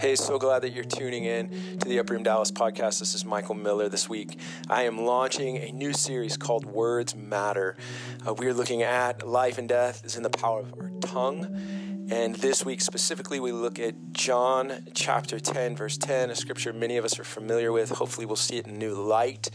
Hey, 0.00 0.14
so 0.14 0.38
glad 0.38 0.62
that 0.62 0.70
you're 0.70 0.84
tuning 0.84 1.24
in 1.24 1.50
to 1.80 1.88
the 1.88 1.98
Upper 1.98 2.14
Room 2.14 2.22
Dallas 2.22 2.52
podcast. 2.52 3.00
This 3.00 3.16
is 3.16 3.24
Michael 3.24 3.56
Miller. 3.56 3.88
This 3.88 4.08
week, 4.08 4.38
I 4.70 4.84
am 4.84 5.04
launching 5.04 5.56
a 5.56 5.72
new 5.72 5.92
series 5.92 6.36
called 6.36 6.64
Words 6.66 7.16
Matter. 7.16 7.76
Uh, 8.24 8.32
we 8.32 8.46
are 8.46 8.54
looking 8.54 8.84
at 8.84 9.26
life 9.26 9.58
and 9.58 9.68
death 9.68 10.04
is 10.04 10.14
in 10.14 10.22
the 10.22 10.30
power 10.30 10.60
of 10.60 10.72
our 10.78 10.90
tongue. 11.00 12.06
And 12.10 12.36
this 12.36 12.64
week 12.64 12.80
specifically, 12.80 13.40
we 13.40 13.50
look 13.50 13.80
at 13.80 14.12
John 14.12 14.84
chapter 14.94 15.40
10, 15.40 15.76
verse 15.76 15.98
10, 15.98 16.30
a 16.30 16.36
scripture 16.36 16.72
many 16.72 16.96
of 16.96 17.04
us 17.04 17.18
are 17.18 17.24
familiar 17.24 17.72
with. 17.72 17.90
Hopefully, 17.90 18.24
we'll 18.24 18.36
see 18.36 18.56
it 18.56 18.68
in 18.68 18.78
new 18.78 18.94
light. 18.94 19.50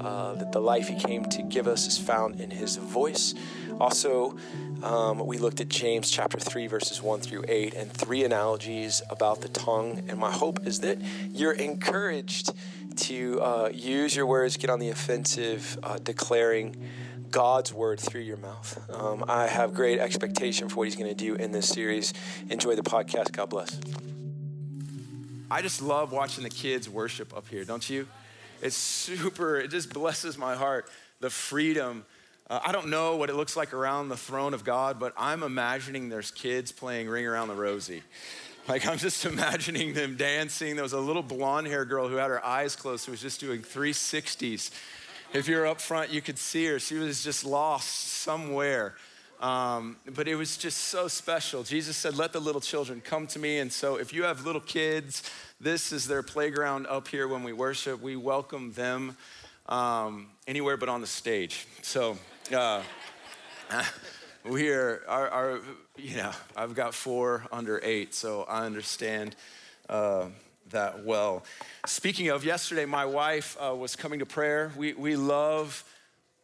Uh, 0.00 0.34
that 0.34 0.50
the 0.50 0.60
life 0.60 0.88
he 0.88 0.98
came 0.98 1.24
to 1.26 1.42
give 1.42 1.68
us 1.68 1.86
is 1.86 1.98
found 1.98 2.40
in 2.40 2.50
his 2.50 2.76
voice. 2.76 3.32
Also, 3.80 4.36
um, 4.82 5.26
we 5.26 5.38
looked 5.38 5.60
at 5.60 5.68
James 5.68 6.10
chapter 6.10 6.38
3, 6.38 6.66
verses 6.66 7.02
1 7.02 7.20
through 7.20 7.44
8, 7.48 7.74
and 7.74 7.90
three 7.90 8.24
analogies 8.24 9.02
about 9.10 9.40
the 9.40 9.48
tongue. 9.48 10.02
And 10.08 10.18
my 10.18 10.30
hope 10.30 10.66
is 10.66 10.80
that 10.80 10.98
you're 11.30 11.52
encouraged 11.52 12.52
to 12.96 13.40
uh, 13.40 13.70
use 13.72 14.14
your 14.14 14.26
words, 14.26 14.56
get 14.56 14.70
on 14.70 14.78
the 14.78 14.90
offensive, 14.90 15.78
uh, 15.82 15.98
declaring 15.98 16.90
God's 17.30 17.72
word 17.72 17.98
through 17.98 18.20
your 18.20 18.36
mouth. 18.36 18.88
Um, 18.90 19.24
I 19.26 19.48
have 19.48 19.74
great 19.74 19.98
expectation 19.98 20.68
for 20.68 20.76
what 20.76 20.84
He's 20.84 20.96
going 20.96 21.10
to 21.10 21.14
do 21.14 21.34
in 21.34 21.50
this 21.50 21.68
series. 21.68 22.14
Enjoy 22.48 22.76
the 22.76 22.82
podcast. 22.82 23.32
God 23.32 23.50
bless. 23.50 23.80
I 25.50 25.60
just 25.62 25.82
love 25.82 26.12
watching 26.12 26.44
the 26.44 26.50
kids 26.50 26.88
worship 26.88 27.36
up 27.36 27.48
here, 27.48 27.64
don't 27.64 27.88
you? 27.90 28.06
It's 28.62 28.76
super, 28.76 29.56
it 29.56 29.70
just 29.70 29.92
blesses 29.92 30.38
my 30.38 30.54
heart 30.54 30.88
the 31.20 31.30
freedom 31.30 32.04
uh, 32.50 32.60
I 32.64 32.72
don't 32.72 32.88
know 32.88 33.16
what 33.16 33.30
it 33.30 33.36
looks 33.36 33.56
like 33.56 33.72
around 33.72 34.10
the 34.10 34.16
throne 34.16 34.52
of 34.52 34.64
God, 34.64 35.00
but 35.00 35.14
I'm 35.16 35.42
imagining 35.42 36.10
there's 36.10 36.30
kids 36.30 36.72
playing 36.72 37.08
Ring 37.08 37.26
Around 37.26 37.48
the 37.48 37.54
Rosie. 37.54 38.02
Like, 38.66 38.86
I'm 38.86 38.96
just 38.96 39.26
imagining 39.26 39.92
them 39.92 40.16
dancing. 40.16 40.74
There 40.74 40.82
was 40.82 40.94
a 40.94 40.98
little 40.98 41.22
blonde 41.22 41.66
haired 41.66 41.90
girl 41.90 42.08
who 42.08 42.16
had 42.16 42.30
her 42.30 42.42
eyes 42.42 42.74
closed 42.74 43.04
who 43.04 43.10
was 43.10 43.20
just 43.20 43.38
doing 43.38 43.60
360s. 43.60 44.70
If 45.34 45.48
you're 45.48 45.66
up 45.66 45.82
front, 45.82 46.10
you 46.10 46.22
could 46.22 46.38
see 46.38 46.64
her. 46.68 46.78
She 46.78 46.94
was 46.94 47.22
just 47.22 47.44
lost 47.44 47.88
somewhere. 47.88 48.94
Um, 49.38 49.98
but 50.14 50.28
it 50.28 50.36
was 50.36 50.56
just 50.56 50.78
so 50.78 51.08
special. 51.08 51.62
Jesus 51.62 51.94
said, 51.94 52.16
Let 52.16 52.32
the 52.32 52.40
little 52.40 52.62
children 52.62 53.02
come 53.02 53.26
to 53.26 53.38
me. 53.38 53.58
And 53.58 53.70
so, 53.70 53.96
if 53.96 54.14
you 54.14 54.22
have 54.22 54.46
little 54.46 54.62
kids, 54.62 55.22
this 55.60 55.92
is 55.92 56.06
their 56.06 56.22
playground 56.22 56.86
up 56.86 57.08
here 57.08 57.28
when 57.28 57.42
we 57.42 57.52
worship. 57.52 58.00
We 58.00 58.16
welcome 58.16 58.72
them 58.72 59.18
um, 59.68 60.28
anywhere 60.46 60.78
but 60.78 60.88
on 60.88 61.02
the 61.02 61.06
stage. 61.06 61.66
So, 61.82 62.16
uh, 62.52 62.82
we 64.44 64.70
are, 64.70 65.02
our, 65.08 65.60
you 65.96 66.16
know, 66.16 66.32
I've 66.56 66.74
got 66.74 66.94
four 66.94 67.46
under 67.50 67.80
eight, 67.82 68.14
so 68.14 68.42
I 68.42 68.64
understand 68.66 69.36
uh, 69.88 70.26
that 70.70 71.04
well. 71.04 71.44
Speaking 71.86 72.28
of, 72.28 72.44
yesterday 72.44 72.84
my 72.84 73.06
wife 73.06 73.56
uh, 73.60 73.74
was 73.74 73.96
coming 73.96 74.18
to 74.18 74.26
prayer. 74.26 74.72
We, 74.76 74.92
we 74.92 75.16
love 75.16 75.84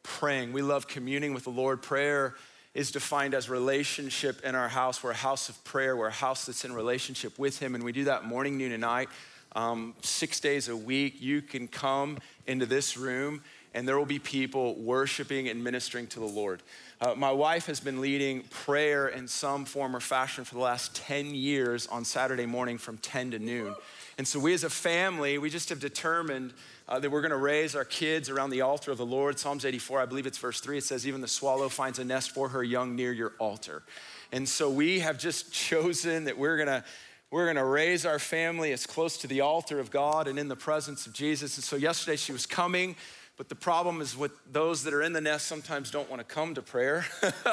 praying, 0.03 0.53
we 0.53 0.63
love 0.63 0.89
communing 0.89 1.35
with 1.35 1.45
the 1.45 1.51
Lord. 1.51 1.83
Prayer 1.83 2.35
is 2.73 2.91
defined 2.91 3.35
as 3.35 3.51
relationship 3.51 4.43
in 4.45 4.55
our 4.55 4.69
house. 4.69 5.03
We're 5.03 5.11
a 5.11 5.15
house 5.15 5.49
of 5.49 5.63
prayer, 5.65 5.97
we're 5.97 6.07
a 6.07 6.13
house 6.13 6.47
that's 6.47 6.65
in 6.65 6.73
relationship 6.73 7.39
with 7.39 7.59
Him, 7.59 7.75
and 7.75 7.85
we 7.85 7.93
do 7.93 8.05
that 8.05 8.25
morning, 8.25 8.57
noon, 8.57 8.73
and 8.73 8.81
night. 8.81 9.09
Um, 9.57 9.95
six 10.03 10.39
days 10.39 10.69
a 10.69 10.77
week, 10.77 11.21
you 11.21 11.43
can 11.43 11.67
come 11.67 12.19
into 12.47 12.67
this 12.67 12.97
room 12.97 13.43
and 13.75 13.87
there 13.87 13.99
will 13.99 14.07
be 14.07 14.19
people 14.19 14.75
worshiping 14.77 15.49
and 15.49 15.63
ministering 15.63 16.07
to 16.09 16.21
the 16.21 16.27
Lord. 16.27 16.63
Uh, 17.01 17.15
my 17.15 17.31
wife 17.31 17.67
has 17.67 17.81
been 17.81 18.01
leading 18.01 18.43
prayer 18.45 19.09
in 19.09 19.27
some 19.27 19.65
form 19.65 19.97
or 19.97 20.01
fashion 20.01 20.45
for 20.45 20.55
the 20.55 20.61
last 20.61 20.95
10 20.97 21.35
years 21.35 21.87
on 21.87 22.05
Saturday 22.05 22.47
morning 22.47 22.79
from 22.79 22.99
10 22.99 23.33
to 23.33 23.39
noon. 23.39 23.75
And 24.19 24.29
so, 24.29 24.39
we 24.39 24.53
as 24.53 24.65
a 24.65 24.71
family, 24.71 25.39
we 25.39 25.49
just 25.49 25.71
have 25.71 25.81
determined 25.81 26.53
uh, 26.89 26.99
that 26.99 27.11
we're 27.11 27.23
going 27.23 27.31
to 27.31 27.39
raise 27.39 27.75
our 27.75 27.87
kids 27.87 28.29
around 28.29 28.51
the 28.51 28.61
altar 28.61 28.91
of 28.91 28.99
the 28.99 29.07
Lord. 29.07 29.39
Psalms 29.39 29.65
84, 29.65 30.01
I 30.01 30.07
believe 30.07 30.27
it's 30.27 30.37
verse 30.37 30.61
3, 30.61 30.79
it 30.79 30.85
says, 30.85 31.07
Even 31.07 31.23
the 31.23 31.29
swallow 31.29 31.71
finds 31.71 31.99
a 31.99 32.05
nest 32.05 32.33
for 32.33 32.51
her 32.51 32.63
young 32.63 32.97
near 32.97 33.13
your 33.13 33.33
altar. 33.39 33.83
And 34.31 34.47
so, 34.47 34.69
we 34.69 34.99
have 34.99 35.19
just 35.19 35.53
chosen 35.55 36.25
that 36.25 36.37
we're 36.37 36.57
going 36.57 36.69
to 36.69 36.85
we're 37.31 37.45
going 37.45 37.57
to 37.57 37.65
raise 37.65 38.05
our 38.05 38.19
family 38.19 38.73
as 38.73 38.87
close 38.87 39.17
to 39.19 39.29
the 39.29 39.41
altar 39.41 39.79
of 39.79 39.93
God 39.93 40.27
and 40.27 40.37
in 40.37 40.49
the 40.49 40.57
presence 40.57 41.07
of 41.07 41.13
Jesus. 41.13 41.57
And 41.57 41.63
so 41.63 41.77
yesterday 41.77 42.17
she 42.17 42.33
was 42.33 42.45
coming, 42.45 42.97
but 43.41 43.49
the 43.49 43.55
problem 43.55 44.03
is 44.03 44.15
with 44.15 44.33
those 44.53 44.83
that 44.83 44.93
are 44.93 45.01
in 45.01 45.15
the 45.15 45.21
nest 45.23 45.47
sometimes 45.47 45.91
don't 45.91 46.11
want 46.11 46.21
to 46.21 46.35
come 46.35 46.53
to 46.53 46.61
prayer. 46.61 47.07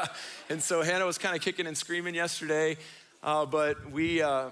and 0.50 0.62
so 0.62 0.81
Hannah 0.81 1.06
was 1.06 1.18
kind 1.18 1.34
of 1.34 1.42
kicking 1.42 1.66
and 1.66 1.78
screaming 1.78 2.14
yesterday, 2.14 2.75
uh, 3.24 3.46
but 3.46 3.90
we, 3.90 4.22
uh, 4.22 4.50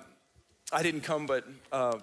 I 0.72 0.82
didn't 0.82 1.02
come, 1.02 1.26
but 1.26 1.44
uh, 1.74 1.98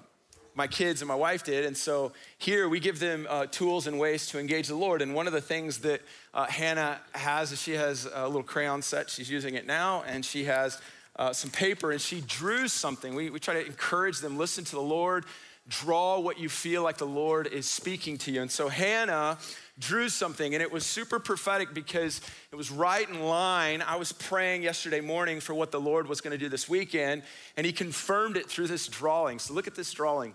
my 0.54 0.66
kids 0.66 1.00
and 1.00 1.08
my 1.08 1.14
wife 1.14 1.44
did. 1.44 1.64
And 1.64 1.74
so 1.74 2.12
here 2.36 2.68
we 2.68 2.78
give 2.78 2.98
them 2.98 3.26
uh, 3.26 3.46
tools 3.46 3.86
and 3.86 3.98
ways 3.98 4.26
to 4.26 4.38
engage 4.38 4.68
the 4.68 4.76
Lord. 4.76 5.00
And 5.00 5.14
one 5.14 5.26
of 5.26 5.32
the 5.32 5.40
things 5.40 5.78
that 5.78 6.02
uh, 6.34 6.44
Hannah 6.44 7.00
has 7.12 7.52
is 7.52 7.62
she 7.62 7.72
has 7.72 8.06
a 8.12 8.26
little 8.26 8.42
crayon 8.42 8.82
set. 8.82 9.08
She's 9.08 9.30
using 9.30 9.54
it 9.54 9.66
now, 9.66 10.02
and 10.06 10.26
she 10.26 10.44
has 10.44 10.78
uh, 11.16 11.32
some 11.32 11.50
paper 11.50 11.90
and 11.90 12.00
she 12.00 12.20
drew 12.20 12.68
something. 12.68 13.14
We, 13.14 13.30
we 13.30 13.40
try 13.40 13.54
to 13.54 13.66
encourage 13.66 14.18
them 14.18 14.36
listen 14.36 14.64
to 14.64 14.72
the 14.72 14.82
Lord, 14.82 15.24
draw 15.68 16.18
what 16.18 16.38
you 16.38 16.48
feel 16.48 16.82
like 16.82 16.98
the 16.98 17.06
Lord 17.06 17.46
is 17.46 17.66
speaking 17.66 18.18
to 18.18 18.32
you. 18.32 18.42
And 18.42 18.50
so 18.50 18.68
Hannah 18.68 19.38
drew 19.78 20.08
something, 20.08 20.54
and 20.54 20.62
it 20.62 20.72
was 20.72 20.84
super 20.84 21.18
prophetic 21.18 21.72
because 21.72 22.20
it 22.50 22.56
was 22.56 22.70
right 22.70 23.08
in 23.08 23.20
line. 23.20 23.82
I 23.82 23.96
was 23.96 24.12
praying 24.12 24.62
yesterday 24.62 25.00
morning 25.00 25.40
for 25.40 25.54
what 25.54 25.70
the 25.70 25.80
Lord 25.80 26.08
was 26.08 26.20
going 26.20 26.32
to 26.32 26.38
do 26.38 26.48
this 26.48 26.68
weekend, 26.68 27.22
and 27.56 27.64
He 27.64 27.72
confirmed 27.72 28.36
it 28.36 28.48
through 28.48 28.66
this 28.66 28.88
drawing. 28.88 29.38
So 29.38 29.54
look 29.54 29.66
at 29.66 29.74
this 29.74 29.92
drawing. 29.92 30.34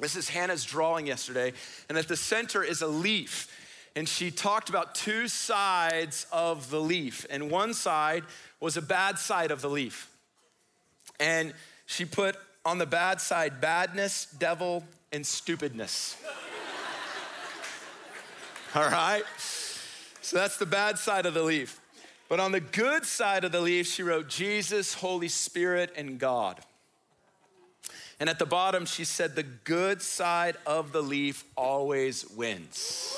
This 0.00 0.16
is 0.16 0.28
Hannah's 0.28 0.64
drawing 0.64 1.06
yesterday, 1.06 1.52
and 1.88 1.98
at 1.98 2.08
the 2.08 2.16
center 2.16 2.62
is 2.62 2.80
a 2.80 2.88
leaf. 2.88 3.48
And 3.96 4.08
she 4.08 4.30
talked 4.30 4.68
about 4.68 4.94
two 4.94 5.26
sides 5.26 6.26
of 6.30 6.70
the 6.70 6.80
leaf, 6.80 7.26
and 7.28 7.50
one 7.50 7.74
side 7.74 8.22
was 8.60 8.76
a 8.76 8.82
bad 8.82 9.18
side 9.18 9.50
of 9.50 9.62
the 9.62 9.68
leaf. 9.68 10.08
And 11.18 11.52
she 11.86 12.04
put 12.04 12.36
on 12.64 12.78
the 12.78 12.86
bad 12.86 13.20
side 13.20 13.60
badness, 13.60 14.26
devil, 14.38 14.84
and 15.12 15.26
stupidness. 15.26 16.16
All 18.74 18.88
right? 18.88 19.24
So 20.20 20.36
that's 20.36 20.58
the 20.58 20.66
bad 20.66 20.98
side 20.98 21.26
of 21.26 21.34
the 21.34 21.42
leaf. 21.42 21.80
But 22.28 22.38
on 22.38 22.52
the 22.52 22.60
good 22.60 23.04
side 23.04 23.44
of 23.44 23.50
the 23.50 23.60
leaf, 23.60 23.88
she 23.88 24.02
wrote 24.02 24.28
Jesus, 24.28 24.94
Holy 24.94 25.28
Spirit, 25.28 25.92
and 25.96 26.18
God. 26.18 26.60
And 28.20 28.28
at 28.28 28.38
the 28.38 28.46
bottom, 28.46 28.86
she 28.86 29.04
said, 29.04 29.34
The 29.34 29.42
good 29.42 30.02
side 30.02 30.56
of 30.66 30.92
the 30.92 31.02
leaf 31.02 31.44
always 31.56 32.28
wins. 32.30 33.16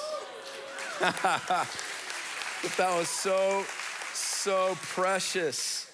but 1.00 1.20
that 2.78 2.96
was 2.96 3.08
so, 3.08 3.64
so 4.14 4.76
precious 4.80 5.92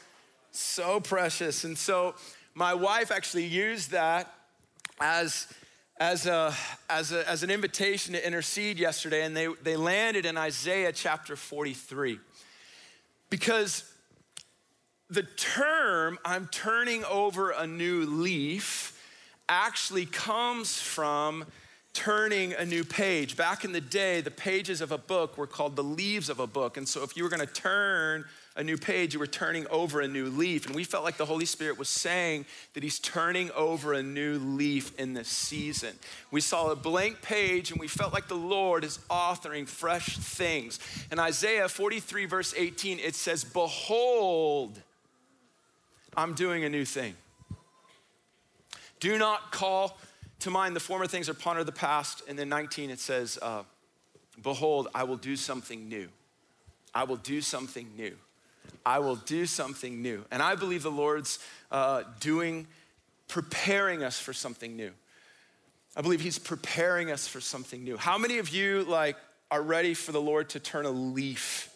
so 0.59 1.01
precious. 1.01 1.65
And 1.65 1.79
so 1.79 2.15
my 2.59 2.75
wife 2.75 3.13
actually 3.13 3.47
used 3.47 3.93
that 3.93 4.35
as 5.01 5.47
as, 6.01 6.27
a, 6.27 6.55
as, 6.89 7.11
a, 7.11 7.29
as 7.29 7.43
an 7.43 7.51
invitation 7.51 8.15
to 8.15 8.25
intercede 8.25 8.79
yesterday, 8.79 9.25
and 9.25 9.37
they, 9.37 9.49
they 9.65 9.77
landed 9.77 10.27
in 10.27 10.37
Isaiah 10.37 10.93
chapter 10.93 11.35
43. 11.35 12.21
Because 13.31 13.93
the 15.11 15.25
term, 15.25 16.19
I'm 16.25 16.47
turning 16.53 17.05
over 17.05 17.51
a 17.51 17.67
new 17.67 18.07
leaf, 18.07 18.95
actually 19.49 20.07
comes 20.07 20.81
from 20.81 21.45
turning 21.95 22.53
a 22.53 22.65
new 22.65 22.85
page. 22.85 23.37
Back 23.37 23.65
in 23.65 23.73
the 23.73 23.81
day, 23.81 24.21
the 24.21 24.31
pages 24.31 24.81
of 24.81 24.93
a 24.93 24.99
book 24.99 25.37
were 25.37 25.49
called 25.49 25.75
the 25.75 25.83
leaves 25.83 26.29
of 26.29 26.39
a 26.39 26.47
book. 26.47 26.77
And 26.77 26.87
so 26.87 27.03
if 27.03 27.17
you 27.17 27.25
were 27.25 27.29
going 27.29 27.45
to 27.45 27.53
turn 27.53 28.25
a 28.59 28.65
new 28.65 28.77
page, 28.77 29.15
you 29.15 29.21
were 29.21 29.27
turning 29.29 29.69
over 29.69 30.01
a 30.01 30.09
new 30.09 30.27
leaf. 30.27 30.67
And 30.67 30.75
we 30.75 30.83
felt 30.83 31.05
like 31.05 31.17
the 31.17 31.25
Holy 31.25 31.45
Spirit 31.45 31.79
was 31.79 31.89
saying 31.89 32.45
that 32.75 32.83
He's 32.83 32.99
turning 32.99 33.53
over 33.53 33.93
a 33.93 34.03
new 34.03 34.39
leaf 34.39 34.99
in 34.99 35.15
this 35.15 35.29
season. 35.29 35.95
We 36.33 36.41
saw 36.41 36.73
a 36.73 36.77
blank 36.77 37.23
page 37.23 37.71
and 37.71 37.79
we 37.79 37.87
felt 37.87 38.13
like 38.13 38.27
the 38.27 38.35
Lord 38.35 38.83
is 38.83 38.99
authoring 39.09 39.69
fresh 39.69 40.19
things. 40.19 40.81
In 41.13 41.21
Isaiah 41.21 41.69
43, 41.69 42.27
verse 42.27 42.53
18, 42.57 42.99
it 42.99 43.15
says, 43.15 43.45
Behold, 43.45 44.83
I'm 46.17 46.35
doing 46.35 46.65
a 46.65 46.69
new 46.69 46.85
thing. 46.85 47.15
Do 48.99 49.19
not 49.19 49.53
call 49.53 49.97
to 50.41 50.51
mind 50.51 50.75
the 50.75 50.81
former 50.81 51.07
things 51.07 51.29
or 51.29 51.35
ponder 51.35 51.63
the 51.63 51.71
past. 51.71 52.23
And 52.27 52.37
then 52.37 52.49
19, 52.49 52.91
it 52.91 52.99
says, 52.99 53.39
uh, 53.41 53.63
Behold, 54.43 54.89
I 54.97 55.05
will 55.05 55.17
do 55.17 55.37
something 55.37 55.89
new. 55.89 56.09
I 56.93 57.05
will 57.05 57.17
do 57.17 57.41
something 57.41 57.87
new. 57.97 58.17
I 58.85 58.99
will 59.01 59.17
do 59.17 59.47
something 59.47 60.03
new. 60.03 60.25
And 60.31 60.43
I 60.43 60.55
believe 60.55 60.83
the 60.83 60.91
Lord's 60.91 61.39
uh, 61.71 62.05
doing, 62.21 62.67
preparing 63.29 64.03
us 64.03 64.19
for 64.19 64.33
something 64.33 64.77
new. 64.77 64.91
I 65.97 66.01
believe 66.01 66.21
He's 66.21 66.39
preparing 66.39 67.11
us 67.11 67.27
for 67.27 67.41
something 67.41 67.83
new. 67.83 67.97
How 67.97 68.19
many 68.19 68.39
of 68.39 68.51
you, 68.51 68.85
like, 68.85 69.17
are 69.51 69.63
ready 69.63 69.95
for 69.95 70.13
the 70.13 70.21
Lord 70.21 70.51
to 70.51 70.61
turn 70.61 70.87
a 70.87 70.91
leaf? 70.91 71.75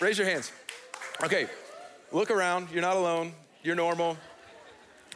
Raise 0.00 0.18
your 0.18 0.26
hands. 0.26 0.50
Okay, 1.22 1.46
look 2.12 2.30
around. 2.30 2.68
You're 2.72 2.82
not 2.82 2.96
alone. 2.96 3.32
You're 3.62 3.76
normal. 3.76 4.16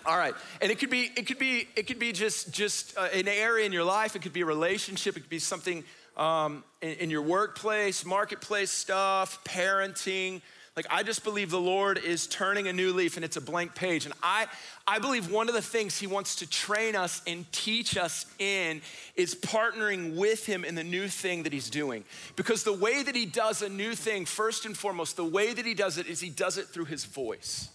All 0.08 0.16
right, 0.16 0.32
and 0.62 0.72
it 0.72 0.78
could 0.78 0.88
be 0.88 1.10
it 1.16 1.26
could 1.26 1.38
be 1.38 1.69
it 1.76 1.87
could 1.87 1.99
be 1.99 2.12
just 2.12 2.50
just 2.50 2.96
uh, 2.96 3.08
an 3.12 3.28
area 3.28 3.66
in 3.66 3.72
your 3.72 3.84
life. 3.84 4.16
It 4.16 4.22
could 4.22 4.32
be 4.32 4.40
a 4.40 4.46
relationship. 4.46 5.19
It 5.19 5.20
could 5.20 5.28
be 5.28 5.38
something 5.38 5.84
um, 6.16 6.64
in, 6.81 6.93
in 6.93 7.10
your 7.10 7.20
workplace, 7.20 8.06
marketplace 8.06 8.70
stuff, 8.70 9.44
parenting. 9.44 10.40
Like 10.76 10.87
I 10.88 11.02
just 11.02 11.25
believe 11.25 11.50
the 11.50 11.60
Lord 11.60 11.99
is 11.99 12.26
turning 12.26 12.69
a 12.69 12.72
new 12.72 12.94
leaf 12.94 13.16
and 13.16 13.25
it's 13.25 13.37
a 13.37 13.40
blank 13.43 13.75
page. 13.75 14.06
And 14.06 14.14
I 14.22 14.46
I 14.87 14.99
believe 14.99 15.31
one 15.31 15.50
of 15.50 15.55
the 15.55 15.60
things 15.60 15.99
he 15.99 16.06
wants 16.06 16.37
to 16.37 16.49
train 16.49 16.96
us 16.96 17.20
and 17.26 17.44
teach 17.52 17.99
us 17.99 18.25
in 18.38 18.81
is 19.14 19.34
partnering 19.34 20.16
with 20.16 20.46
him 20.46 20.64
in 20.64 20.75
the 20.75 20.84
new 20.84 21.08
thing 21.08 21.43
that 21.43 21.52
he's 21.52 21.69
doing. 21.69 22.02
Because 22.34 22.64
the 22.64 22.72
way 22.72 23.02
that 23.02 23.14
he 23.14 23.26
does 23.26 23.60
a 23.60 23.69
new 23.69 23.94
thing, 23.94 24.25
first 24.25 24.64
and 24.64 24.75
foremost, 24.75 25.16
the 25.16 25.25
way 25.26 25.52
that 25.52 25.66
he 25.66 25.75
does 25.75 25.99
it 25.99 26.06
is 26.06 26.19
he 26.19 26.31
does 26.31 26.56
it 26.56 26.69
through 26.69 26.87
his 26.87 27.05
voice. 27.05 27.69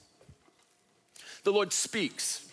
The 1.44 1.52
Lord 1.52 1.74
speaks. 1.74 2.48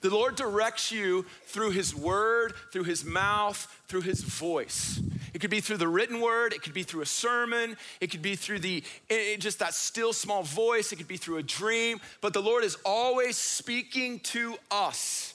The 0.00 0.10
Lord 0.10 0.36
directs 0.36 0.92
you 0.92 1.24
through 1.46 1.70
His 1.70 1.94
word, 1.94 2.54
through 2.72 2.84
His 2.84 3.04
mouth, 3.04 3.66
through 3.88 4.02
His 4.02 4.22
voice. 4.22 5.00
It 5.32 5.40
could 5.40 5.50
be 5.50 5.60
through 5.60 5.78
the 5.78 5.88
written 5.88 6.20
word, 6.20 6.52
it 6.52 6.62
could 6.62 6.72
be 6.72 6.82
through 6.82 7.02
a 7.02 7.06
sermon, 7.06 7.76
it 8.00 8.10
could 8.10 8.22
be 8.22 8.36
through 8.36 8.60
the 8.60 8.82
it, 9.08 9.40
just 9.40 9.58
that 9.58 9.74
still 9.74 10.12
small 10.12 10.42
voice, 10.42 10.92
it 10.92 10.96
could 10.96 11.08
be 11.08 11.16
through 11.16 11.38
a 11.38 11.42
dream, 11.42 12.00
but 12.20 12.32
the 12.32 12.40
Lord 12.40 12.64
is 12.64 12.76
always 12.84 13.36
speaking 13.36 14.20
to 14.20 14.56
us. 14.70 15.34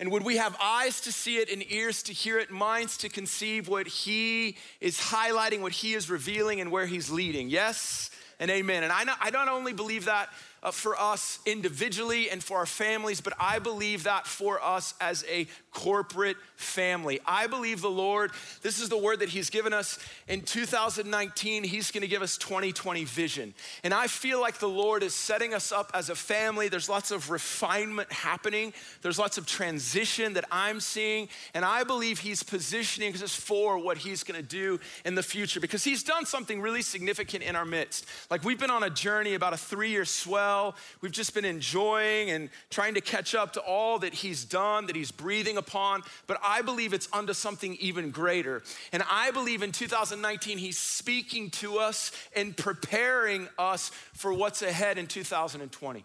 And 0.00 0.10
would 0.10 0.24
we 0.24 0.38
have 0.38 0.56
eyes 0.60 1.00
to 1.02 1.12
see 1.12 1.36
it 1.36 1.52
and 1.52 1.62
ears 1.70 2.02
to 2.04 2.12
hear 2.12 2.38
it, 2.38 2.50
minds 2.50 2.96
to 2.98 3.08
conceive 3.08 3.68
what 3.68 3.86
He 3.86 4.56
is 4.80 4.98
highlighting, 4.98 5.60
what 5.60 5.72
He 5.72 5.94
is 5.94 6.10
revealing, 6.10 6.60
and 6.60 6.72
where 6.72 6.86
He's 6.86 7.10
leading? 7.10 7.48
Yes 7.48 8.10
and 8.40 8.50
amen. 8.50 8.82
And 8.82 8.92
I, 8.92 9.04
not, 9.04 9.18
I 9.20 9.30
not 9.30 9.46
only 9.46 9.72
believe 9.72 10.06
that 10.06 10.28
uh, 10.62 10.70
for 10.70 10.98
us 10.98 11.40
individually 11.44 12.30
and 12.30 12.42
for 12.42 12.58
our 12.58 12.66
families, 12.66 13.20
but 13.20 13.32
I 13.38 13.58
believe 13.58 14.04
that 14.04 14.26
for 14.26 14.62
us 14.62 14.94
as 15.00 15.24
a 15.28 15.46
corporate 15.72 16.36
family. 16.56 17.18
I 17.26 17.46
believe 17.46 17.80
the 17.80 17.90
Lord, 17.90 18.30
this 18.62 18.80
is 18.80 18.88
the 18.88 18.98
word 18.98 19.20
that 19.20 19.30
He's 19.30 19.50
given 19.50 19.72
us 19.72 19.98
in 20.28 20.42
2019. 20.42 21.64
He's 21.64 21.90
gonna 21.90 22.06
give 22.06 22.22
us 22.22 22.36
2020 22.36 23.04
vision. 23.04 23.54
And 23.82 23.92
I 23.92 24.06
feel 24.06 24.40
like 24.40 24.58
the 24.58 24.68
Lord 24.68 25.02
is 25.02 25.14
setting 25.14 25.54
us 25.54 25.72
up 25.72 25.90
as 25.94 26.10
a 26.10 26.14
family. 26.14 26.68
There's 26.68 26.88
lots 26.88 27.10
of 27.10 27.30
refinement 27.30 28.12
happening, 28.12 28.72
there's 29.00 29.18
lots 29.18 29.38
of 29.38 29.46
transition 29.46 30.34
that 30.34 30.44
I'm 30.52 30.78
seeing. 30.78 31.28
And 31.54 31.64
I 31.64 31.82
believe 31.84 32.20
He's 32.20 32.42
positioning 32.42 33.14
us 33.14 33.34
for 33.34 33.78
what 33.78 33.98
He's 33.98 34.22
gonna 34.22 34.42
do 34.42 34.78
in 35.04 35.14
the 35.14 35.22
future 35.22 35.58
because 35.58 35.82
He's 35.82 36.04
done 36.04 36.26
something 36.26 36.60
really 36.60 36.82
significant 36.82 37.42
in 37.42 37.56
our 37.56 37.64
midst. 37.64 38.06
Like 38.30 38.44
we've 38.44 38.60
been 38.60 38.70
on 38.70 38.84
a 38.84 38.90
journey 38.90 39.34
about 39.34 39.54
a 39.54 39.58
three 39.58 39.90
year 39.90 40.04
swell. 40.04 40.51
We've 41.00 41.12
just 41.12 41.34
been 41.34 41.44
enjoying 41.44 42.30
and 42.30 42.50
trying 42.70 42.94
to 42.94 43.00
catch 43.00 43.34
up 43.34 43.52
to 43.54 43.60
all 43.60 43.98
that 44.00 44.14
He's 44.14 44.44
done, 44.44 44.86
that 44.86 44.96
He's 44.96 45.10
breathing 45.10 45.56
upon. 45.56 46.02
But 46.26 46.38
I 46.42 46.62
believe 46.62 46.92
it's 46.92 47.08
unto 47.12 47.32
something 47.32 47.76
even 47.76 48.10
greater. 48.10 48.62
And 48.92 49.02
I 49.10 49.30
believe 49.30 49.62
in 49.62 49.72
2019, 49.72 50.58
He's 50.58 50.78
speaking 50.78 51.50
to 51.50 51.78
us 51.78 52.12
and 52.34 52.56
preparing 52.56 53.48
us 53.58 53.90
for 54.12 54.32
what's 54.32 54.62
ahead 54.62 54.98
in 54.98 55.06
2020. 55.06 56.04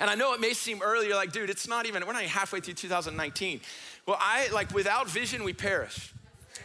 And 0.00 0.10
I 0.10 0.14
know 0.14 0.34
it 0.34 0.40
may 0.40 0.52
seem 0.52 0.82
early, 0.82 1.06
you're 1.06 1.16
like, 1.16 1.32
dude, 1.32 1.50
it's 1.50 1.68
not 1.68 1.86
even, 1.86 2.04
we're 2.06 2.12
not 2.12 2.22
even 2.22 2.30
halfway 2.30 2.60
through 2.60 2.74
2019. 2.74 3.60
Well, 4.06 4.16
I, 4.20 4.48
like, 4.52 4.72
without 4.74 5.08
vision, 5.08 5.44
we 5.44 5.52
perish. 5.52 6.12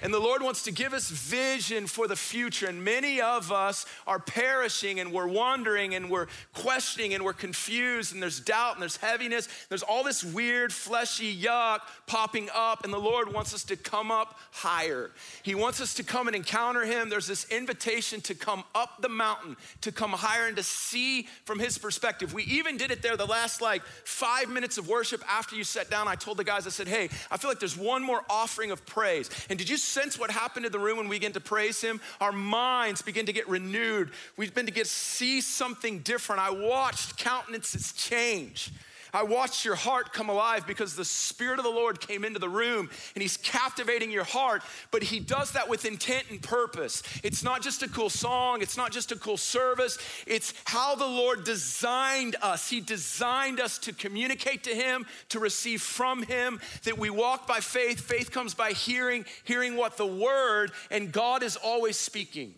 And 0.02 0.14
the 0.14 0.20
Lord 0.20 0.42
wants 0.42 0.64
to 0.64 0.72
give 0.72 0.94
us 0.94 1.10
vision 1.10 1.88
for 1.88 2.08
the 2.08 2.16
future. 2.16 2.68
And 2.68 2.84
many 2.84 3.22
of 3.22 3.52
us 3.52 3.86
are 4.08 4.20
perishing 4.20 5.00
and 5.00 5.12
we're 5.12 5.28
wandering 5.28 5.96
and 5.96 6.10
we're 6.10 6.28
questioning 6.54 7.14
and 7.14 7.24
we're 7.24 7.34
confused 7.34 8.14
and 8.14 8.22
there's 8.22 8.40
doubt 8.40 8.74
and 8.74 8.82
there's 8.82 8.98
heaviness. 8.98 9.48
There's 9.68 9.84
all 9.84 10.04
this 10.04 10.24
weird, 10.24 10.72
fleshy 10.72 11.36
yuck 11.38 11.80
popping 12.08 12.50
up. 12.54 12.84
And 12.84 12.94
the 12.94 13.00
Lord 13.00 13.34
wants 13.34 13.54
us 13.54 13.64
to 13.66 13.76
come 13.76 14.12
up 14.12 14.40
higher. 14.52 15.12
He 15.44 15.56
wants 15.56 15.82
us 15.82 15.94
to 15.96 16.04
come 16.04 16.28
and 16.28 16.36
encounter 16.36 16.86
Him. 16.86 17.10
There's 17.10 17.28
this 17.28 17.46
invitation 17.50 18.22
to 18.22 18.36
come 18.36 18.64
up 18.74 19.02
the 19.02 19.10
mountain, 19.10 19.58
to 19.82 19.92
come 19.92 20.12
higher 20.12 20.48
and 20.48 20.58
to 20.58 20.64
see 20.64 21.28
from 21.46 21.60
His 21.60 21.78
perspective. 21.78 22.34
We 22.34 22.44
even 22.44 22.78
did 22.78 22.92
it 22.92 23.02
there 23.02 23.18
the 23.18 23.26
last 23.26 23.62
like 23.62 23.84
five 24.06 24.50
minutes 24.50 24.78
of 24.78 24.88
worship 24.88 25.24
after 25.30 25.56
you 25.56 25.64
sat 25.64 25.90
down. 25.90 26.08
I 26.08 26.16
told 26.16 26.38
the 26.38 26.44
guys, 26.44 26.66
I 26.66 26.70
said, 26.70 26.88
hey, 26.88 27.10
I 27.30 27.38
feel 27.38 27.50
like 27.50 27.60
there's 27.60 27.78
one 27.78 28.04
more 28.04 28.24
offering 28.30 28.72
of 28.72 28.86
praise. 28.86 29.30
And 29.50 29.60
did 29.60 29.70
you 29.70 29.78
sense 29.90 30.18
what 30.18 30.32
happened 30.32 30.66
in 30.66 30.72
the 30.72 30.80
room 30.80 30.98
when 30.98 31.10
we 31.10 31.18
begin 31.18 31.34
to 31.34 31.40
praise 31.40 31.82
Him? 31.82 32.00
Our 32.22 32.32
minds 32.32 33.02
begin 33.02 33.26
to 33.26 33.34
get 33.34 33.48
renewed. 33.48 34.12
We 34.38 34.48
begin 34.48 34.66
to 34.66 34.72
get 34.72 34.88
see 34.88 35.42
something 35.42 36.00
different. 36.00 36.42
I 36.42 36.52
watched 36.52 37.18
countenances 37.18 37.94
change. 37.94 38.72
I 39.14 39.24
watched 39.24 39.66
your 39.66 39.76
heart 39.76 40.14
come 40.14 40.30
alive 40.30 40.68
because 40.68 40.96
the 40.96 41.06
Spirit 41.06 41.60
of 41.60 41.66
the 41.66 41.72
Lord 41.72 42.00
came 42.00 42.24
into 42.24 42.40
the 42.40 42.50
room 42.50 42.90
and 43.16 43.22
He's 43.22 43.38
captivating 43.38 44.12
your 44.12 44.24
heart, 44.24 44.62
but 44.92 45.04
He 45.04 45.20
does 45.20 45.52
that 45.52 45.70
with 45.70 45.86
intent 45.86 46.26
and 46.30 46.42
purpose. 46.42 47.02
It's 47.24 47.44
not 47.44 47.62
just 47.62 47.82
a 47.84 47.90
cool 47.90 48.10
song, 48.10 48.62
it's 48.62 48.78
not 48.78 48.92
just 48.92 49.12
a 49.12 49.16
cool 49.16 49.38
service, 49.38 49.98
it's 50.28 50.54
how 50.66 50.96
the 50.96 51.06
Lord 51.08 51.44
designed 51.44 52.36
us. 52.42 52.70
He 52.70 52.82
designed 52.82 53.60
us 53.60 53.78
to 53.80 53.94
communicate 53.94 54.64
to 54.64 54.76
Him, 54.76 55.06
to 55.30 55.40
receive 55.40 55.82
from 55.82 56.24
Him, 56.24 56.60
that 56.84 56.98
we 56.98 57.10
walk 57.10 57.48
by 57.48 57.60
faith. 57.60 58.00
Faith 58.00 58.32
comes 58.32 58.54
by 58.54 58.72
hearing, 58.72 59.26
hearing 59.44 59.76
what 59.76 59.98
the 59.98 60.06
Word, 60.06 60.72
and 60.92 61.12
God 61.12 61.44
is 61.44 61.56
always 61.56 61.98
speaking. 61.98 62.54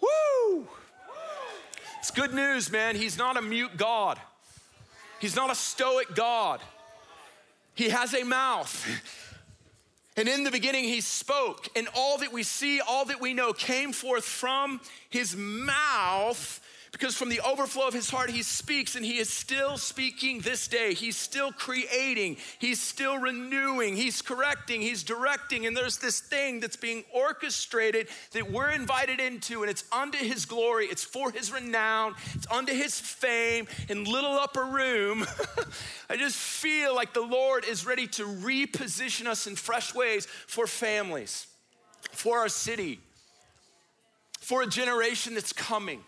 Woo! 0.00 0.66
It's 1.98 2.10
good 2.10 2.34
news, 2.34 2.70
man. 2.70 2.96
He's 2.96 3.16
not 3.16 3.36
a 3.36 3.42
mute 3.42 3.76
God. 3.76 4.18
He's 5.22 5.36
not 5.36 5.52
a 5.52 5.54
stoic 5.54 6.16
God. 6.16 6.60
He 7.74 7.90
has 7.90 8.12
a 8.12 8.24
mouth. 8.24 8.84
And 10.16 10.28
in 10.28 10.42
the 10.42 10.50
beginning, 10.50 10.82
he 10.82 11.00
spoke, 11.00 11.68
and 11.76 11.86
all 11.94 12.18
that 12.18 12.32
we 12.32 12.42
see, 12.42 12.80
all 12.80 13.04
that 13.04 13.20
we 13.20 13.32
know 13.32 13.52
came 13.52 13.92
forth 13.92 14.24
from 14.24 14.80
his 15.10 15.36
mouth 15.36 16.60
because 16.92 17.16
from 17.16 17.30
the 17.30 17.40
overflow 17.40 17.88
of 17.88 17.94
his 17.94 18.10
heart, 18.10 18.28
he 18.28 18.42
speaks, 18.42 18.96
and 18.96 19.04
he 19.04 19.16
is 19.16 19.30
still 19.30 19.78
speaking 19.78 20.40
this 20.40 20.68
day. 20.68 20.92
He's 20.92 21.16
still 21.16 21.50
creating, 21.50 22.36
he's 22.58 22.80
still 22.82 23.16
renewing, 23.16 23.96
he's 23.96 24.20
correcting, 24.20 24.82
he's 24.82 25.02
directing. 25.02 25.64
And 25.64 25.74
there's 25.74 25.96
this 25.96 26.20
thing 26.20 26.60
that's 26.60 26.76
being 26.76 27.04
orchestrated 27.10 28.08
that 28.32 28.50
we're 28.50 28.70
invited 28.70 29.20
into, 29.20 29.62
and 29.62 29.70
it's 29.70 29.84
unto 29.90 30.18
his 30.18 30.44
glory, 30.44 30.84
it's 30.84 31.02
for 31.02 31.32
his 31.32 31.50
renown, 31.50 32.14
it's 32.34 32.46
unto 32.50 32.74
his 32.74 33.00
fame. 33.00 33.66
In 33.88 34.04
little 34.04 34.32
upper 34.32 34.64
room, 34.64 35.26
I 36.10 36.16
just 36.16 36.36
feel 36.36 36.94
like 36.94 37.14
the 37.14 37.22
Lord 37.22 37.64
is 37.64 37.86
ready 37.86 38.06
to 38.08 38.24
reposition 38.24 39.26
us 39.26 39.46
in 39.46 39.56
fresh 39.56 39.94
ways 39.94 40.26
for 40.26 40.66
families, 40.66 41.46
for 42.10 42.38
our 42.40 42.50
city, 42.50 43.00
for 44.40 44.62
a 44.62 44.66
generation 44.66 45.32
that's 45.32 45.54
coming. 45.54 46.02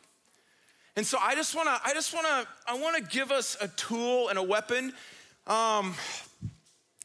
And 0.96 1.04
so 1.06 1.18
I 1.20 1.34
just 1.34 1.56
wanna, 1.56 1.78
I 1.84 1.92
just 1.92 2.14
wanna, 2.14 2.46
I 2.66 2.74
wanna 2.78 3.00
give 3.00 3.32
us 3.32 3.56
a 3.60 3.68
tool 3.68 4.28
and 4.28 4.38
a 4.38 4.42
weapon. 4.42 4.92
Um, 5.46 5.94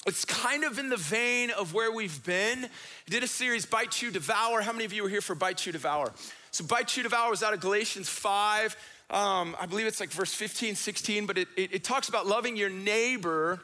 it's 0.05 0.25
kind 0.25 0.63
of 0.63 0.79
in 0.79 0.89
the 0.89 0.97
vein 0.97 1.51
of 1.51 1.73
where 1.73 1.91
we've 1.91 2.23
been. 2.23 2.65
I 2.65 3.09
did 3.09 3.23
a 3.23 3.27
series, 3.27 3.65
Bite, 3.65 3.91
Chew, 3.91 4.11
Devour. 4.11 4.61
How 4.61 4.71
many 4.71 4.85
of 4.85 4.93
you 4.93 5.03
were 5.03 5.09
here 5.09 5.21
for 5.21 5.35
Bite, 5.35 5.57
Chew, 5.57 5.71
Devour? 5.71 6.13
So 6.51 6.63
Bite, 6.63 6.87
Chew, 6.87 7.03
Devour 7.03 7.29
was 7.31 7.43
out 7.43 7.53
of 7.53 7.59
Galatians 7.59 8.07
5. 8.07 8.77
Um, 9.09 9.55
I 9.59 9.65
believe 9.65 9.87
it's 9.87 9.99
like 9.99 10.11
verse 10.11 10.33
15, 10.33 10.75
16, 10.75 11.25
but 11.25 11.37
it, 11.37 11.47
it, 11.57 11.73
it 11.73 11.83
talks 11.83 12.09
about 12.09 12.27
loving 12.27 12.55
your 12.55 12.69
neighbor 12.69 13.59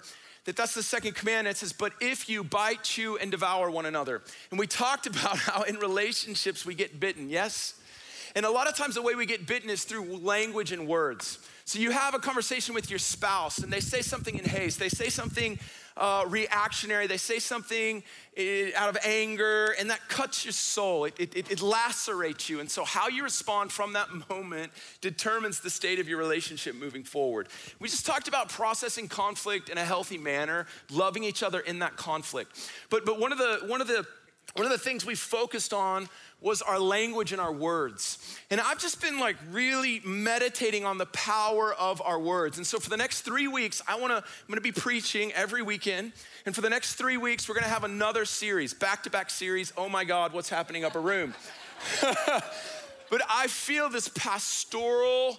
that 0.45 0.55
that's 0.55 0.73
the 0.73 0.83
second 0.83 1.15
command. 1.15 1.47
It 1.47 1.57
says, 1.57 1.71
but 1.73 1.93
if 2.01 2.27
you 2.27 2.43
bite, 2.43 2.83
chew, 2.83 3.17
and 3.17 3.31
devour 3.31 3.69
one 3.69 3.85
another. 3.85 4.21
And 4.49 4.59
we 4.59 4.67
talked 4.67 5.05
about 5.07 5.37
how 5.37 5.63
in 5.63 5.75
relationships 5.77 6.65
we 6.65 6.73
get 6.73 6.99
bitten, 6.99 7.29
yes? 7.29 7.75
And 8.35 8.45
a 8.45 8.51
lot 8.51 8.67
of 8.67 8.75
times 8.75 8.95
the 8.95 9.01
way 9.01 9.15
we 9.15 9.25
get 9.25 9.47
bitten 9.47 9.69
is 9.69 9.85
through 9.85 10.17
language 10.17 10.73
and 10.73 10.87
words. 10.87 11.39
So 11.63 11.79
you 11.79 11.91
have 11.91 12.13
a 12.13 12.19
conversation 12.19 12.75
with 12.75 12.89
your 12.89 12.99
spouse 12.99 13.59
and 13.59 13.71
they 13.71 13.79
say 13.79 14.01
something 14.01 14.37
in 14.37 14.45
haste, 14.45 14.77
they 14.77 14.89
say 14.89 15.09
something 15.09 15.57
uh, 15.97 16.25
reactionary, 16.27 17.07
they 17.07 17.17
say 17.17 17.39
something 17.39 18.03
eh, 18.35 18.71
out 18.75 18.89
of 18.89 18.97
anger, 19.05 19.73
and 19.79 19.89
that 19.89 20.07
cuts 20.09 20.43
your 20.43 20.51
soul. 20.51 21.05
It, 21.05 21.17
it, 21.19 21.49
it 21.49 21.61
lacerates 21.61 22.49
you. 22.49 22.59
And 22.59 22.69
so, 22.69 22.83
how 22.83 23.07
you 23.07 23.23
respond 23.23 23.71
from 23.71 23.93
that 23.93 24.09
moment 24.29 24.73
determines 24.99 25.61
the 25.61 25.69
state 25.69 25.99
of 25.99 26.09
your 26.09 26.17
relationship 26.17 26.75
moving 26.75 27.03
forward. 27.03 27.47
We 27.79 27.87
just 27.87 28.05
talked 28.05 28.27
about 28.27 28.49
processing 28.49 29.07
conflict 29.07 29.69
in 29.69 29.77
a 29.77 29.85
healthy 29.85 30.17
manner, 30.17 30.67
loving 30.91 31.23
each 31.23 31.41
other 31.41 31.61
in 31.61 31.79
that 31.79 31.95
conflict. 31.95 32.69
But, 32.89 33.05
but 33.05 33.19
one, 33.19 33.31
of 33.31 33.37
the, 33.37 33.61
one, 33.65 33.79
of 33.79 33.87
the, 33.87 34.05
one 34.53 34.65
of 34.65 34.71
the 34.71 34.77
things 34.77 35.05
we 35.05 35.15
focused 35.15 35.73
on 35.73 36.07
was 36.39 36.61
our 36.61 36.79
language 36.79 37.31
and 37.31 37.41
our 37.41 37.51
words. 37.51 38.37
And 38.49 38.61
I've 38.61 38.79
just 38.79 39.01
been 39.01 39.19
like 39.19 39.35
really 39.49 40.01
meditating 40.05 40.85
on 40.85 40.97
the 40.97 41.07
power 41.07 41.73
of 41.73 42.01
our 42.01 42.19
words. 42.19 42.57
And 42.57 42.65
so 42.65 42.79
for 42.79 42.89
the 42.89 42.97
next 42.97 43.21
three 43.21 43.47
weeks, 43.47 43.81
I 43.87 43.99
wanna, 43.99 44.15
I'm 44.15 44.47
gonna 44.47 44.61
be 44.61 44.71
preaching 44.71 45.33
every 45.33 45.61
weekend. 45.61 46.13
And 46.45 46.53
for 46.53 46.61
the 46.61 46.69
next 46.69 46.95
three 46.95 47.17
weeks, 47.17 47.49
we're 47.49 47.55
gonna 47.55 47.67
have 47.67 47.83
another 47.83 48.25
series, 48.25 48.73
back 48.73 49.03
to 49.03 49.09
back 49.09 49.29
series. 49.29 49.73
Oh 49.75 49.89
my 49.89 50.03
God, 50.03 50.33
what's 50.33 50.49
happening 50.49 50.85
Upper 50.85 51.01
Room? 51.01 51.33
but 52.01 53.21
I 53.29 53.47
feel 53.47 53.89
this 53.89 54.07
pastoral 54.09 55.37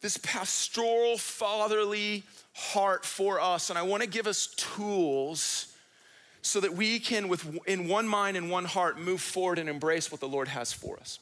this 0.00 0.18
pastoral, 0.18 1.18
fatherly 1.18 2.24
heart 2.54 3.04
for 3.04 3.40
us. 3.40 3.70
And 3.70 3.78
I 3.78 3.82
want 3.82 4.02
to 4.02 4.08
give 4.08 4.26
us 4.26 4.48
tools 4.56 5.75
so 6.46 6.60
that 6.60 6.74
we 6.74 7.00
can, 7.00 7.26
with 7.28 7.58
in 7.66 7.88
one 7.88 8.06
mind 8.06 8.36
and 8.36 8.50
one 8.50 8.64
heart, 8.64 9.00
move 9.00 9.20
forward 9.20 9.58
and 9.58 9.68
embrace 9.68 10.12
what 10.12 10.20
the 10.20 10.28
Lord 10.28 10.46
has 10.48 10.72
for 10.72 10.96
us. 10.98 11.18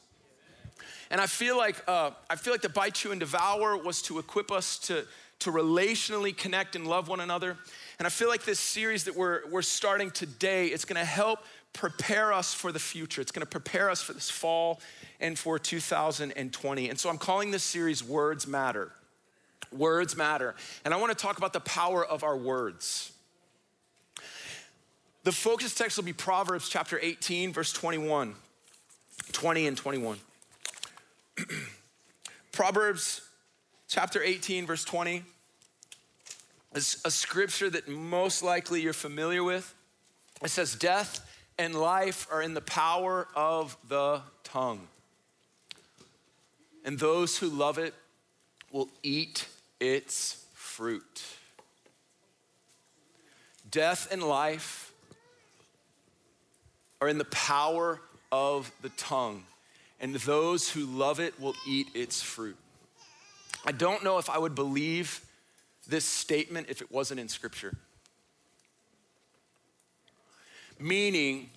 And 1.09 1.19
I 1.19 1.25
feel 1.25 1.57
like 1.57 1.83
uh, 1.87 2.11
I 2.29 2.35
feel 2.35 2.53
like 2.53 2.61
the 2.61 2.69
bite 2.69 2.93
chew 2.93 3.11
and 3.11 3.19
devour 3.19 3.75
was 3.75 4.01
to 4.03 4.19
equip 4.19 4.51
us 4.51 4.77
to 4.79 5.05
to 5.39 5.51
relationally 5.51 6.35
connect 6.35 6.75
and 6.75 6.87
love 6.87 7.07
one 7.07 7.19
another. 7.19 7.57
And 7.97 8.05
I 8.05 8.09
feel 8.09 8.27
like 8.27 8.45
this 8.45 8.59
series 8.59 9.05
that 9.05 9.15
we're 9.15 9.41
we're 9.49 9.63
starting 9.63 10.11
today, 10.11 10.67
it's 10.67 10.85
going 10.85 10.99
to 10.99 11.05
help 11.05 11.39
prepare 11.73 12.31
us 12.31 12.53
for 12.53 12.71
the 12.71 12.79
future. 12.79 13.19
It's 13.19 13.31
going 13.31 13.45
to 13.45 13.49
prepare 13.49 13.89
us 13.89 14.01
for 14.01 14.13
this 14.13 14.29
fall 14.29 14.79
and 15.19 15.37
for 15.37 15.57
2020. 15.57 16.89
And 16.89 16.99
so 16.99 17.09
I'm 17.09 17.17
calling 17.17 17.51
this 17.51 17.63
series 17.63 18.03
Words 18.03 18.47
Matter. 18.47 18.91
Words 19.71 20.15
matter. 20.15 20.55
And 20.85 20.93
I 20.93 20.97
want 20.97 21.17
to 21.17 21.21
talk 21.21 21.37
about 21.37 21.51
the 21.51 21.59
power 21.59 22.05
of 22.05 22.23
our 22.23 22.37
words. 22.37 23.11
The 25.25 25.31
focus 25.31 25.73
text 25.73 25.97
will 25.97 26.03
be 26.03 26.13
Proverbs 26.13 26.69
chapter 26.69 26.99
18, 27.01 27.51
verse 27.51 27.73
21, 27.73 28.35
20 29.31 29.67
and 29.67 29.75
21. 29.75 30.19
Proverbs 32.51 33.21
chapter 33.87 34.21
18, 34.21 34.67
verse 34.67 34.85
20 34.85 35.23
is 36.75 37.01
a 37.05 37.09
scripture 37.09 37.71
that 37.71 37.87
most 37.87 38.43
likely 38.43 38.81
you're 38.81 38.93
familiar 38.93 39.43
with. 39.43 39.73
It 40.43 40.51
says, 40.51 40.75
Death 40.75 41.27
and 41.57 41.73
life 41.73 42.27
are 42.31 42.43
in 42.43 42.53
the 42.53 42.61
power 42.61 43.27
of 43.35 43.75
the 43.89 44.21
tongue. 44.43 44.87
And 46.85 46.99
those 46.99 47.39
who 47.39 47.49
love 47.49 47.79
it 47.79 47.95
will 48.71 48.89
eat 49.01 49.47
its 49.79 50.45
fruit. 50.53 51.23
Death 53.71 54.07
and 54.11 54.21
life 54.21 54.84
are 57.01 57.07
in 57.07 57.17
the 57.17 57.25
power 57.25 58.01
of 58.31 58.71
the 58.81 58.89
tongue, 58.89 59.43
and 59.99 60.15
those 60.15 60.69
who 60.69 60.85
love 60.85 61.19
it 61.19 61.39
will 61.39 61.55
eat 61.67 61.87
its 61.93 62.21
fruit. 62.21 62.57
I 63.65 63.71
don't 63.71 64.03
know 64.03 64.17
if 64.17 64.29
I 64.29 64.37
would 64.37 64.55
believe 64.55 65.21
this 65.87 66.05
statement 66.05 66.67
if 66.69 66.81
it 66.81 66.91
wasn't 66.91 67.19
in 67.19 67.27
Scripture. 67.27 67.75
Meaning, 70.79 71.49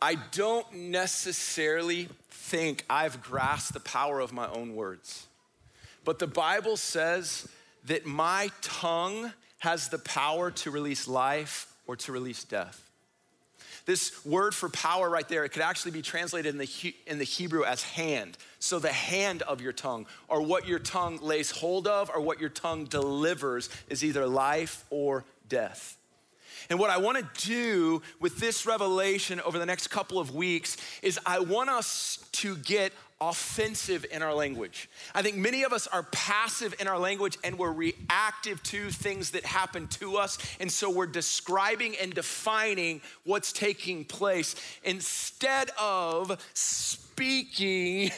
I 0.00 0.16
don't 0.32 0.72
necessarily 0.74 2.08
think 2.30 2.84
I've 2.88 3.22
grasped 3.22 3.74
the 3.74 3.80
power 3.80 4.20
of 4.20 4.32
my 4.32 4.48
own 4.48 4.74
words. 4.74 5.26
But 6.04 6.18
the 6.18 6.26
Bible 6.26 6.76
says 6.76 7.46
that 7.84 8.06
my 8.06 8.50
tongue 8.62 9.32
has 9.58 9.88
the 9.88 9.98
power 9.98 10.50
to 10.50 10.70
release 10.70 11.06
life 11.06 11.66
or 11.86 11.96
to 11.96 12.12
release 12.12 12.44
death. 12.44 12.89
This 13.86 14.24
word 14.24 14.54
for 14.54 14.68
power 14.68 15.08
right 15.08 15.28
there, 15.28 15.44
it 15.44 15.50
could 15.50 15.62
actually 15.62 15.92
be 15.92 16.02
translated 16.02 16.54
in 16.54 16.58
the, 16.58 16.94
in 17.06 17.18
the 17.18 17.24
Hebrew 17.24 17.64
as 17.64 17.82
hand. 17.82 18.36
So, 18.58 18.78
the 18.78 18.92
hand 18.92 19.42
of 19.42 19.60
your 19.60 19.72
tongue, 19.72 20.06
or 20.28 20.42
what 20.42 20.66
your 20.66 20.78
tongue 20.78 21.18
lays 21.22 21.50
hold 21.50 21.86
of, 21.86 22.10
or 22.14 22.20
what 22.20 22.40
your 22.40 22.50
tongue 22.50 22.84
delivers, 22.84 23.70
is 23.88 24.04
either 24.04 24.26
life 24.26 24.84
or 24.90 25.24
death. 25.48 25.96
And 26.68 26.78
what 26.78 26.90
I 26.90 26.98
want 26.98 27.18
to 27.18 27.48
do 27.48 28.02
with 28.20 28.38
this 28.38 28.64
revelation 28.66 29.40
over 29.40 29.58
the 29.58 29.66
next 29.66 29.88
couple 29.88 30.18
of 30.18 30.34
weeks 30.34 30.76
is 31.02 31.18
I 31.26 31.40
want 31.40 31.68
us 31.68 32.24
to 32.32 32.56
get 32.56 32.92
offensive 33.20 34.06
in 34.10 34.22
our 34.22 34.34
language. 34.34 34.88
I 35.14 35.22
think 35.22 35.36
many 35.36 35.62
of 35.62 35.72
us 35.72 35.86
are 35.86 36.04
passive 36.04 36.74
in 36.80 36.88
our 36.88 36.98
language 36.98 37.36
and 37.44 37.58
we're 37.58 37.72
reactive 37.72 38.62
to 38.64 38.90
things 38.90 39.32
that 39.32 39.44
happen 39.44 39.88
to 39.88 40.16
us. 40.16 40.38
And 40.58 40.72
so 40.72 40.90
we're 40.90 41.06
describing 41.06 41.96
and 42.00 42.14
defining 42.14 43.02
what's 43.24 43.52
taking 43.52 44.04
place 44.04 44.54
instead 44.82 45.70
of 45.78 46.40
speaking 46.54 48.10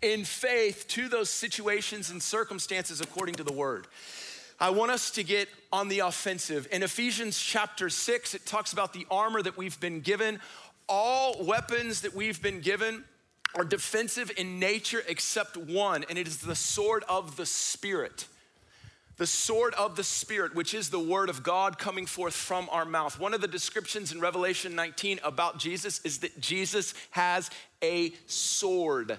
in 0.00 0.24
faith 0.24 0.86
to 0.88 1.08
those 1.08 1.28
situations 1.28 2.10
and 2.10 2.22
circumstances 2.22 3.00
according 3.00 3.34
to 3.36 3.44
the 3.44 3.52
word. 3.52 3.86
I 4.58 4.70
want 4.70 4.90
us 4.90 5.10
to 5.12 5.22
get 5.22 5.48
on 5.70 5.88
the 5.88 5.98
offensive. 5.98 6.66
In 6.72 6.82
Ephesians 6.82 7.38
chapter 7.38 7.90
6, 7.90 8.34
it 8.34 8.46
talks 8.46 8.72
about 8.72 8.94
the 8.94 9.06
armor 9.10 9.42
that 9.42 9.58
we've 9.58 9.78
been 9.80 10.00
given. 10.00 10.40
All 10.88 11.44
weapons 11.44 12.00
that 12.02 12.14
we've 12.14 12.40
been 12.40 12.60
given 12.60 13.04
are 13.56 13.64
defensive 13.64 14.30
in 14.36 14.58
nature 14.58 15.02
except 15.08 15.56
one, 15.56 16.04
and 16.08 16.18
it 16.18 16.26
is 16.26 16.38
the 16.38 16.54
sword 16.54 17.04
of 17.08 17.36
the 17.36 17.46
Spirit. 17.46 18.26
The 19.16 19.26
sword 19.26 19.72
of 19.74 19.96
the 19.96 20.04
Spirit, 20.04 20.54
which 20.54 20.74
is 20.74 20.90
the 20.90 21.00
word 21.00 21.30
of 21.30 21.42
God 21.42 21.78
coming 21.78 22.04
forth 22.04 22.34
from 22.34 22.68
our 22.70 22.84
mouth. 22.84 23.18
One 23.18 23.32
of 23.32 23.40
the 23.40 23.48
descriptions 23.48 24.12
in 24.12 24.20
Revelation 24.20 24.74
19 24.74 25.20
about 25.24 25.58
Jesus 25.58 26.00
is 26.04 26.18
that 26.18 26.38
Jesus 26.38 26.92
has 27.12 27.50
a 27.82 28.12
sword 28.26 29.18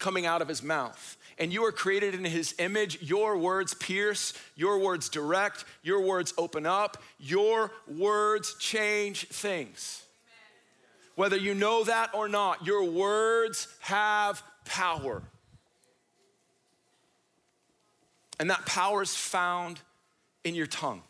coming 0.00 0.26
out 0.26 0.42
of 0.42 0.48
his 0.48 0.64
mouth. 0.64 1.16
And 1.38 1.52
you 1.52 1.64
are 1.64 1.72
created 1.72 2.14
in 2.14 2.24
his 2.24 2.54
image. 2.58 3.00
Your 3.00 3.38
words 3.38 3.72
pierce, 3.72 4.34
your 4.56 4.78
words 4.78 5.08
direct, 5.08 5.64
your 5.82 6.00
words 6.02 6.34
open 6.36 6.66
up, 6.66 7.00
your 7.18 7.70
words 7.86 8.56
change 8.58 9.28
things. 9.28 10.04
Whether 11.20 11.36
you 11.36 11.52
know 11.52 11.84
that 11.84 12.14
or 12.14 12.30
not, 12.30 12.64
your 12.64 12.82
words 12.82 13.68
have 13.80 14.42
power. 14.64 15.22
And 18.38 18.48
that 18.48 18.64
power 18.64 19.02
is 19.02 19.14
found 19.14 19.80
in 20.44 20.54
your 20.54 20.66
tongue. 20.66 21.02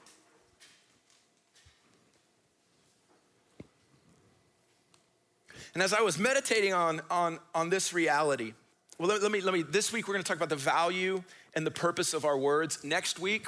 And 5.75 5.81
as 5.81 5.93
I 5.93 6.01
was 6.01 6.19
meditating 6.19 6.75
on, 6.75 7.03
on, 7.09 7.39
on 7.55 7.71
this 7.71 7.93
reality, 7.93 8.55
well, 8.99 9.11
let, 9.11 9.23
let, 9.23 9.31
me, 9.31 9.41
let 9.41 9.55
me, 9.55 9.63
this 9.63 9.93
week 9.93 10.09
we're 10.09 10.15
gonna 10.15 10.25
talk 10.25 10.39
about 10.39 10.49
the 10.49 10.57
value 10.57 11.23
and 11.55 11.65
the 11.65 11.71
purpose 11.71 12.15
of 12.15 12.25
our 12.25 12.37
words. 12.37 12.83
Next 12.83 13.21
week, 13.21 13.47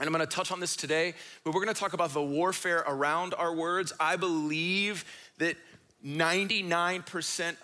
and 0.00 0.06
I'm 0.06 0.12
gonna 0.12 0.24
touch 0.24 0.50
on 0.50 0.60
this 0.60 0.76
today, 0.76 1.12
but 1.44 1.52
we're 1.52 1.60
gonna 1.60 1.74
talk 1.74 1.92
about 1.92 2.14
the 2.14 2.22
warfare 2.22 2.84
around 2.86 3.34
our 3.34 3.54
words. 3.54 3.92
I 4.00 4.16
believe 4.16 5.04
that 5.36 5.56
99% 6.04 7.56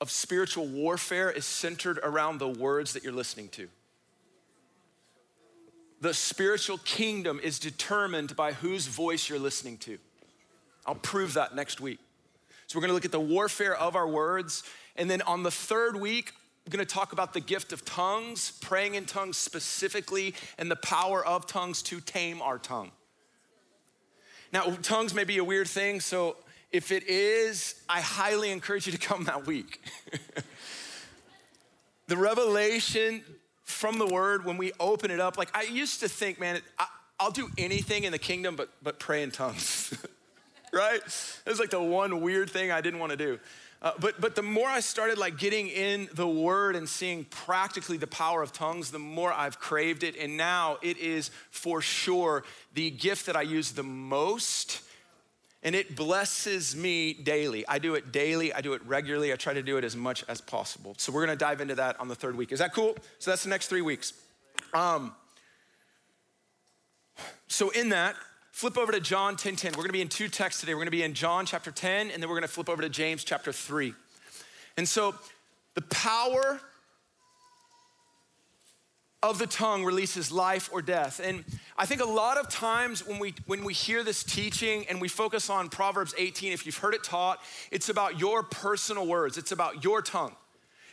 of 0.00 0.10
spiritual 0.10 0.66
warfare 0.66 1.30
is 1.30 1.44
centered 1.44 1.98
around 2.02 2.38
the 2.38 2.48
words 2.48 2.92
that 2.92 3.02
you're 3.02 3.12
listening 3.12 3.48
to. 3.50 3.68
The 6.00 6.14
spiritual 6.14 6.78
kingdom 6.78 7.40
is 7.42 7.58
determined 7.58 8.34
by 8.34 8.52
whose 8.52 8.86
voice 8.86 9.28
you're 9.28 9.38
listening 9.38 9.78
to. 9.78 9.98
I'll 10.84 10.96
prove 10.96 11.34
that 11.34 11.54
next 11.54 11.80
week. 11.80 12.00
So, 12.66 12.78
we're 12.78 12.82
gonna 12.82 12.94
look 12.94 13.04
at 13.04 13.12
the 13.12 13.20
warfare 13.20 13.76
of 13.76 13.94
our 13.94 14.08
words. 14.08 14.64
And 14.96 15.08
then 15.08 15.22
on 15.22 15.42
the 15.42 15.50
third 15.50 15.94
week, 15.94 16.32
I'm 16.66 16.70
gonna 16.70 16.84
talk 16.84 17.12
about 17.12 17.34
the 17.34 17.40
gift 17.40 17.72
of 17.72 17.84
tongues, 17.84 18.52
praying 18.60 18.94
in 18.94 19.04
tongues 19.04 19.36
specifically, 19.36 20.34
and 20.58 20.70
the 20.70 20.76
power 20.76 21.24
of 21.24 21.46
tongues 21.46 21.82
to 21.82 22.00
tame 22.00 22.42
our 22.42 22.58
tongue. 22.58 22.90
Now, 24.52 24.74
tongues 24.82 25.14
may 25.14 25.24
be 25.24 25.38
a 25.38 25.44
weird 25.44 25.68
thing, 25.68 26.00
so 26.00 26.36
if 26.72 26.90
it 26.90 27.06
is, 27.06 27.74
I 27.88 28.00
highly 28.00 28.50
encourage 28.50 28.86
you 28.86 28.92
to 28.92 28.98
come 28.98 29.24
that 29.24 29.46
week. 29.46 29.80
the 32.08 32.16
revelation 32.16 33.22
from 33.62 33.98
the 33.98 34.06
word, 34.06 34.44
when 34.44 34.56
we 34.56 34.72
open 34.80 35.10
it 35.10 35.20
up, 35.20 35.36
like 35.36 35.54
I 35.54 35.62
used 35.62 36.00
to 36.00 36.08
think, 36.08 36.40
man, 36.40 36.60
I, 36.78 36.86
will 37.22 37.30
do 37.30 37.50
anything 37.58 38.04
in 38.04 38.12
the 38.12 38.18
kingdom 38.18 38.56
but, 38.56 38.70
but 38.82 38.98
pray 38.98 39.22
in 39.22 39.30
tongues, 39.30 39.94
right? 40.72 41.00
It 41.00 41.48
was 41.48 41.60
like 41.60 41.70
the 41.70 41.82
one 41.82 42.20
weird 42.20 42.50
thing 42.50 42.72
I 42.72 42.80
didn't 42.80 43.00
want 43.00 43.10
to 43.10 43.16
do. 43.16 43.38
Uh, 43.82 43.92
but, 43.98 44.20
but 44.20 44.36
the 44.36 44.42
more 44.42 44.68
I 44.68 44.80
started 44.80 45.18
like 45.18 45.38
getting 45.38 45.66
in 45.68 46.08
the 46.14 46.26
word 46.26 46.76
and 46.76 46.88
seeing 46.88 47.24
practically 47.24 47.96
the 47.96 48.06
power 48.06 48.40
of 48.40 48.52
tongues, 48.52 48.92
the 48.92 48.98
more 49.00 49.32
I've 49.32 49.58
craved 49.58 50.04
it. 50.04 50.16
And 50.16 50.36
now 50.36 50.78
it 50.82 50.98
is 50.98 51.32
for 51.50 51.82
sure 51.82 52.44
the 52.74 52.90
gift 52.90 53.26
that 53.26 53.36
I 53.36 53.42
use 53.42 53.72
the 53.72 53.82
most 53.82 54.82
and 55.62 55.74
it 55.74 55.94
blesses 55.94 56.74
me 56.74 57.12
daily. 57.12 57.66
I 57.68 57.78
do 57.78 57.94
it 57.94 58.12
daily, 58.12 58.52
I 58.52 58.60
do 58.60 58.72
it 58.72 58.82
regularly, 58.84 59.32
I 59.32 59.36
try 59.36 59.54
to 59.54 59.62
do 59.62 59.76
it 59.76 59.84
as 59.84 59.96
much 59.96 60.24
as 60.28 60.40
possible. 60.40 60.94
So 60.98 61.12
we're 61.12 61.24
gonna 61.24 61.36
dive 61.36 61.60
into 61.60 61.76
that 61.76 61.98
on 62.00 62.08
the 62.08 62.14
third 62.14 62.36
week. 62.36 62.52
Is 62.52 62.58
that 62.58 62.74
cool? 62.74 62.96
So 63.18 63.30
that's 63.30 63.44
the 63.44 63.50
next 63.50 63.68
three 63.68 63.82
weeks. 63.82 64.12
Um, 64.74 65.14
so 67.46 67.70
in 67.70 67.90
that, 67.90 68.16
flip 68.50 68.76
over 68.76 68.92
to 68.92 69.00
John 69.00 69.36
10 69.36 69.56
10. 69.56 69.72
We're 69.72 69.82
gonna 69.82 69.92
be 69.92 70.02
in 70.02 70.08
two 70.08 70.28
texts 70.28 70.60
today. 70.60 70.74
We're 70.74 70.80
gonna 70.80 70.90
be 70.90 71.02
in 71.02 71.14
John 71.14 71.46
chapter 71.46 71.70
10, 71.70 72.10
and 72.10 72.22
then 72.22 72.28
we're 72.28 72.36
gonna 72.36 72.48
flip 72.48 72.68
over 72.68 72.82
to 72.82 72.88
James 72.88 73.22
chapter 73.22 73.52
3. 73.52 73.94
And 74.76 74.88
so 74.88 75.14
the 75.74 75.82
power 75.82 76.60
of 79.22 79.38
the 79.38 79.46
tongue 79.46 79.84
releases 79.84 80.32
life 80.32 80.68
or 80.72 80.82
death. 80.82 81.20
And 81.22 81.44
I 81.78 81.86
think 81.86 82.00
a 82.00 82.06
lot 82.06 82.38
of 82.38 82.48
times 82.48 83.06
when 83.06 83.18
we 83.18 83.34
when 83.46 83.64
we 83.64 83.72
hear 83.72 84.02
this 84.02 84.24
teaching 84.24 84.84
and 84.88 85.00
we 85.00 85.08
focus 85.08 85.48
on 85.48 85.68
Proverbs 85.68 86.14
18, 86.18 86.52
if 86.52 86.66
you've 86.66 86.78
heard 86.78 86.94
it 86.94 87.04
taught, 87.04 87.40
it's 87.70 87.88
about 87.88 88.18
your 88.18 88.42
personal 88.42 89.06
words. 89.06 89.38
It's 89.38 89.52
about 89.52 89.84
your 89.84 90.02
tongue. 90.02 90.34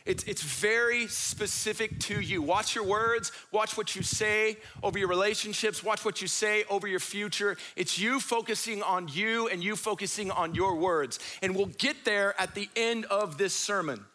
It's, 0.06 0.24
it's 0.24 0.42
very 0.42 1.06
specific 1.08 1.98
to 2.00 2.20
you. 2.20 2.40
Watch 2.40 2.74
your 2.74 2.84
words, 2.84 3.32
watch 3.52 3.76
what 3.76 3.94
you 3.94 4.02
say 4.02 4.56
over 4.82 4.98
your 4.98 5.08
relationships, 5.08 5.84
watch 5.84 6.04
what 6.04 6.22
you 6.22 6.26
say 6.26 6.64
over 6.70 6.88
your 6.88 7.00
future. 7.00 7.56
It's 7.76 7.98
you 7.98 8.18
focusing 8.18 8.82
on 8.82 9.08
you 9.08 9.48
and 9.48 9.62
you 9.62 9.76
focusing 9.76 10.30
on 10.30 10.54
your 10.54 10.76
words. 10.76 11.18
And 11.42 11.54
we'll 11.54 11.66
get 11.66 12.04
there 12.04 12.34
at 12.40 12.54
the 12.54 12.68
end 12.76 13.04
of 13.06 13.36
this 13.36 13.54
sermon. 13.54 14.06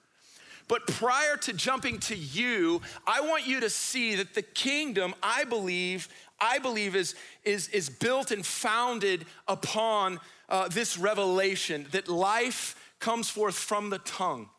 But 0.68 0.88
prior 0.88 1.38
to 1.38 1.54
jumping 1.54 2.00
to 2.00 2.16
you, 2.16 2.82
I 3.06 3.22
want 3.22 3.46
you 3.46 3.60
to 3.60 3.70
see 3.70 4.16
that 4.16 4.34
the 4.34 4.42
kingdom, 4.42 5.14
I 5.22 5.44
believe, 5.44 6.10
I 6.40 6.60
believe 6.60 6.96
is, 6.96 7.16
is, 7.44 7.68
is 7.70 7.90
built 7.90 8.32
and 8.32 8.46
founded 8.46 9.26
upon 9.48 10.20
uh, 10.50 10.68
this 10.68 10.98
revelation 10.98 11.86
that 11.92 12.08
life 12.08 12.76
comes 13.00 13.30
forth 13.30 13.56
from 13.56 13.90
the 13.90 14.00
tongue. 14.00 14.50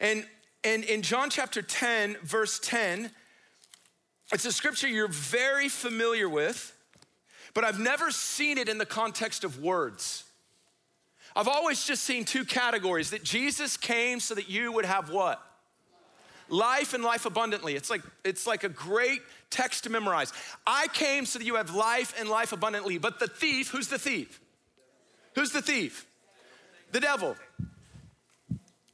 And 0.00 0.26
and 0.64 0.84
in 0.84 1.02
John 1.02 1.28
chapter 1.28 1.60
10, 1.60 2.18
verse 2.22 2.60
10, 2.60 3.10
it's 4.32 4.44
a 4.44 4.52
scripture 4.52 4.86
you're 4.86 5.08
very 5.08 5.68
familiar 5.68 6.28
with, 6.28 6.72
but 7.52 7.64
I've 7.64 7.80
never 7.80 8.10
seen 8.10 8.58
it 8.58 8.68
in 8.68 8.78
the 8.78 8.86
context 8.86 9.42
of 9.42 9.58
words. 9.58 10.24
I've 11.34 11.48
always 11.48 11.84
just 11.84 12.04
seen 12.04 12.24
two 12.24 12.44
categories 12.44 13.10
that 13.10 13.22
Jesus 13.22 13.76
came 13.76 14.20
so 14.20 14.34
that 14.34 14.48
you 14.48 14.72
would 14.72 14.84
have 14.84 15.10
what? 15.10 15.40
Life 16.48 16.92
and 16.92 17.02
life 17.02 17.24
abundantly. 17.24 17.74
It's 17.74 17.88
like 17.88 18.02
it's 18.24 18.46
like 18.46 18.64
a 18.64 18.68
great 18.68 19.20
text 19.48 19.84
to 19.84 19.90
memorize. 19.90 20.32
I 20.66 20.88
came 20.92 21.24
so 21.24 21.38
that 21.38 21.44
you 21.46 21.54
have 21.54 21.74
life 21.74 22.14
and 22.18 22.28
life 22.28 22.52
abundantly. 22.52 22.98
But 22.98 23.18
the 23.18 23.28
thief, 23.28 23.70
who's 23.70 23.88
the 23.88 23.98
thief? 23.98 24.40
Who's 25.34 25.52
the 25.52 25.62
thief? 25.62 26.06
The 26.90 27.00
devil. 27.00 27.36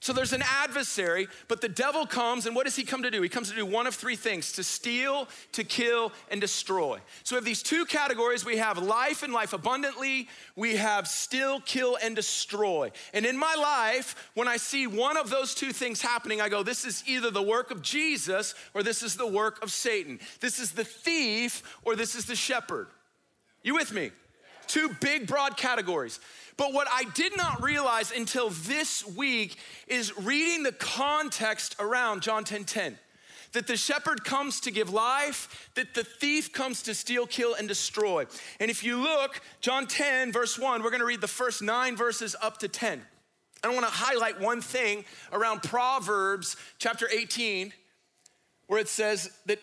So 0.00 0.12
there's 0.12 0.32
an 0.32 0.44
adversary, 0.46 1.26
but 1.48 1.60
the 1.60 1.68
devil 1.68 2.06
comes, 2.06 2.46
and 2.46 2.54
what 2.54 2.66
does 2.66 2.76
he 2.76 2.84
come 2.84 3.02
to 3.02 3.10
do? 3.10 3.20
He 3.20 3.28
comes 3.28 3.50
to 3.50 3.56
do 3.56 3.66
one 3.66 3.88
of 3.88 3.96
three 3.96 4.14
things 4.14 4.52
to 4.52 4.62
steal, 4.62 5.26
to 5.52 5.64
kill, 5.64 6.12
and 6.30 6.40
destroy. 6.40 7.00
So 7.24 7.34
we 7.34 7.38
have 7.38 7.44
these 7.44 7.64
two 7.64 7.84
categories 7.84 8.44
we 8.44 8.58
have 8.58 8.78
life 8.78 9.24
and 9.24 9.32
life 9.32 9.52
abundantly, 9.52 10.28
we 10.54 10.76
have 10.76 11.08
steal, 11.08 11.60
kill, 11.60 11.98
and 12.00 12.14
destroy. 12.14 12.92
And 13.12 13.26
in 13.26 13.36
my 13.36 13.56
life, 13.56 14.30
when 14.34 14.46
I 14.46 14.56
see 14.56 14.86
one 14.86 15.16
of 15.16 15.30
those 15.30 15.52
two 15.52 15.72
things 15.72 16.00
happening, 16.00 16.40
I 16.40 16.48
go, 16.48 16.62
this 16.62 16.84
is 16.84 17.02
either 17.08 17.32
the 17.32 17.42
work 17.42 17.72
of 17.72 17.82
Jesus 17.82 18.54
or 18.74 18.84
this 18.84 19.02
is 19.02 19.16
the 19.16 19.26
work 19.26 19.60
of 19.64 19.72
Satan. 19.72 20.20
This 20.38 20.60
is 20.60 20.72
the 20.72 20.84
thief 20.84 21.62
or 21.82 21.96
this 21.96 22.14
is 22.14 22.24
the 22.24 22.36
shepherd. 22.36 22.86
You 23.64 23.74
with 23.74 23.92
me? 23.92 24.12
Two 24.68 24.90
big, 25.00 25.26
broad 25.26 25.56
categories. 25.56 26.20
But 26.58 26.74
what 26.74 26.88
I 26.92 27.04
did 27.14 27.36
not 27.36 27.62
realize 27.62 28.10
until 28.10 28.50
this 28.50 29.06
week 29.06 29.56
is 29.86 30.18
reading 30.18 30.64
the 30.64 30.72
context 30.72 31.76
around 31.78 32.20
John 32.20 32.44
10 32.44 32.64
10. 32.64 32.98
That 33.52 33.66
the 33.66 33.78
shepherd 33.78 34.24
comes 34.24 34.60
to 34.60 34.70
give 34.70 34.92
life, 34.92 35.70
that 35.74 35.94
the 35.94 36.04
thief 36.04 36.52
comes 36.52 36.82
to 36.82 36.94
steal, 36.94 37.26
kill, 37.26 37.54
and 37.54 37.66
destroy. 37.66 38.26
And 38.60 38.70
if 38.70 38.84
you 38.84 38.98
look, 38.98 39.40
John 39.62 39.86
10, 39.86 40.32
verse 40.32 40.58
1, 40.58 40.82
we're 40.82 40.90
gonna 40.90 41.06
read 41.06 41.22
the 41.22 41.28
first 41.28 41.62
nine 41.62 41.96
verses 41.96 42.36
up 42.42 42.58
to 42.58 42.68
10. 42.68 43.06
I 43.64 43.72
wanna 43.72 43.86
highlight 43.86 44.38
one 44.40 44.60
thing 44.60 45.04
around 45.32 45.62
Proverbs 45.62 46.56
chapter 46.78 47.08
18, 47.10 47.72
where 48.66 48.80
it 48.80 48.88
says 48.88 49.30
that 49.46 49.60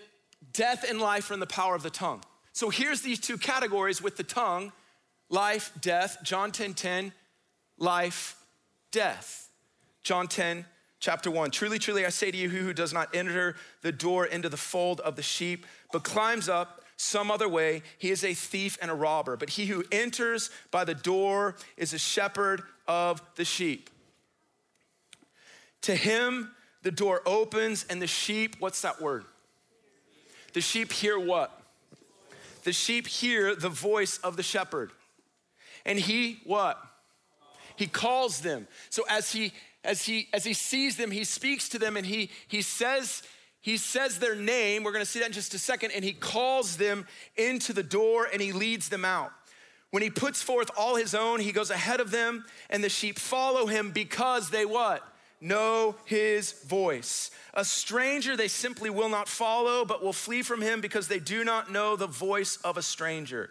death 0.53 0.85
and 0.89 0.99
life 0.99 1.29
are 1.29 1.35
in 1.35 1.39
the 1.39 1.45
power 1.45 1.75
of 1.75 1.83
the 1.83 1.91
tongue. 1.91 2.23
So 2.53 2.69
here's 2.69 3.01
these 3.01 3.19
two 3.19 3.37
categories 3.37 4.01
with 4.01 4.15
the 4.15 4.23
tongue 4.23 4.71
life, 5.29 5.71
death. 5.81 6.17
John 6.23 6.51
10 6.51 6.73
10, 6.73 7.11
life, 7.77 8.35
death. 8.91 9.49
John 10.03 10.27
10, 10.27 10.65
chapter 10.99 11.31
1. 11.31 11.51
Truly, 11.51 11.79
truly, 11.79 12.05
I 12.05 12.09
say 12.09 12.31
to 12.31 12.37
you, 12.37 12.49
who, 12.49 12.59
who 12.59 12.73
does 12.73 12.93
not 12.93 13.13
enter 13.15 13.55
the 13.81 13.91
door 13.91 14.25
into 14.25 14.49
the 14.49 14.57
fold 14.57 14.99
of 15.01 15.15
the 15.15 15.23
sheep, 15.23 15.65
but 15.91 16.03
climbs 16.03 16.47
up 16.47 16.81
some 16.97 17.29
other 17.29 17.49
way, 17.49 17.83
he 17.97 18.09
is 18.09 18.23
a 18.23 18.33
thief 18.33 18.77
and 18.81 18.89
a 18.89 18.93
robber. 18.93 19.35
But 19.35 19.49
he 19.49 19.65
who 19.65 19.83
enters 19.91 20.49
by 20.71 20.85
the 20.85 20.95
door 20.95 21.55
is 21.75 21.93
a 21.93 21.97
shepherd 21.97 22.61
of 22.87 23.21
the 23.35 23.43
sheep. 23.43 23.89
To 25.81 25.95
him, 25.95 26.51
the 26.83 26.91
door 26.91 27.21
opens, 27.25 27.85
and 27.89 28.01
the 28.01 28.07
sheep, 28.07 28.55
what's 28.59 28.81
that 28.81 29.01
word? 29.01 29.25
The 30.53 30.61
sheep 30.61 30.91
hear 30.91 31.19
what? 31.19 31.61
The 32.63 32.71
sheep 32.71 33.07
hear 33.07 33.55
the 33.55 33.69
voice 33.69 34.17
of 34.19 34.37
the 34.37 34.43
shepherd 34.43 34.91
and 35.85 35.99
he 35.99 36.39
what? 36.45 36.81
He 37.75 37.87
calls 37.87 38.41
them. 38.41 38.67
So 38.89 39.03
as 39.09 39.31
he 39.31 39.53
as 39.83 40.03
he 40.03 40.27
as 40.33 40.43
he 40.43 40.53
sees 40.53 40.97
them, 40.97 41.11
he 41.11 41.23
speaks 41.23 41.69
to 41.69 41.79
them 41.79 41.97
and 41.97 42.05
he 42.05 42.29
he 42.47 42.61
says 42.61 43.23
he 43.61 43.77
says 43.77 44.19
their 44.19 44.35
name. 44.35 44.83
We're 44.83 44.91
going 44.91 45.03
to 45.03 45.09
see 45.09 45.19
that 45.19 45.27
in 45.27 45.31
just 45.31 45.53
a 45.53 45.59
second 45.59 45.91
and 45.91 46.03
he 46.03 46.13
calls 46.13 46.77
them 46.77 47.07
into 47.35 47.73
the 47.73 47.83
door 47.83 48.27
and 48.31 48.41
he 48.41 48.51
leads 48.51 48.89
them 48.89 49.03
out. 49.03 49.31
When 49.91 50.03
he 50.03 50.09
puts 50.09 50.41
forth 50.41 50.69
all 50.77 50.95
his 50.95 51.15
own, 51.15 51.39
he 51.39 51.51
goes 51.51 51.69
ahead 51.69 51.99
of 51.99 52.11
them 52.11 52.45
and 52.69 52.83
the 52.83 52.89
sheep 52.89 53.17
follow 53.17 53.65
him 53.65 53.91
because 53.91 54.49
they 54.49 54.65
what? 54.65 55.01
Know 55.41 55.95
his 56.05 56.51
voice. 56.63 57.31
A 57.53 57.65
stranger 57.65 58.35
they 58.35 58.47
simply 58.47 58.89
will 58.89 59.09
not 59.09 59.27
follow, 59.27 59.85
but 59.85 60.03
will 60.03 60.13
flee 60.13 60.41
from 60.41 60.61
him 60.61 60.81
because 60.81 61.07
they 61.07 61.19
do 61.19 61.43
not 61.43 61.71
know 61.71 61.95
the 61.95 62.07
voice 62.07 62.57
of 62.57 62.77
a 62.77 62.81
stranger. 62.81 63.49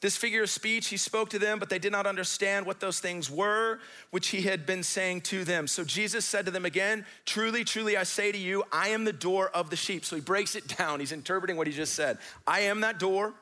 This 0.00 0.16
figure 0.16 0.42
of 0.42 0.50
speech 0.50 0.88
he 0.88 0.96
spoke 0.96 1.30
to 1.30 1.38
them, 1.38 1.58
but 1.58 1.70
they 1.70 1.78
did 1.78 1.92
not 1.92 2.06
understand 2.06 2.66
what 2.66 2.80
those 2.80 3.00
things 3.00 3.30
were, 3.30 3.80
which 4.10 4.28
he 4.28 4.42
had 4.42 4.66
been 4.66 4.82
saying 4.82 5.22
to 5.22 5.44
them. 5.44 5.66
So 5.66 5.84
Jesus 5.84 6.24
said 6.24 6.44
to 6.46 6.50
them 6.50 6.66
again, 6.66 7.06
Truly, 7.24 7.64
truly, 7.64 7.96
I 7.96 8.02
say 8.02 8.30
to 8.30 8.38
you, 8.38 8.64
I 8.70 8.88
am 8.88 9.04
the 9.04 9.12
door 9.12 9.50
of 9.50 9.70
the 9.70 9.76
sheep. 9.76 10.04
So 10.04 10.16
he 10.16 10.22
breaks 10.22 10.54
it 10.54 10.68
down. 10.78 11.00
He's 11.00 11.12
interpreting 11.12 11.56
what 11.56 11.66
he 11.66 11.72
just 11.72 11.94
said. 11.94 12.18
I 12.46 12.60
am 12.60 12.80
that 12.82 12.98
door, 12.98 13.34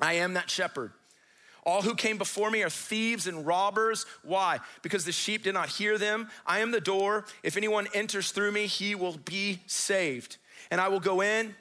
I 0.00 0.14
am 0.14 0.34
that 0.34 0.50
shepherd. 0.50 0.92
All 1.64 1.82
who 1.82 1.94
came 1.94 2.18
before 2.18 2.50
me 2.50 2.62
are 2.62 2.70
thieves 2.70 3.28
and 3.28 3.46
robbers. 3.46 4.04
Why? 4.24 4.58
Because 4.82 5.04
the 5.04 5.12
sheep 5.12 5.44
did 5.44 5.54
not 5.54 5.68
hear 5.68 5.96
them. 5.96 6.28
I 6.44 6.58
am 6.58 6.72
the 6.72 6.80
door. 6.80 7.24
If 7.44 7.56
anyone 7.56 7.86
enters 7.94 8.32
through 8.32 8.50
me, 8.50 8.66
he 8.66 8.96
will 8.96 9.16
be 9.18 9.60
saved. 9.66 10.38
And 10.72 10.80
I 10.80 10.88
will 10.88 10.98
go 10.98 11.20
in 11.20 11.54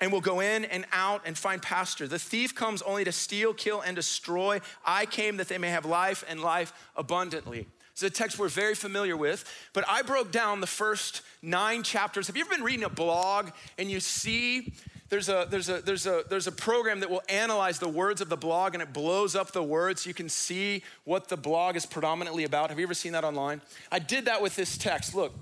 and 0.00 0.12
will 0.12 0.20
go 0.20 0.40
in 0.40 0.64
and 0.64 0.86
out 0.92 1.22
and 1.24 1.36
find 1.36 1.60
pasture. 1.60 2.06
The 2.06 2.18
thief 2.18 2.54
comes 2.54 2.82
only 2.82 3.04
to 3.04 3.12
steal, 3.12 3.54
kill, 3.54 3.80
and 3.80 3.96
destroy. 3.96 4.60
I 4.84 5.06
came 5.06 5.36
that 5.38 5.48
they 5.48 5.58
may 5.58 5.70
have 5.70 5.84
life 5.84 6.24
and 6.28 6.40
life 6.40 6.72
abundantly. 6.96 7.66
It's 7.92 8.02
a 8.04 8.10
text 8.10 8.38
we're 8.38 8.48
very 8.48 8.76
familiar 8.76 9.16
with, 9.16 9.44
but 9.72 9.84
I 9.88 10.02
broke 10.02 10.30
down 10.30 10.60
the 10.60 10.68
first 10.68 11.22
nine 11.42 11.82
chapters. 11.82 12.28
Have 12.28 12.36
you 12.36 12.44
ever 12.44 12.54
been 12.54 12.62
reading 12.62 12.84
a 12.84 12.88
blog 12.88 13.50
and 13.76 13.90
you 13.90 13.98
see 13.98 14.72
there's 15.08 15.28
a, 15.28 15.48
there's, 15.50 15.68
a, 15.68 15.80
there's, 15.80 16.06
a, 16.06 16.22
there's 16.28 16.46
a 16.46 16.52
program 16.52 17.00
that 17.00 17.10
will 17.10 17.22
analyze 17.28 17.80
the 17.80 17.88
words 17.88 18.20
of 18.20 18.28
the 18.28 18.36
blog 18.36 18.74
and 18.74 18.82
it 18.82 18.92
blows 18.92 19.34
up 19.34 19.50
the 19.50 19.64
words 19.64 20.02
so 20.02 20.08
you 20.08 20.14
can 20.14 20.28
see 20.28 20.84
what 21.04 21.28
the 21.28 21.36
blog 21.36 21.74
is 21.74 21.86
predominantly 21.86 22.44
about. 22.44 22.70
Have 22.70 22.78
you 22.78 22.84
ever 22.84 22.94
seen 22.94 23.12
that 23.12 23.24
online? 23.24 23.62
I 23.90 23.98
did 23.98 24.26
that 24.26 24.42
with 24.42 24.54
this 24.54 24.78
text. 24.78 25.16
Look, 25.16 25.34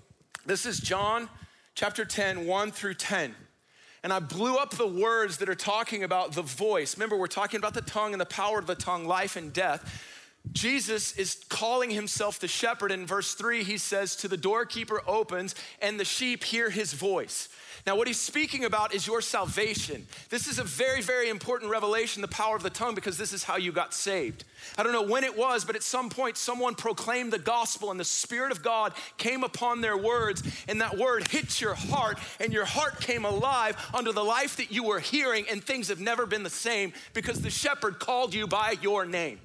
this 0.46 0.64
is 0.64 0.80
John 0.80 1.28
chapter 1.74 2.06
10, 2.06 2.46
1 2.46 2.70
through 2.70 2.94
10 2.94 3.34
and 4.06 4.12
I 4.12 4.20
blew 4.20 4.54
up 4.54 4.70
the 4.70 4.86
words 4.86 5.38
that 5.38 5.48
are 5.48 5.56
talking 5.56 6.04
about 6.04 6.30
the 6.30 6.42
voice. 6.42 6.96
Remember, 6.96 7.16
we're 7.16 7.26
talking 7.26 7.58
about 7.58 7.74
the 7.74 7.80
tongue 7.80 8.12
and 8.14 8.20
the 8.20 8.24
power 8.24 8.60
of 8.60 8.68
the 8.68 8.76
tongue, 8.76 9.04
life 9.04 9.34
and 9.34 9.52
death. 9.52 10.00
Jesus 10.52 11.16
is 11.16 11.42
calling 11.48 11.90
himself 11.90 12.38
the 12.38 12.46
shepherd. 12.46 12.92
In 12.92 13.04
verse 13.04 13.34
three, 13.34 13.64
he 13.64 13.76
says, 13.76 14.14
To 14.14 14.28
the 14.28 14.36
doorkeeper 14.36 15.02
opens, 15.08 15.56
and 15.82 15.98
the 15.98 16.04
sheep 16.04 16.44
hear 16.44 16.70
his 16.70 16.92
voice. 16.92 17.48
Now, 17.86 17.94
what 17.94 18.08
he's 18.08 18.18
speaking 18.18 18.64
about 18.64 18.92
is 18.92 19.06
your 19.06 19.20
salvation. 19.20 20.08
This 20.28 20.48
is 20.48 20.58
a 20.58 20.64
very, 20.64 21.00
very 21.00 21.28
important 21.28 21.70
revelation, 21.70 22.20
the 22.20 22.26
power 22.26 22.56
of 22.56 22.64
the 22.64 22.70
tongue, 22.70 22.96
because 22.96 23.16
this 23.16 23.32
is 23.32 23.44
how 23.44 23.58
you 23.58 23.70
got 23.70 23.94
saved. 23.94 24.42
I 24.76 24.82
don't 24.82 24.92
know 24.92 25.02
when 25.02 25.22
it 25.22 25.38
was, 25.38 25.64
but 25.64 25.76
at 25.76 25.84
some 25.84 26.10
point, 26.10 26.36
someone 26.36 26.74
proclaimed 26.74 27.32
the 27.32 27.38
gospel, 27.38 27.92
and 27.92 28.00
the 28.00 28.04
Spirit 28.04 28.50
of 28.50 28.64
God 28.64 28.92
came 29.18 29.44
upon 29.44 29.82
their 29.82 29.96
words, 29.96 30.42
and 30.66 30.80
that 30.80 30.98
word 30.98 31.28
hit 31.28 31.60
your 31.60 31.74
heart, 31.74 32.18
and 32.40 32.52
your 32.52 32.64
heart 32.64 33.00
came 33.00 33.24
alive 33.24 33.76
under 33.94 34.10
the 34.10 34.24
life 34.24 34.56
that 34.56 34.72
you 34.72 34.82
were 34.82 34.98
hearing, 34.98 35.44
and 35.48 35.62
things 35.62 35.86
have 35.86 36.00
never 36.00 36.26
been 36.26 36.42
the 36.42 36.50
same 36.50 36.92
because 37.14 37.40
the 37.40 37.50
shepherd 37.50 38.00
called 38.00 38.34
you 38.34 38.48
by 38.48 38.74
your 38.82 39.06
name. 39.06 39.38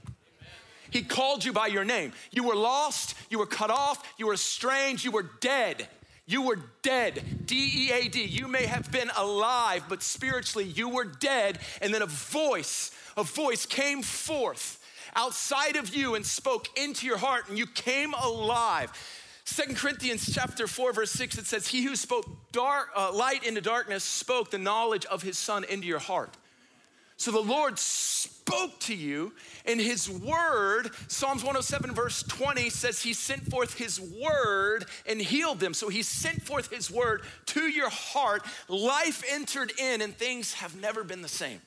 He 0.90 1.04
called 1.04 1.46
you 1.46 1.54
by 1.54 1.68
your 1.68 1.84
name. 1.84 2.12
You 2.32 2.44
were 2.44 2.56
lost, 2.56 3.14
you 3.30 3.38
were 3.38 3.46
cut 3.46 3.70
off, 3.70 4.04
you 4.18 4.26
were 4.26 4.34
estranged, 4.34 5.06
you 5.06 5.12
were 5.12 5.30
dead. 5.42 5.88
You 6.28 6.44
were 6.44 6.60
dead, 6.82 7.46
D 7.46 7.88
E 7.88 7.92
A 7.92 8.08
D. 8.08 8.24
You 8.24 8.48
may 8.48 8.66
have 8.66 8.92
been 8.92 9.10
alive, 9.18 9.84
but 9.90 10.04
spiritually 10.04 10.66
you 10.66 10.88
were 10.90 11.06
dead. 11.06 11.60
And 11.82 11.94
then 11.94 12.02
a 12.02 12.08
voice, 12.08 12.92
a 13.18 13.24
voice 13.24 13.66
came 13.66 14.02
forth 14.02 14.78
outside 15.16 15.76
of 15.76 15.94
you 15.94 16.16
and 16.16 16.26
spoke 16.26 16.68
into 16.78 17.06
your 17.06 17.18
heart, 17.18 17.50
and 17.50 17.58
you 17.58 17.68
came 17.68 18.14
alive. 18.14 18.92
Second 19.44 19.76
Corinthians 19.76 20.34
chapter 20.34 20.68
4, 20.68 20.94
verse 20.94 21.12
6, 21.12 21.40
it 21.40 21.46
says, 21.46 21.68
He 21.68 21.84
who 21.84 21.96
spoke 21.96 22.26
dark, 22.52 22.90
uh, 22.96 23.12
light 23.12 23.44
into 23.44 23.60
darkness 23.60 24.04
spoke 24.04 24.52
the 24.52 24.58
knowledge 24.58 25.06
of 25.08 25.24
his 25.24 25.38
son 25.38 25.66
into 25.66 25.88
your 25.88 26.00
heart. 26.00 26.38
So 27.22 27.30
the 27.30 27.40
Lord 27.40 27.78
spoke 27.78 28.80
to 28.80 28.96
you, 28.96 29.32
in 29.66 29.78
his 29.78 30.10
word, 30.10 30.90
Psalms 31.08 31.44
107, 31.44 31.94
verse 31.94 32.24
20 32.24 32.72
says, 32.72 33.04
He 33.04 33.14
sent 33.14 33.44
forth 33.44 33.78
his 33.78 34.02
word 34.02 34.86
and 35.06 35.22
healed 35.22 35.60
them. 35.60 35.76
So 35.76 35.90
he 35.90 36.02
sent 36.02 36.42
forth 36.42 36.72
his 36.72 36.90
word 36.90 37.22
to 37.46 37.68
your 37.68 37.92
heart. 37.92 38.42
Life 38.68 39.24
entered 39.30 39.72
in, 39.78 40.02
and 40.02 40.18
things 40.18 40.54
have 40.54 40.76
never 40.82 41.04
been 41.04 41.22
the 41.22 41.28
same. 41.28 41.62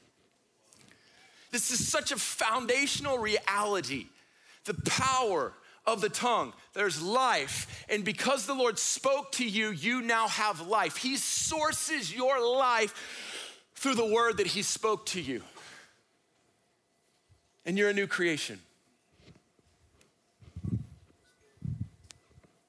This 1.52 1.70
is 1.70 1.86
such 1.86 2.10
a 2.10 2.16
foundational 2.16 3.18
reality. 3.18 4.06
The 4.64 4.74
power 4.74 5.52
of 5.86 6.00
the 6.00 6.08
tongue. 6.08 6.52
There's 6.72 7.00
life. 7.00 7.84
And 7.88 8.04
because 8.04 8.46
the 8.46 8.54
Lord 8.54 8.76
spoke 8.76 9.30
to 9.32 9.48
you, 9.48 9.70
you 9.70 10.02
now 10.02 10.26
have 10.26 10.66
life. 10.66 10.96
He 10.96 11.16
sources 11.16 12.12
your 12.12 12.44
life 12.44 13.33
through 13.74 13.94
the 13.94 14.06
word 14.06 14.38
that 14.38 14.48
he 14.48 14.62
spoke 14.62 15.06
to 15.06 15.20
you. 15.20 15.42
And 17.66 17.78
you're 17.78 17.88
a 17.88 17.94
new 17.94 18.06
creation. 18.06 18.60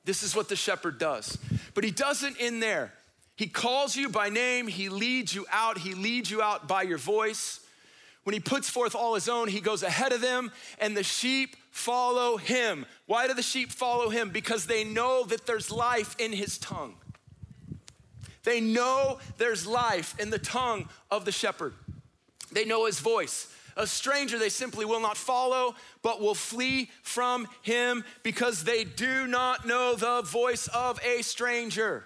This 0.06 0.24
is 0.24 0.36
what 0.36 0.50
the 0.50 0.56
shepherd 0.56 1.00
does. 1.00 1.38
But 1.74 1.84
he 1.84 1.92
doesn't 1.92 2.38
in 2.38 2.60
there. 2.60 2.94
He 3.36 3.48
calls 3.48 3.96
you 3.98 4.08
by 4.08 4.30
name, 4.30 4.68
he 4.68 4.88
leads 4.88 5.36
you 5.36 5.46
out, 5.52 5.80
he 5.80 5.94
leads 5.94 6.32
you 6.32 6.42
out 6.42 6.68
by 6.68 6.84
your 6.84 6.98
voice. 6.98 7.60
When 8.24 8.34
he 8.34 8.40
puts 8.40 8.70
forth 8.70 8.96
all 8.96 9.14
his 9.14 9.28
own, 9.28 9.50
he 9.50 9.60
goes 9.60 9.84
ahead 9.84 10.14
of 10.14 10.22
them, 10.22 10.52
and 10.80 10.96
the 10.96 11.04
sheep 11.04 11.56
follow 11.70 12.38
him. 12.38 12.86
Why 13.06 13.28
do 13.28 13.34
the 13.34 13.44
sheep 13.44 13.72
follow 13.72 14.10
him? 14.10 14.30
Because 14.30 14.66
they 14.66 14.84
know 14.84 15.26
that 15.26 15.46
there's 15.46 15.70
life 15.70 16.16
in 16.18 16.32
his 16.32 16.58
tongue. 16.58 16.96
They 18.46 18.62
know 18.62 19.18
there's 19.38 19.68
life 19.68 20.18
in 20.20 20.30
the 20.30 20.40
tongue 20.40 20.88
of 21.12 21.26
the 21.26 21.32
shepherd. 21.32 21.74
They 22.52 22.64
know 22.64 22.86
his 22.86 23.00
voice. 23.00 23.52
A 23.76 23.86
stranger 23.86 24.40
they 24.40 24.50
simply 24.50 24.86
will 24.86 25.02
not 25.02 25.18
follow, 25.18 25.76
but 26.02 26.22
will 26.22 26.36
flee 26.36 26.90
from 27.04 27.48
him 27.62 28.06
because 28.24 28.64
they 28.64 28.86
do 28.86 29.28
not 29.28 29.68
know 29.68 29.96
the 29.96 30.22
voice 30.22 30.68
of 30.68 31.00
a 31.04 31.22
stranger. 31.24 32.06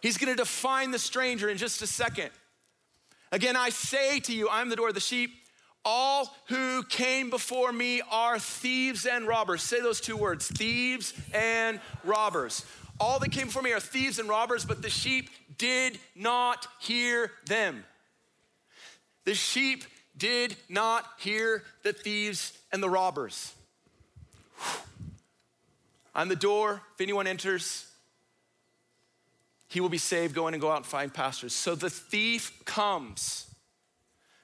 He's 0.00 0.16
gonna 0.16 0.36
define 0.36 0.90
the 0.90 0.98
stranger 0.98 1.50
in 1.50 1.58
just 1.58 1.82
a 1.82 1.86
second. 1.86 2.30
Again, 3.30 3.56
I 3.56 3.68
say 3.68 4.20
to 4.20 4.34
you, 4.34 4.48
I'm 4.48 4.68
the 4.68 4.76
door 4.76 4.88
of 4.88 4.94
the 4.94 5.00
sheep. 5.00 5.32
All 5.84 6.34
who 6.46 6.84
came 6.84 7.28
before 7.28 7.72
me 7.72 8.02
are 8.10 8.38
thieves 8.38 9.04
and 9.04 9.26
robbers. 9.26 9.62
Say 9.62 9.80
those 9.80 10.00
two 10.00 10.16
words 10.16 10.46
thieves 10.46 11.12
and 11.34 11.80
robbers. 12.04 12.64
All 13.02 13.18
that 13.18 13.32
came 13.32 13.48
for 13.48 13.60
me 13.60 13.72
are 13.72 13.80
thieves 13.80 14.20
and 14.20 14.28
robbers, 14.28 14.64
but 14.64 14.80
the 14.80 14.88
sheep 14.88 15.28
did 15.58 15.98
not 16.14 16.68
hear 16.78 17.32
them. 17.46 17.84
The 19.24 19.34
sheep 19.34 19.82
did 20.16 20.54
not 20.68 21.04
hear 21.18 21.64
the 21.82 21.92
thieves 21.92 22.56
and 22.70 22.80
the 22.80 22.88
robbers. 22.88 23.54
I'm 26.14 26.28
the 26.28 26.36
door. 26.36 26.80
If 26.94 27.00
anyone 27.00 27.26
enters, 27.26 27.88
he 29.66 29.80
will 29.80 29.88
be 29.88 29.98
saved, 29.98 30.32
go 30.32 30.46
in 30.46 30.54
and 30.54 30.60
go 30.60 30.70
out 30.70 30.76
and 30.76 30.86
find 30.86 31.12
pastors. 31.12 31.52
So 31.52 31.74
the 31.74 31.90
thief 31.90 32.64
comes. 32.64 33.52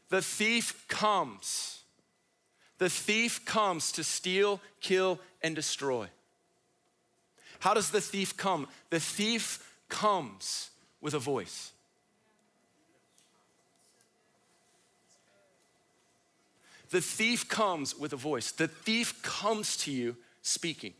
The 0.08 0.20
thief 0.20 0.84
comes. 0.88 1.82
The 2.78 2.90
thief 2.90 3.44
comes 3.44 3.92
to 3.92 4.02
steal, 4.02 4.60
kill, 4.80 5.20
and 5.44 5.54
destroy. 5.54 6.08
How 7.60 7.74
does 7.74 7.90
the 7.90 8.00
thief 8.00 8.36
come? 8.36 8.68
The 8.90 9.00
thief 9.00 9.74
comes 9.88 10.70
with 11.00 11.14
a 11.14 11.18
voice. 11.18 11.72
The 16.90 17.00
thief 17.00 17.48
comes 17.48 17.98
with 17.98 18.12
a 18.12 18.16
voice. 18.16 18.50
The 18.50 18.68
thief 18.68 19.22
comes 19.22 19.76
to 19.78 19.92
you 19.92 20.16
speaking. 20.42 20.94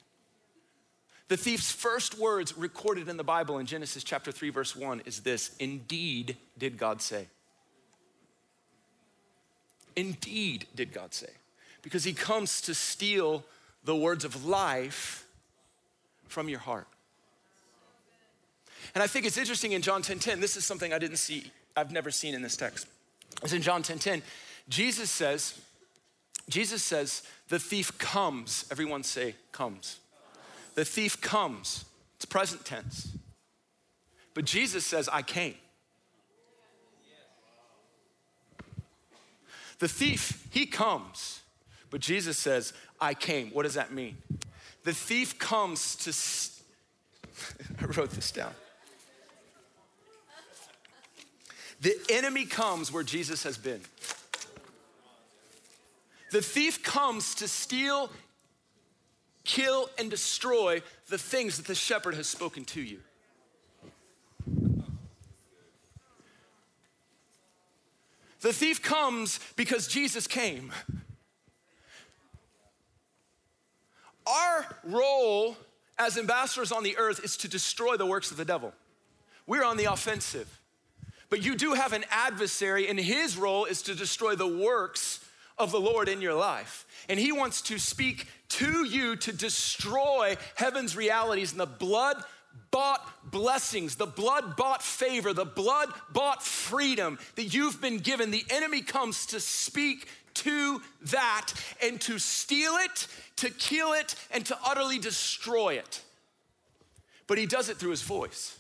The 1.28 1.36
thief's 1.36 1.70
first 1.70 2.18
words 2.18 2.56
recorded 2.56 3.08
in 3.08 3.16
the 3.16 3.24
Bible 3.24 3.58
in 3.58 3.66
Genesis 3.66 4.02
chapter 4.02 4.32
3, 4.32 4.50
verse 4.50 4.74
1 4.74 5.02
is 5.04 5.20
this 5.20 5.54
Indeed, 5.58 6.36
did 6.56 6.78
God 6.78 7.02
say. 7.02 7.26
Indeed, 9.94 10.66
did 10.74 10.92
God 10.92 11.12
say. 11.12 11.30
Because 11.82 12.04
he 12.04 12.12
comes 12.12 12.60
to 12.62 12.74
steal 12.74 13.44
the 13.84 13.96
words 13.96 14.24
of 14.24 14.44
life 14.44 15.26
from 16.28 16.48
your 16.48 16.60
heart. 16.60 16.86
And 18.94 19.02
I 19.02 19.06
think 19.06 19.26
it's 19.26 19.38
interesting 19.38 19.72
in 19.72 19.82
John 19.82 20.02
10 20.02 20.18
10, 20.18 20.40
this 20.40 20.56
is 20.56 20.64
something 20.64 20.92
I 20.92 20.98
didn't 20.98 21.16
see, 21.18 21.50
I've 21.76 21.92
never 21.92 22.10
seen 22.10 22.34
in 22.34 22.42
this 22.42 22.56
text. 22.56 22.86
It's 23.42 23.52
in 23.52 23.62
John 23.62 23.82
10 23.82 23.98
10. 23.98 24.22
Jesus 24.68 25.10
says, 25.10 25.60
Jesus 26.48 26.82
says, 26.82 27.22
the 27.48 27.58
thief 27.58 27.96
comes. 27.98 28.66
Everyone 28.70 29.02
say, 29.02 29.34
comes. 29.52 29.98
The 30.74 30.84
thief 30.84 31.20
comes. 31.20 31.84
It's 32.16 32.24
present 32.24 32.64
tense. 32.64 33.16
But 34.34 34.44
Jesus 34.44 34.84
says, 34.84 35.08
I 35.10 35.22
came. 35.22 35.54
The 39.78 39.88
thief, 39.88 40.46
he 40.50 40.66
comes. 40.66 41.40
But 41.90 42.00
Jesus 42.00 42.36
says, 42.36 42.72
I 43.00 43.14
came. 43.14 43.50
What 43.50 43.62
does 43.62 43.74
that 43.74 43.92
mean? 43.92 44.18
The 44.88 44.94
thief 44.94 45.38
comes 45.38 45.96
to, 45.96 46.14
st- 46.14 46.64
I 47.82 47.84
wrote 47.84 48.08
this 48.12 48.30
down. 48.30 48.54
The 51.82 51.94
enemy 52.08 52.46
comes 52.46 52.90
where 52.90 53.02
Jesus 53.02 53.42
has 53.42 53.58
been. 53.58 53.82
The 56.32 56.40
thief 56.40 56.82
comes 56.82 57.34
to 57.34 57.48
steal, 57.48 58.10
kill, 59.44 59.90
and 59.98 60.10
destroy 60.10 60.80
the 61.10 61.18
things 61.18 61.58
that 61.58 61.66
the 61.66 61.74
shepherd 61.74 62.14
has 62.14 62.26
spoken 62.26 62.64
to 62.64 62.80
you. 62.80 63.00
The 68.40 68.54
thief 68.54 68.80
comes 68.80 69.38
because 69.54 69.86
Jesus 69.86 70.26
came. 70.26 70.72
Our 74.28 74.66
role 74.84 75.56
as 75.98 76.18
ambassadors 76.18 76.70
on 76.70 76.82
the 76.82 76.96
earth 76.96 77.24
is 77.24 77.36
to 77.38 77.48
destroy 77.48 77.96
the 77.96 78.06
works 78.06 78.30
of 78.30 78.36
the 78.36 78.44
devil. 78.44 78.72
We're 79.46 79.64
on 79.64 79.76
the 79.76 79.86
offensive. 79.86 80.60
But 81.30 81.42
you 81.42 81.56
do 81.56 81.74
have 81.74 81.92
an 81.92 82.04
adversary, 82.10 82.88
and 82.88 82.98
his 82.98 83.36
role 83.36 83.64
is 83.64 83.82
to 83.82 83.94
destroy 83.94 84.34
the 84.34 84.46
works 84.46 85.20
of 85.58 85.72
the 85.72 85.80
Lord 85.80 86.08
in 86.08 86.22
your 86.22 86.34
life. 86.34 86.86
And 87.08 87.18
He 87.18 87.32
wants 87.32 87.62
to 87.62 87.78
speak 87.78 88.26
to 88.50 88.84
you 88.84 89.16
to 89.16 89.32
destroy 89.32 90.36
heaven's 90.54 90.96
realities 90.96 91.50
and 91.52 91.60
the 91.60 91.66
blood 91.66 92.22
bought 92.70 93.30
blessings, 93.30 93.96
the 93.96 94.06
blood 94.06 94.56
bought 94.56 94.82
favor, 94.82 95.32
the 95.32 95.44
blood 95.44 95.88
bought 96.12 96.42
freedom 96.42 97.18
that 97.36 97.54
you've 97.54 97.80
been 97.80 97.98
given. 97.98 98.30
The 98.30 98.44
enemy 98.50 98.82
comes 98.82 99.26
to 99.26 99.40
speak 99.40 100.06
to 100.38 100.82
that 101.02 101.52
and 101.82 102.00
to 102.02 102.18
steal 102.18 102.74
it, 102.76 103.06
to 103.36 103.50
kill 103.50 103.92
it, 103.92 104.14
and 104.30 104.44
to 104.46 104.56
utterly 104.64 104.98
destroy 104.98 105.74
it. 105.74 106.02
But 107.26 107.38
he 107.38 107.46
does 107.46 107.68
it 107.68 107.76
through 107.76 107.90
his 107.90 108.02
voice, 108.02 108.58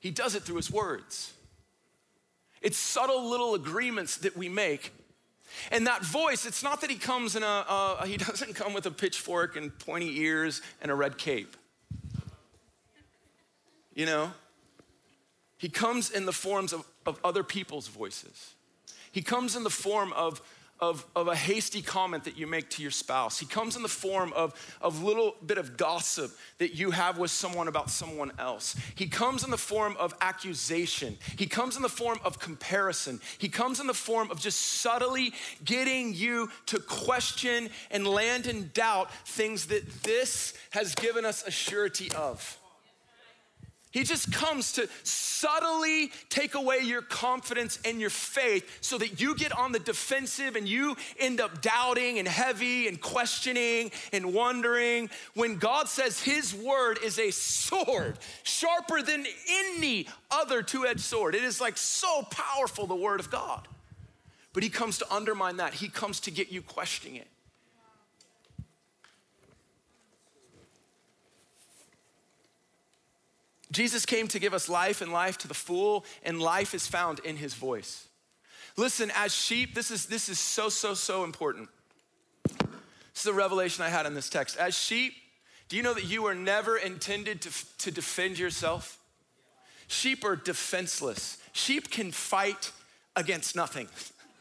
he 0.00 0.10
does 0.10 0.34
it 0.34 0.42
through 0.42 0.56
his 0.56 0.70
words. 0.70 1.32
It's 2.62 2.78
subtle 2.78 3.28
little 3.28 3.54
agreements 3.54 4.16
that 4.18 4.36
we 4.36 4.48
make 4.48 4.90
and 5.70 5.86
that 5.86 6.04
voice, 6.04 6.46
it's 6.46 6.62
not 6.62 6.80
that 6.80 6.90
he 6.90 6.96
comes 6.96 7.36
in 7.36 7.42
a, 7.42 7.64
uh, 7.68 8.04
he 8.04 8.16
doesn't 8.16 8.54
come 8.54 8.72
with 8.72 8.86
a 8.86 8.90
pitchfork 8.90 9.56
and 9.56 9.76
pointy 9.78 10.20
ears 10.20 10.62
and 10.80 10.90
a 10.90 10.94
red 10.94 11.18
cape. 11.18 11.56
You 13.94 14.06
know? 14.06 14.32
He 15.58 15.68
comes 15.68 16.10
in 16.10 16.26
the 16.26 16.32
forms 16.32 16.72
of, 16.72 16.84
of 17.06 17.18
other 17.24 17.42
people's 17.42 17.88
voices. 17.88 18.54
He 19.10 19.22
comes 19.22 19.56
in 19.56 19.64
the 19.64 19.70
form 19.70 20.12
of 20.12 20.42
of, 20.80 21.06
of 21.16 21.28
a 21.28 21.34
hasty 21.34 21.82
comment 21.82 22.24
that 22.24 22.36
you 22.36 22.46
make 22.46 22.68
to 22.70 22.82
your 22.82 22.90
spouse. 22.90 23.38
He 23.38 23.46
comes 23.46 23.76
in 23.76 23.82
the 23.82 23.88
form 23.88 24.32
of 24.34 24.54
a 24.82 24.88
little 24.88 25.36
bit 25.44 25.58
of 25.58 25.76
gossip 25.76 26.30
that 26.58 26.74
you 26.74 26.90
have 26.90 27.18
with 27.18 27.30
someone 27.30 27.68
about 27.68 27.90
someone 27.90 28.32
else. 28.38 28.76
He 28.94 29.06
comes 29.06 29.44
in 29.44 29.50
the 29.50 29.56
form 29.56 29.96
of 29.98 30.14
accusation. 30.20 31.16
He 31.38 31.46
comes 31.46 31.76
in 31.76 31.82
the 31.82 31.88
form 31.88 32.18
of 32.24 32.38
comparison. 32.38 33.20
He 33.38 33.48
comes 33.48 33.80
in 33.80 33.86
the 33.86 33.94
form 33.94 34.30
of 34.30 34.40
just 34.40 34.60
subtly 34.60 35.32
getting 35.64 36.12
you 36.14 36.50
to 36.66 36.78
question 36.78 37.70
and 37.90 38.06
land 38.06 38.46
in 38.46 38.70
doubt 38.74 39.10
things 39.24 39.66
that 39.66 40.02
this 40.02 40.52
has 40.70 40.94
given 40.94 41.24
us 41.24 41.46
a 41.46 41.50
surety 41.50 42.10
of. 42.12 42.58
He 43.96 44.04
just 44.04 44.30
comes 44.30 44.72
to 44.72 44.90
subtly 45.04 46.12
take 46.28 46.54
away 46.54 46.80
your 46.80 47.00
confidence 47.00 47.78
and 47.82 47.98
your 47.98 48.10
faith 48.10 48.70
so 48.82 48.98
that 48.98 49.22
you 49.22 49.34
get 49.34 49.56
on 49.56 49.72
the 49.72 49.78
defensive 49.78 50.54
and 50.54 50.68
you 50.68 50.98
end 51.18 51.40
up 51.40 51.62
doubting 51.62 52.18
and 52.18 52.28
heavy 52.28 52.88
and 52.88 53.00
questioning 53.00 53.90
and 54.12 54.34
wondering. 54.34 55.08
When 55.32 55.56
God 55.56 55.88
says 55.88 56.20
His 56.20 56.54
word 56.54 56.98
is 57.02 57.18
a 57.18 57.30
sword, 57.30 58.18
sharper 58.42 59.00
than 59.00 59.24
any 59.48 60.08
other 60.30 60.62
two 60.62 60.84
edged 60.84 61.00
sword, 61.00 61.34
it 61.34 61.42
is 61.42 61.58
like 61.58 61.78
so 61.78 62.20
powerful, 62.30 62.86
the 62.86 62.94
word 62.94 63.18
of 63.18 63.30
God. 63.30 63.66
but 64.52 64.62
he 64.62 64.68
comes 64.68 64.98
to 64.98 65.10
undermine 65.10 65.56
that. 65.56 65.72
He 65.72 65.88
comes 65.88 66.20
to 66.20 66.30
get 66.30 66.52
you 66.52 66.60
questioning 66.60 67.16
it. 67.16 67.28
Jesus 73.72 74.06
came 74.06 74.28
to 74.28 74.38
give 74.38 74.54
us 74.54 74.68
life 74.68 75.00
and 75.00 75.12
life 75.12 75.38
to 75.38 75.48
the 75.48 75.54
full, 75.54 76.04
and 76.22 76.40
life 76.40 76.74
is 76.74 76.86
found 76.86 77.18
in 77.20 77.36
his 77.36 77.54
voice. 77.54 78.06
Listen, 78.76 79.10
as 79.14 79.34
sheep, 79.34 79.74
this 79.74 79.90
is, 79.90 80.06
this 80.06 80.28
is 80.28 80.38
so, 80.38 80.68
so, 80.68 80.94
so 80.94 81.24
important. 81.24 81.68
This 82.44 83.22
is 83.22 83.26
a 83.26 83.32
revelation 83.32 83.82
I 83.82 83.88
had 83.88 84.06
in 84.06 84.14
this 84.14 84.28
text. 84.28 84.56
As 84.56 84.76
sheep, 84.76 85.14
do 85.68 85.76
you 85.76 85.82
know 85.82 85.94
that 85.94 86.04
you 86.04 86.22
were 86.22 86.34
never 86.34 86.76
intended 86.76 87.40
to, 87.42 87.50
to 87.78 87.90
defend 87.90 88.38
yourself? 88.38 88.98
Sheep 89.88 90.24
are 90.24 90.36
defenseless. 90.36 91.38
Sheep 91.52 91.90
can 91.90 92.12
fight 92.12 92.72
against 93.16 93.56
nothing. 93.56 93.88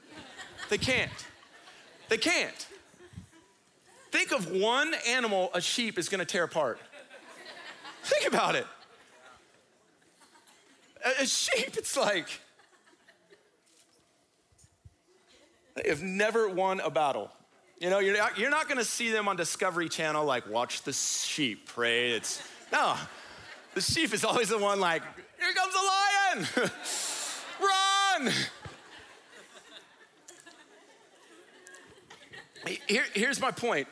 they 0.69 0.77
can't. 0.77 1.11
They 2.09 2.17
can't. 2.17 2.67
Think 4.11 4.31
of 4.31 4.51
one 4.51 4.93
animal 5.07 5.49
a 5.53 5.61
sheep 5.61 5.97
is 5.97 6.09
gonna 6.09 6.25
tear 6.25 6.43
apart. 6.43 6.79
Think 8.03 8.27
about 8.27 8.55
it. 8.55 8.67
A 11.05 11.27
sheep, 11.27 11.77
it's 11.77 11.95
like, 11.95 12.27
they 15.75 15.89
have 15.89 16.01
never 16.01 16.49
won 16.49 16.79
a 16.79 16.89
battle. 16.89 17.29
You 17.79 17.91
know, 17.91 17.99
you're 17.99 18.17
not, 18.17 18.39
you're 18.39 18.49
not 18.49 18.67
gonna 18.67 18.83
see 18.83 19.11
them 19.11 19.27
on 19.27 19.35
Discovery 19.35 19.87
Channel 19.87 20.25
like, 20.25 20.49
watch 20.49 20.81
the 20.81 20.93
sheep 20.93 21.67
pray. 21.67 22.11
It's, 22.11 22.41
no, 22.71 22.95
the 23.75 23.81
sheep 23.81 24.13
is 24.13 24.25
always 24.25 24.49
the 24.49 24.57
one 24.57 24.79
like, 24.79 25.03
here 25.37 25.53
comes 25.53 25.73
the 25.73 26.63
lion, 26.63 26.71
run. 28.25 28.33
Here, 32.87 33.03
here's 33.13 33.39
my 33.39 33.51
point 33.51 33.87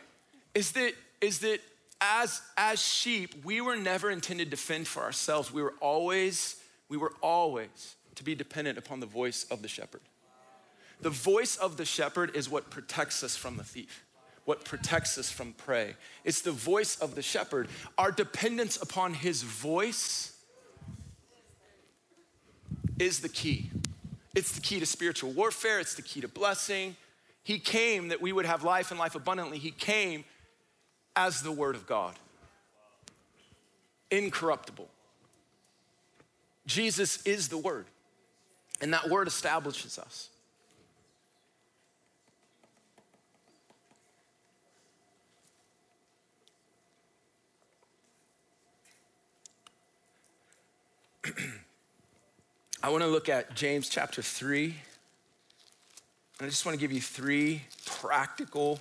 is 0.56 0.71
that, 0.71 0.93
is 1.21 1.39
that 1.39 1.60
as, 2.02 2.41
as 2.58 2.82
sheep, 2.82 3.45
we 3.45 3.62
were 3.62 3.76
never 3.76 4.10
intended 4.10 4.49
to 4.52 4.58
fend 4.58 4.88
for 4.88 5.04
ourselves. 5.04 5.54
We 5.54 5.62
were 5.62 5.76
always 5.80 6.56
we 6.93 6.97
were 6.99 7.13
always 7.21 7.95
to 8.13 8.23
be 8.23 8.36
dependent 8.36 8.77
upon 8.77 8.99
the 8.99 9.08
voice 9.08 9.47
of 9.49 9.63
the 9.63 9.67
shepherd. 9.67 10.01
The 11.01 11.10
voice 11.10 11.56
of 11.56 11.75
the 11.75 11.86
shepherd 11.86 12.36
is 12.36 12.51
what 12.51 12.69
protects 12.69 13.23
us 13.23 13.36
from 13.36 13.58
the 13.58 13.63
thief, 13.63 14.06
what 14.45 14.63
protects 14.63 15.17
us 15.17 15.32
from 15.32 15.53
prey. 15.53 15.95
It's 16.23 16.41
the 16.41 16.51
voice 16.51 16.95
of 16.97 17.15
the 17.15 17.23
shepherd. 17.23 17.67
Our 17.97 18.12
dependence 18.12 18.79
upon 18.79 19.15
his 19.15 19.41
voice 19.41 20.38
is 22.99 23.21
the 23.21 23.29
key. 23.29 23.71
It's 24.36 24.51
the 24.51 24.62
key 24.62 24.79
to 24.79 24.86
spiritual 24.86 25.32
warfare, 25.32 25.79
it's 25.79 25.95
the 25.95 26.03
key 26.03 26.21
to 26.21 26.27
blessing. 26.27 26.95
He 27.43 27.58
came 27.58 28.10
that 28.10 28.21
we 28.21 28.32
would 28.32 28.45
have 28.45 28.63
life 28.63 28.91
and 28.91 28.99
life 28.99 29.15
abundantly. 29.15 29.58
He 29.58 29.71
came 29.71 30.25
as 31.15 31.41
the 31.41 31.51
Word 31.51 31.73
of 31.73 31.88
God, 31.88 32.13
incorruptible, 34.12 34.89
Jesus 36.65 37.21
is 37.23 37.49
the 37.49 37.58
Word, 37.58 37.86
and 38.82 38.93
that 38.93 39.10
Word 39.10 39.28
establishes 39.28 39.99
us. 39.99 40.30
I 52.84 52.89
want 52.89 53.04
to 53.04 53.08
look 53.08 53.30
at 53.30 53.56
James 53.56 53.88
chapter 53.88 54.21
3. 54.21 54.76
And 56.39 56.47
I 56.47 56.49
just 56.49 56.65
want 56.65 56.78
to 56.78 56.80
give 56.80 56.91
you 56.91 56.99
three 56.99 57.62
practical 57.86 58.80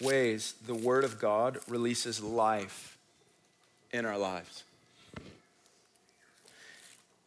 ways 0.00 0.54
the 0.66 0.74
Word 0.74 1.04
of 1.04 1.20
God 1.20 1.58
releases 1.68 2.22
life 2.22 2.96
in 3.92 4.06
our 4.06 4.16
lives. 4.16 4.64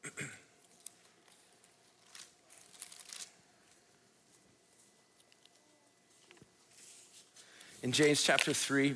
In 7.84 7.92
James 7.92 8.24
chapter 8.24 8.54
3, 8.54 8.96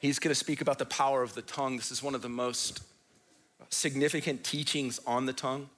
he's 0.00 0.18
going 0.18 0.30
to 0.30 0.34
speak 0.34 0.60
about 0.60 0.78
the 0.78 0.86
power 0.86 1.22
of 1.22 1.34
the 1.34 1.42
tongue. 1.42 1.76
This 1.76 1.90
is 1.90 2.02
one 2.02 2.14
of 2.14 2.22
the 2.22 2.28
most 2.28 2.82
significant 3.70 4.44
teachings 4.44 5.00
on 5.06 5.26
the 5.26 5.32
tongue. 5.32 5.68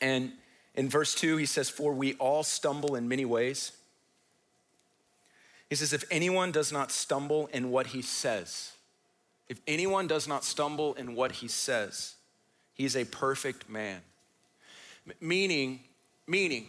And 0.00 0.32
in 0.74 0.88
verse 0.88 1.14
2, 1.14 1.36
he 1.36 1.46
says, 1.46 1.70
For 1.70 1.92
we 1.92 2.14
all 2.14 2.42
stumble 2.42 2.96
in 2.96 3.08
many 3.08 3.24
ways. 3.24 3.72
He 5.70 5.76
says, 5.76 5.92
If 5.92 6.04
anyone 6.10 6.52
does 6.52 6.72
not 6.72 6.92
stumble 6.92 7.48
in 7.52 7.70
what 7.70 7.88
he 7.88 8.02
says, 8.02 8.72
if 9.48 9.60
anyone 9.66 10.06
does 10.06 10.26
not 10.26 10.44
stumble 10.44 10.94
in 10.94 11.14
what 11.14 11.32
he 11.32 11.48
says, 11.48 12.14
he's 12.74 12.96
a 12.96 13.04
perfect 13.04 13.68
man. 13.68 14.00
Meaning, 15.20 15.80
meaning, 16.26 16.68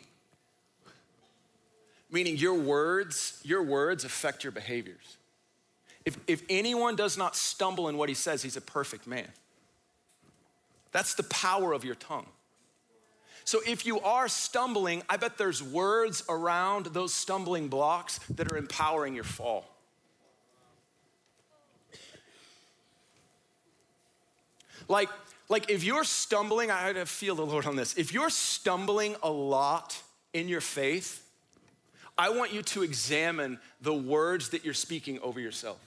meaning 2.11 2.35
your 2.35 2.55
words, 2.55 3.39
your 3.43 3.63
words 3.63 4.03
affect 4.03 4.43
your 4.43 4.51
behaviors. 4.51 5.17
If, 6.03 6.17
if 6.27 6.43
anyone 6.49 6.95
does 6.95 7.17
not 7.17 7.35
stumble 7.35 7.87
in 7.89 7.97
what 7.97 8.09
he 8.09 8.15
says, 8.15 8.43
he's 8.43 8.57
a 8.57 8.61
perfect 8.61 9.07
man. 9.07 9.27
That's 10.91 11.15
the 11.15 11.23
power 11.23 11.73
of 11.73 11.83
your 11.83 11.95
tongue. 11.95 12.27
So 13.43 13.59
if 13.65 13.85
you 13.85 13.99
are 13.99 14.27
stumbling, 14.27 15.03
I 15.07 15.17
bet 15.17 15.37
there's 15.37 15.61
words 15.61 16.23
around 16.27 16.87
those 16.87 17.13
stumbling 17.13 17.67
blocks 17.67 18.19
that 18.35 18.51
are 18.51 18.57
empowering 18.57 19.13
your 19.13 19.23
fall. 19.23 19.65
Like, 24.87 25.09
like 25.49 25.69
if 25.69 25.83
you're 25.83 26.03
stumbling, 26.03 26.71
I 26.71 27.03
feel 27.05 27.35
the 27.35 27.45
Lord 27.45 27.65
on 27.65 27.75
this. 27.75 27.95
If 27.95 28.13
you're 28.13 28.29
stumbling 28.29 29.15
a 29.23 29.29
lot 29.29 30.01
in 30.33 30.47
your 30.47 30.61
faith, 30.61 31.21
I 32.17 32.29
want 32.29 32.53
you 32.53 32.61
to 32.61 32.83
examine 32.83 33.59
the 33.81 33.93
words 33.93 34.49
that 34.49 34.63
you're 34.63 34.73
speaking 34.73 35.19
over 35.19 35.39
yourself. 35.39 35.77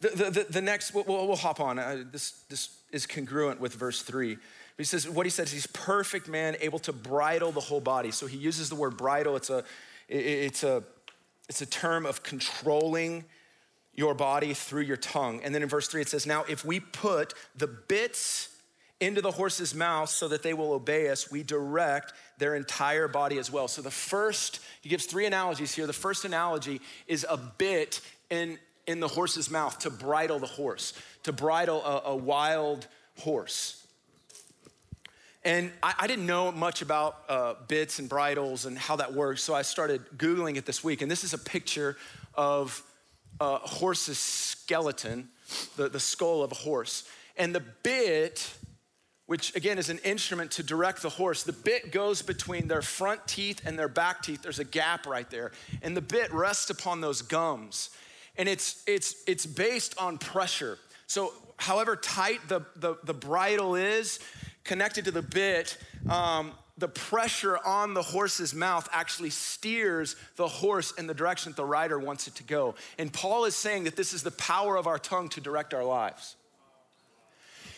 The, 0.00 0.08
the, 0.08 0.30
the, 0.30 0.46
the 0.50 0.60
next, 0.60 0.92
we'll, 0.92 1.04
we'll, 1.06 1.36
hop 1.36 1.60
on. 1.60 1.78
Uh, 1.78 2.04
this, 2.12 2.32
this 2.50 2.76
is 2.92 3.06
congruent 3.06 3.58
with 3.58 3.72
verse 3.72 4.02
three. 4.02 4.36
He 4.76 4.84
says, 4.84 5.08
what 5.08 5.24
he 5.24 5.30
says, 5.30 5.50
he's 5.50 5.66
perfect 5.68 6.28
man, 6.28 6.56
able 6.60 6.80
to 6.80 6.92
bridle 6.92 7.52
the 7.52 7.60
whole 7.60 7.80
body. 7.80 8.10
So 8.10 8.26
he 8.26 8.36
uses 8.36 8.68
the 8.68 8.74
word 8.74 8.98
bridle. 8.98 9.34
It's 9.36 9.48
a, 9.48 9.64
it's 10.08 10.62
a, 10.62 10.82
it's 11.48 11.62
a 11.62 11.66
term 11.66 12.06
of 12.06 12.22
controlling 12.22 13.24
your 13.94 14.14
body 14.14 14.54
through 14.54 14.82
your 14.82 14.96
tongue. 14.96 15.40
And 15.44 15.54
then 15.54 15.62
in 15.62 15.68
verse 15.68 15.88
three, 15.88 16.00
it 16.00 16.08
says, 16.08 16.26
Now, 16.26 16.44
if 16.48 16.64
we 16.64 16.80
put 16.80 17.34
the 17.56 17.66
bits 17.66 18.48
into 19.00 19.20
the 19.20 19.30
horse's 19.30 19.74
mouth 19.74 20.08
so 20.08 20.28
that 20.28 20.42
they 20.42 20.54
will 20.54 20.72
obey 20.72 21.08
us, 21.08 21.30
we 21.30 21.42
direct 21.42 22.12
their 22.38 22.54
entire 22.54 23.08
body 23.08 23.38
as 23.38 23.50
well. 23.50 23.68
So 23.68 23.82
the 23.82 23.90
first, 23.90 24.60
he 24.80 24.88
gives 24.88 25.06
three 25.06 25.26
analogies 25.26 25.74
here. 25.74 25.86
The 25.86 25.92
first 25.92 26.24
analogy 26.24 26.80
is 27.06 27.26
a 27.28 27.36
bit 27.36 28.00
in, 28.30 28.58
in 28.86 29.00
the 29.00 29.08
horse's 29.08 29.50
mouth 29.50 29.78
to 29.80 29.90
bridle 29.90 30.38
the 30.38 30.46
horse, 30.46 30.94
to 31.24 31.32
bridle 31.32 31.82
a, 31.84 32.10
a 32.10 32.16
wild 32.16 32.86
horse. 33.18 33.83
And 35.44 35.70
I, 35.82 35.94
I 36.00 36.06
didn't 36.06 36.26
know 36.26 36.50
much 36.50 36.80
about 36.80 37.16
uh, 37.28 37.54
bits 37.68 37.98
and 37.98 38.08
bridles 38.08 38.64
and 38.64 38.78
how 38.78 38.96
that 38.96 39.12
works, 39.12 39.42
so 39.42 39.54
I 39.54 39.62
started 39.62 40.02
Googling 40.16 40.56
it 40.56 40.64
this 40.64 40.82
week. 40.82 41.02
And 41.02 41.10
this 41.10 41.22
is 41.22 41.34
a 41.34 41.38
picture 41.38 41.96
of 42.34 42.82
a 43.40 43.58
horse's 43.58 44.18
skeleton, 44.18 45.28
the, 45.76 45.88
the 45.88 46.00
skull 46.00 46.42
of 46.42 46.52
a 46.52 46.54
horse. 46.54 47.04
And 47.36 47.54
the 47.54 47.60
bit, 47.82 48.54
which 49.26 49.54
again 49.54 49.76
is 49.76 49.90
an 49.90 49.98
instrument 49.98 50.52
to 50.52 50.62
direct 50.62 51.02
the 51.02 51.10
horse, 51.10 51.42
the 51.42 51.52
bit 51.52 51.92
goes 51.92 52.22
between 52.22 52.68
their 52.68 52.82
front 52.82 53.26
teeth 53.26 53.60
and 53.66 53.78
their 53.78 53.88
back 53.88 54.22
teeth. 54.22 54.42
There's 54.42 54.60
a 54.60 54.64
gap 54.64 55.06
right 55.06 55.28
there. 55.28 55.52
And 55.82 55.96
the 55.96 56.00
bit 56.00 56.32
rests 56.32 56.70
upon 56.70 57.02
those 57.02 57.20
gums. 57.20 57.90
And 58.36 58.48
it's, 58.48 58.82
it's, 58.86 59.16
it's 59.26 59.46
based 59.46 59.96
on 59.98 60.16
pressure. 60.18 60.78
So, 61.06 61.32
however 61.56 61.94
tight 61.96 62.40
the, 62.48 62.62
the, 62.76 62.96
the 63.04 63.14
bridle 63.14 63.76
is, 63.76 64.18
connected 64.64 65.04
to 65.04 65.10
the 65.10 65.22
bit, 65.22 65.76
um, 66.10 66.52
the 66.76 66.88
pressure 66.88 67.58
on 67.64 67.94
the 67.94 68.02
horse's 68.02 68.52
mouth 68.52 68.88
actually 68.92 69.30
steers 69.30 70.16
the 70.36 70.48
horse 70.48 70.92
in 70.92 71.06
the 71.06 71.14
direction 71.14 71.52
that 71.52 71.56
the 71.56 71.64
rider 71.64 71.98
wants 71.98 72.26
it 72.26 72.34
to 72.36 72.42
go. 72.42 72.74
And 72.98 73.12
Paul 73.12 73.44
is 73.44 73.54
saying 73.54 73.84
that 73.84 73.94
this 73.94 74.12
is 74.12 74.22
the 74.22 74.32
power 74.32 74.76
of 74.76 74.86
our 74.86 74.98
tongue 74.98 75.28
to 75.30 75.40
direct 75.40 75.72
our 75.72 75.84
lives. 75.84 76.34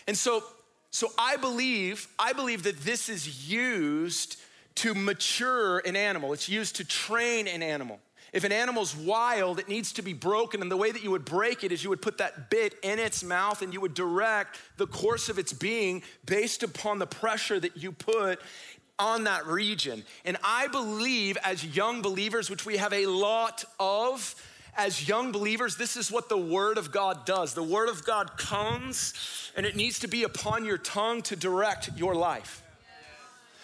And 0.06 0.16
so, 0.16 0.42
so 0.90 1.08
I 1.18 1.36
believe, 1.36 2.08
I 2.18 2.32
believe 2.32 2.62
that 2.62 2.80
this 2.80 3.08
is 3.08 3.50
used 3.50 4.38
to 4.76 4.94
mature 4.94 5.80
an 5.80 5.96
animal. 5.96 6.32
It's 6.32 6.48
used 6.48 6.76
to 6.76 6.84
train 6.84 7.48
an 7.48 7.62
animal. 7.62 7.98
If 8.36 8.44
an 8.44 8.52
animal's 8.52 8.94
wild, 8.94 9.58
it 9.58 9.66
needs 9.66 9.92
to 9.92 10.02
be 10.02 10.12
broken. 10.12 10.60
And 10.60 10.70
the 10.70 10.76
way 10.76 10.92
that 10.92 11.02
you 11.02 11.10
would 11.10 11.24
break 11.24 11.64
it 11.64 11.72
is 11.72 11.82
you 11.82 11.88
would 11.88 12.02
put 12.02 12.18
that 12.18 12.50
bit 12.50 12.74
in 12.82 12.98
its 12.98 13.24
mouth 13.24 13.62
and 13.62 13.72
you 13.72 13.80
would 13.80 13.94
direct 13.94 14.58
the 14.76 14.86
course 14.86 15.30
of 15.30 15.38
its 15.38 15.54
being 15.54 16.02
based 16.26 16.62
upon 16.62 16.98
the 16.98 17.06
pressure 17.06 17.58
that 17.58 17.78
you 17.78 17.92
put 17.92 18.38
on 18.98 19.24
that 19.24 19.46
region. 19.46 20.04
And 20.26 20.36
I 20.44 20.68
believe, 20.68 21.38
as 21.44 21.64
young 21.64 22.02
believers, 22.02 22.50
which 22.50 22.66
we 22.66 22.76
have 22.76 22.92
a 22.92 23.06
lot 23.06 23.64
of, 23.80 24.34
as 24.76 25.08
young 25.08 25.32
believers, 25.32 25.78
this 25.78 25.96
is 25.96 26.12
what 26.12 26.28
the 26.28 26.36
Word 26.36 26.76
of 26.76 26.92
God 26.92 27.24
does. 27.24 27.54
The 27.54 27.62
Word 27.62 27.88
of 27.88 28.04
God 28.04 28.36
comes 28.36 29.14
and 29.56 29.64
it 29.64 29.76
needs 29.76 29.98
to 30.00 30.08
be 30.08 30.24
upon 30.24 30.66
your 30.66 30.76
tongue 30.76 31.22
to 31.22 31.36
direct 31.36 31.88
your 31.96 32.14
life. 32.14 32.62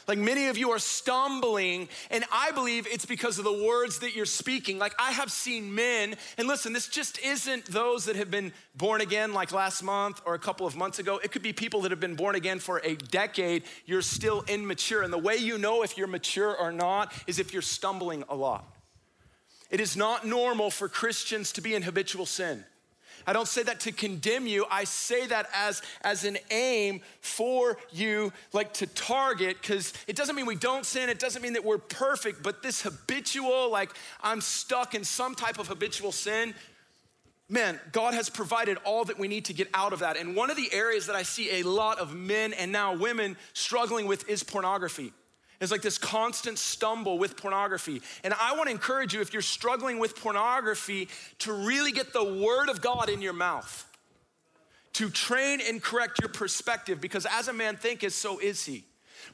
Like 0.06 0.18
many 0.18 0.48
of 0.48 0.58
you 0.58 0.70
are 0.70 0.78
stumbling, 0.78 1.88
and 2.10 2.24
I 2.32 2.50
believe 2.50 2.86
it's 2.86 3.06
because 3.06 3.38
of 3.38 3.44
the 3.44 3.52
words 3.52 4.00
that 4.00 4.14
you're 4.14 4.26
speaking. 4.26 4.78
Like 4.78 4.94
I 4.98 5.12
have 5.12 5.30
seen 5.30 5.74
men, 5.74 6.16
and 6.36 6.48
listen, 6.48 6.72
this 6.72 6.88
just 6.88 7.18
isn't 7.20 7.66
those 7.66 8.06
that 8.06 8.16
have 8.16 8.30
been 8.30 8.52
born 8.74 9.00
again 9.00 9.32
like 9.32 9.52
last 9.52 9.82
month 9.82 10.20
or 10.24 10.34
a 10.34 10.38
couple 10.38 10.66
of 10.66 10.76
months 10.76 10.98
ago. 10.98 11.20
It 11.22 11.32
could 11.32 11.42
be 11.42 11.52
people 11.52 11.82
that 11.82 11.90
have 11.90 12.00
been 12.00 12.16
born 12.16 12.34
again 12.34 12.58
for 12.58 12.78
a 12.84 12.96
decade. 12.96 13.64
You're 13.86 14.02
still 14.02 14.44
immature. 14.48 15.02
And 15.02 15.12
the 15.12 15.18
way 15.18 15.36
you 15.36 15.58
know 15.58 15.82
if 15.82 15.96
you're 15.96 16.06
mature 16.06 16.56
or 16.56 16.72
not 16.72 17.12
is 17.26 17.38
if 17.38 17.52
you're 17.52 17.62
stumbling 17.62 18.24
a 18.28 18.34
lot. 18.34 18.66
It 19.70 19.80
is 19.80 19.96
not 19.96 20.26
normal 20.26 20.70
for 20.70 20.88
Christians 20.88 21.52
to 21.52 21.62
be 21.62 21.74
in 21.74 21.82
habitual 21.82 22.26
sin. 22.26 22.64
I 23.26 23.32
don't 23.32 23.48
say 23.48 23.62
that 23.64 23.80
to 23.80 23.92
condemn 23.92 24.46
you. 24.46 24.66
I 24.70 24.84
say 24.84 25.26
that 25.26 25.48
as, 25.54 25.82
as 26.02 26.24
an 26.24 26.38
aim 26.50 27.00
for 27.20 27.78
you, 27.90 28.32
like 28.52 28.74
to 28.74 28.86
target, 28.86 29.58
because 29.60 29.92
it 30.06 30.16
doesn't 30.16 30.34
mean 30.36 30.46
we 30.46 30.56
don't 30.56 30.86
sin. 30.86 31.08
It 31.08 31.18
doesn't 31.18 31.42
mean 31.42 31.52
that 31.54 31.64
we're 31.64 31.78
perfect, 31.78 32.42
but 32.42 32.62
this 32.62 32.82
habitual, 32.82 33.70
like 33.70 33.90
I'm 34.22 34.40
stuck 34.40 34.94
in 34.94 35.04
some 35.04 35.34
type 35.34 35.58
of 35.58 35.68
habitual 35.68 36.12
sin, 36.12 36.54
man, 37.48 37.78
God 37.92 38.14
has 38.14 38.30
provided 38.30 38.78
all 38.84 39.04
that 39.04 39.18
we 39.18 39.28
need 39.28 39.44
to 39.46 39.52
get 39.52 39.68
out 39.74 39.92
of 39.92 40.00
that. 40.00 40.16
And 40.16 40.34
one 40.34 40.50
of 40.50 40.56
the 40.56 40.72
areas 40.72 41.06
that 41.06 41.16
I 41.16 41.22
see 41.22 41.60
a 41.60 41.62
lot 41.62 41.98
of 41.98 42.14
men 42.14 42.52
and 42.54 42.72
now 42.72 42.96
women 42.96 43.36
struggling 43.52 44.06
with 44.06 44.28
is 44.28 44.42
pornography. 44.42 45.12
It's 45.62 45.70
like 45.70 45.80
this 45.80 45.96
constant 45.96 46.58
stumble 46.58 47.18
with 47.18 47.36
pornography. 47.36 48.02
And 48.24 48.34
I 48.34 48.56
want 48.56 48.66
to 48.66 48.72
encourage 48.72 49.14
you, 49.14 49.20
if 49.20 49.32
you're 49.32 49.42
struggling 49.42 50.00
with 50.00 50.16
pornography, 50.16 51.08
to 51.38 51.52
really 51.52 51.92
get 51.92 52.12
the 52.12 52.24
word 52.24 52.68
of 52.68 52.80
God 52.80 53.08
in 53.08 53.22
your 53.22 53.32
mouth, 53.32 53.86
to 54.94 55.08
train 55.08 55.60
and 55.66 55.80
correct 55.80 56.20
your 56.20 56.30
perspective, 56.30 57.00
because 57.00 57.26
as 57.26 57.46
a 57.46 57.52
man 57.52 57.76
thinketh, 57.76 58.12
so 58.12 58.40
is 58.40 58.64
he. 58.64 58.84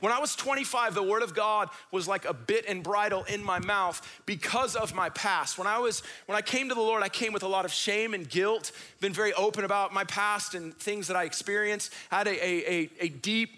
When 0.00 0.12
I 0.12 0.18
was 0.18 0.36
25, 0.36 0.94
the 0.94 1.02
word 1.02 1.22
of 1.22 1.34
God 1.34 1.70
was 1.90 2.06
like 2.06 2.26
a 2.26 2.34
bit 2.34 2.66
and 2.68 2.82
bridle 2.82 3.24
in 3.24 3.42
my 3.42 3.58
mouth 3.58 4.20
because 4.26 4.76
of 4.76 4.94
my 4.94 5.08
past. 5.08 5.56
When 5.56 5.66
I 5.66 5.78
was 5.78 6.02
when 6.26 6.36
I 6.36 6.42
came 6.42 6.68
to 6.68 6.74
the 6.74 6.80
Lord, 6.82 7.02
I 7.02 7.08
came 7.08 7.32
with 7.32 7.42
a 7.42 7.48
lot 7.48 7.64
of 7.64 7.72
shame 7.72 8.12
and 8.12 8.28
guilt, 8.28 8.70
been 9.00 9.14
very 9.14 9.32
open 9.32 9.64
about 9.64 9.94
my 9.94 10.04
past 10.04 10.54
and 10.54 10.76
things 10.76 11.06
that 11.06 11.16
I 11.16 11.24
experienced. 11.24 11.90
I 12.12 12.18
had 12.18 12.28
a, 12.28 12.70
a, 12.70 12.90
a 13.00 13.08
deep 13.08 13.50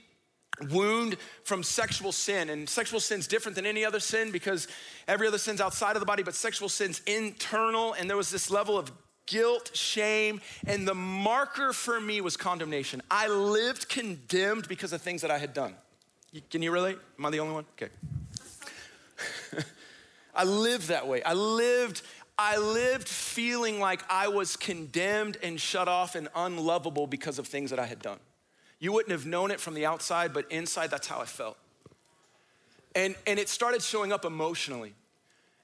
wound 0.71 1.17
from 1.45 1.63
sexual 1.63 2.13
sin. 2.13 2.51
And 2.51 2.69
sexual 2.69 3.01
sin's 3.01 3.27
different 3.27 3.57
than 3.57 3.67
any 3.67 3.85
other 3.85 4.01
sin 4.01 4.31
because 4.31 4.69
every 5.09 5.27
other 5.27 5.39
sin's 5.39 5.61
outside 5.61 5.97
of 5.97 6.01
the 6.01 6.07
body, 6.07 6.23
but 6.23 6.35
sexual 6.35 6.69
sin's 6.69 7.01
internal. 7.07 7.95
And 7.95 8.09
there 8.09 8.17
was 8.17 8.31
this 8.31 8.51
level 8.51 8.79
of 8.79 8.91
guilt, 9.27 9.71
shame, 9.75 10.41
and 10.67 10.87
the 10.87 10.95
marker 10.95 11.73
for 11.73 12.01
me 12.01 12.21
was 12.21 12.37
condemnation. 12.37 13.01
I 13.11 13.29
lived 13.29 13.89
condemned 13.89 14.69
because 14.69 14.93
of 14.93 15.01
things 15.01 15.23
that 15.23 15.31
I 15.31 15.39
had 15.39 15.55
done. 15.55 15.75
Can 16.51 16.63
you 16.63 16.71
relate? 16.71 16.99
Am 17.19 17.27
I 17.27 17.31
the 17.31 17.41
only 17.41 17.55
one? 17.55 17.65
Okay. 17.73 17.93
I 20.35 20.45
lived 20.45 20.89
that 20.89 21.07
way. 21.07 21.23
I 21.23 21.35
lived 21.35 22.03
I 22.43 22.57
lived 22.57 23.07
feeling 23.07 23.81
like 23.81 24.03
I 24.09 24.29
was 24.29 24.57
condemned 24.57 25.37
and 25.43 25.61
shut 25.61 25.89
off 25.89 26.15
and 26.15 26.29
unlovable 26.35 27.07
because 27.07 27.39
of 27.39 27.47
things 27.47 27.69
that 27.69 27.79
I 27.79 27.85
had 27.85 28.01
done. 28.01 28.19
You 28.81 28.93
wouldn't 28.93 29.13
have 29.13 29.27
known 29.27 29.51
it 29.51 29.61
from 29.61 29.75
the 29.75 29.87
outside, 29.87 30.33
but 30.33 30.51
inside, 30.51 30.91
that's 30.91 31.07
how 31.07 31.21
I 31.21 31.27
felt. 31.27 31.57
And, 32.97 33.15
and 33.27 33.39
it 33.39 33.49
started 33.49 33.83
showing 33.83 34.11
up 34.11 34.25
emotionally. 34.25 34.95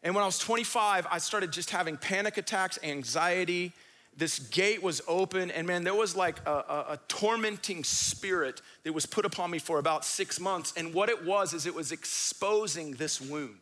And 0.03 0.15
when 0.15 0.23
I 0.23 0.27
was 0.27 0.39
25, 0.39 1.07
I 1.11 1.19
started 1.19 1.51
just 1.51 1.71
having 1.71 1.97
panic 1.97 2.37
attacks, 2.37 2.79
anxiety. 2.83 3.73
This 4.17 4.39
gate 4.39 4.83
was 4.83 5.03
open, 5.09 5.51
and 5.51 5.67
man, 5.67 5.83
there 5.83 5.95
was 5.95 6.15
like 6.15 6.39
a, 6.47 6.51
a, 6.51 6.87
a, 6.91 7.01
tormenting 7.09 7.85
spirit 7.85 8.63
that 8.85 8.93
was 8.93 9.05
put 9.05 9.25
upon 9.25 9.51
me 9.51 9.59
for 9.59 9.79
about 9.79 10.05
six 10.05 10.39
months. 10.39 10.73
And 10.77 10.95
what 10.95 11.09
it 11.09 11.25
was 11.25 11.53
is 11.53 11.67
it 11.67 11.75
was 11.75 11.93
exposing 11.93 12.93
this 12.93 13.21
wound. 13.21 13.59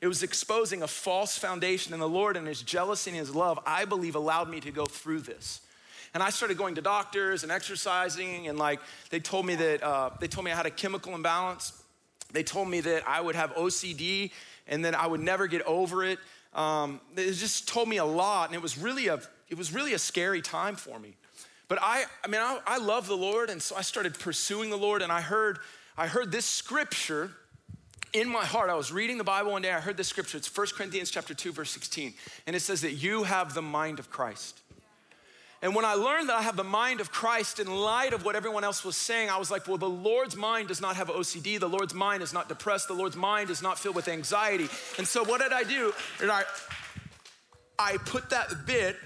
It 0.00 0.06
was 0.06 0.22
exposing 0.22 0.82
a 0.82 0.86
false 0.86 1.38
foundation, 1.38 1.92
and 1.92 2.02
the 2.02 2.08
Lord, 2.08 2.36
and 2.36 2.46
His 2.46 2.62
jealousy 2.62 3.10
and 3.10 3.18
His 3.18 3.34
love, 3.34 3.58
I 3.64 3.86
believe, 3.86 4.14
allowed 4.14 4.50
me 4.50 4.60
to 4.60 4.70
go 4.70 4.86
through 4.86 5.20
this. 5.20 5.62
And 6.14 6.22
I 6.22 6.30
started 6.30 6.56
going 6.56 6.74
to 6.76 6.82
doctors 6.82 7.42
and 7.42 7.52
exercising, 7.52 8.48
and 8.48 8.58
like 8.58 8.80
they 9.10 9.20
told 9.20 9.46
me 9.46 9.54
that 9.56 9.82
uh, 9.82 10.10
they 10.20 10.28
told 10.28 10.44
me 10.44 10.52
I 10.52 10.56
had 10.56 10.66
a 10.66 10.70
chemical 10.70 11.14
imbalance. 11.14 11.82
They 12.32 12.42
told 12.42 12.68
me 12.68 12.80
that 12.80 13.08
I 13.08 13.20
would 13.20 13.34
have 13.34 13.54
OCD 13.54 14.30
and 14.66 14.84
that 14.84 14.94
I 14.94 15.06
would 15.06 15.20
never 15.20 15.46
get 15.46 15.62
over 15.62 16.04
it. 16.04 16.18
Um, 16.54 17.00
they 17.14 17.26
just 17.26 17.68
told 17.68 17.88
me 17.88 17.98
a 17.98 18.04
lot, 18.04 18.48
and 18.48 18.54
it 18.54 18.62
was 18.62 18.78
really 18.78 19.08
a 19.08 19.20
it 19.48 19.56
was 19.56 19.72
really 19.72 19.94
a 19.94 19.98
scary 19.98 20.42
time 20.42 20.76
for 20.76 20.98
me. 20.98 21.14
But 21.68 21.78
I, 21.82 22.04
I 22.24 22.28
mean, 22.28 22.40
I, 22.40 22.60
I 22.66 22.78
love 22.78 23.06
the 23.06 23.16
Lord, 23.16 23.50
and 23.50 23.60
so 23.60 23.76
I 23.76 23.82
started 23.82 24.18
pursuing 24.18 24.70
the 24.70 24.78
Lord, 24.78 25.02
and 25.02 25.12
I 25.12 25.20
heard 25.20 25.58
I 25.96 26.06
heard 26.06 26.32
this 26.32 26.46
scripture 26.46 27.30
in 28.12 28.28
my 28.28 28.44
heart. 28.44 28.70
I 28.70 28.74
was 28.74 28.92
reading 28.92 29.18
the 29.18 29.24
Bible 29.24 29.52
one 29.52 29.62
day. 29.62 29.72
I 29.72 29.80
heard 29.80 29.96
this 29.96 30.08
scripture. 30.08 30.38
It's 30.38 30.54
1 30.54 30.68
Corinthians 30.74 31.10
chapter 31.10 31.34
2, 31.34 31.52
verse 31.52 31.70
16. 31.70 32.14
And 32.46 32.56
it 32.56 32.60
says 32.60 32.80
that 32.82 32.92
you 32.92 33.24
have 33.24 33.52
the 33.54 33.62
mind 33.62 33.98
of 33.98 34.10
Christ. 34.10 34.60
And 35.60 35.74
when 35.74 35.84
I 35.84 35.94
learned 35.94 36.28
that 36.28 36.36
I 36.36 36.42
have 36.42 36.56
the 36.56 36.64
mind 36.64 37.00
of 37.00 37.10
Christ 37.10 37.58
in 37.58 37.66
light 37.66 38.12
of 38.12 38.24
what 38.24 38.36
everyone 38.36 38.62
else 38.62 38.84
was 38.84 38.96
saying, 38.96 39.28
I 39.28 39.38
was 39.38 39.50
like, 39.50 39.66
well, 39.66 39.76
the 39.76 39.88
Lord's 39.88 40.36
mind 40.36 40.68
does 40.68 40.80
not 40.80 40.94
have 40.96 41.08
OCD. 41.08 41.58
The 41.58 41.68
Lord's 41.68 41.94
mind 41.94 42.22
is 42.22 42.32
not 42.32 42.48
depressed. 42.48 42.86
The 42.86 42.94
Lord's 42.94 43.16
mind 43.16 43.50
is 43.50 43.60
not 43.60 43.78
filled 43.78 43.96
with 43.96 44.06
anxiety. 44.06 44.68
And 44.98 45.06
so 45.06 45.24
what 45.24 45.40
did 45.40 45.52
I 45.52 45.64
do? 45.64 45.92
And 46.22 46.30
I, 46.30 46.44
I 47.76 47.96
put 47.96 48.30
that 48.30 48.66
bit 48.66 48.96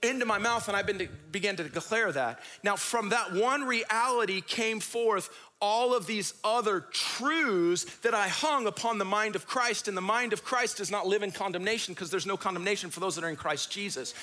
into 0.00 0.26
my 0.26 0.38
mouth 0.38 0.68
and 0.68 0.76
I 0.76 0.82
began 0.82 1.56
to 1.56 1.64
declare 1.64 2.12
that. 2.12 2.38
Now, 2.62 2.76
from 2.76 3.08
that 3.08 3.32
one 3.32 3.64
reality 3.64 4.40
came 4.40 4.78
forth 4.78 5.28
all 5.60 5.94
of 5.94 6.06
these 6.06 6.34
other 6.44 6.80
truths 6.92 7.84
that 8.02 8.14
I 8.14 8.28
hung 8.28 8.66
upon 8.66 8.98
the 8.98 9.04
mind 9.04 9.34
of 9.34 9.46
Christ. 9.46 9.88
And 9.88 9.96
the 9.96 10.02
mind 10.02 10.32
of 10.32 10.44
Christ 10.44 10.76
does 10.76 10.90
not 10.90 11.06
live 11.08 11.24
in 11.24 11.32
condemnation 11.32 11.94
because 11.94 12.10
there's 12.10 12.26
no 12.26 12.36
condemnation 12.36 12.90
for 12.90 13.00
those 13.00 13.16
that 13.16 13.24
are 13.24 13.30
in 13.30 13.36
Christ 13.36 13.72
Jesus. 13.72 14.14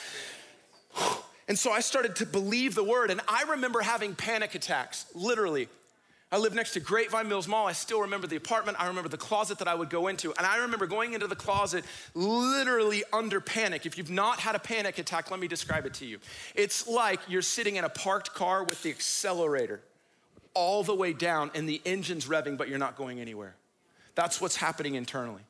And 1.47 1.57
so 1.59 1.71
I 1.71 1.81
started 1.81 2.15
to 2.17 2.25
believe 2.25 2.75
the 2.75 2.83
word. 2.83 3.11
And 3.11 3.21
I 3.27 3.43
remember 3.49 3.81
having 3.81 4.15
panic 4.15 4.55
attacks, 4.55 5.05
literally. 5.13 5.67
I 6.31 6.37
lived 6.37 6.55
next 6.55 6.71
to 6.73 6.79
Grapevine 6.79 7.29
Mills 7.29 7.47
Mall. 7.47 7.67
I 7.67 7.73
still 7.73 8.01
remember 8.01 8.25
the 8.25 8.37
apartment. 8.37 8.77
I 8.79 8.87
remember 8.87 9.07
the 9.07 9.17
closet 9.17 9.59
that 9.59 9.67
I 9.67 9.75
would 9.75 9.91
go 9.91 10.07
into. 10.07 10.33
And 10.35 10.47
I 10.47 10.57
remember 10.57 10.87
going 10.87 11.13
into 11.13 11.27
the 11.27 11.35
closet 11.35 11.85
literally 12.15 13.03
under 13.13 13.39
panic. 13.39 13.85
If 13.85 13.99
you've 13.99 14.09
not 14.09 14.39
had 14.39 14.55
a 14.55 14.59
panic 14.59 14.97
attack, 14.97 15.29
let 15.29 15.39
me 15.39 15.47
describe 15.47 15.85
it 15.85 15.93
to 15.95 16.07
you. 16.07 16.17
It's 16.55 16.87
like 16.87 17.19
you're 17.27 17.43
sitting 17.43 17.75
in 17.75 17.83
a 17.83 17.89
parked 17.89 18.33
car 18.33 18.63
with 18.63 18.81
the 18.81 18.89
accelerator 18.89 19.81
all 20.55 20.83
the 20.83 20.95
way 20.95 21.13
down 21.13 21.51
and 21.53 21.69
the 21.69 21.81
engine's 21.85 22.25
revving, 22.25 22.57
but 22.57 22.67
you're 22.67 22.79
not 22.79 22.95
going 22.95 23.19
anywhere. 23.19 23.55
That's 24.15 24.41
what's 24.41 24.55
happening 24.55 24.95
internally. 24.95 25.41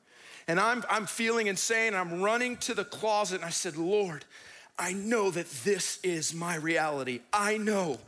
And 0.47 0.59
I'm, 0.59 0.83
I'm 0.89 1.05
feeling 1.05 1.47
insane. 1.47 1.93
I'm 1.95 2.21
running 2.21 2.57
to 2.57 2.73
the 2.73 2.83
closet 2.83 3.35
and 3.35 3.45
I 3.45 3.51
said, 3.51 3.77
Lord, 3.77 4.25
I 4.77 4.93
know 4.93 5.31
that 5.31 5.49
this 5.63 5.99
is 6.03 6.33
my 6.33 6.55
reality. 6.55 7.21
I 7.31 7.57
know 7.57 7.99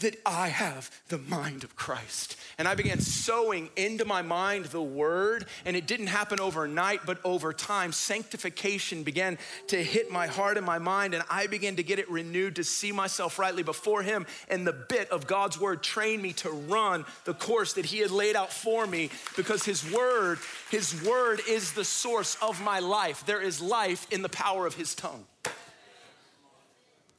that 0.00 0.16
I 0.24 0.48
have 0.48 0.90
the 1.08 1.18
mind 1.18 1.64
of 1.64 1.74
Christ. 1.74 2.36
And 2.56 2.68
I 2.68 2.74
began 2.74 3.00
sowing 3.00 3.68
into 3.76 4.04
my 4.04 4.22
mind 4.22 4.66
the 4.66 4.82
word, 4.82 5.46
and 5.64 5.76
it 5.76 5.86
didn't 5.86 6.06
happen 6.08 6.40
overnight, 6.40 7.00
but 7.04 7.18
over 7.24 7.52
time, 7.52 7.92
sanctification 7.92 9.02
began 9.02 9.38
to 9.68 9.82
hit 9.82 10.10
my 10.10 10.26
heart 10.26 10.56
and 10.56 10.64
my 10.64 10.78
mind, 10.78 11.14
and 11.14 11.24
I 11.28 11.46
began 11.48 11.76
to 11.76 11.82
get 11.82 11.98
it 11.98 12.10
renewed 12.10 12.56
to 12.56 12.64
see 12.64 12.92
myself 12.92 13.38
rightly 13.38 13.62
before 13.62 14.02
Him. 14.02 14.26
And 14.48 14.66
the 14.66 14.72
bit 14.72 15.10
of 15.10 15.26
God's 15.26 15.60
word 15.60 15.82
trained 15.82 16.22
me 16.22 16.32
to 16.34 16.50
run 16.50 17.04
the 17.24 17.34
course 17.34 17.72
that 17.74 17.86
He 17.86 17.98
had 17.98 18.10
laid 18.10 18.36
out 18.36 18.52
for 18.52 18.86
me 18.86 19.10
because 19.36 19.64
His 19.64 19.90
word, 19.92 20.38
His 20.70 21.02
word 21.04 21.40
is 21.48 21.72
the 21.72 21.84
source 21.84 22.36
of 22.40 22.62
my 22.62 22.78
life. 22.78 23.26
There 23.26 23.42
is 23.42 23.60
life 23.60 24.06
in 24.12 24.22
the 24.22 24.28
power 24.28 24.66
of 24.66 24.74
His 24.74 24.94
tongue. 24.94 25.24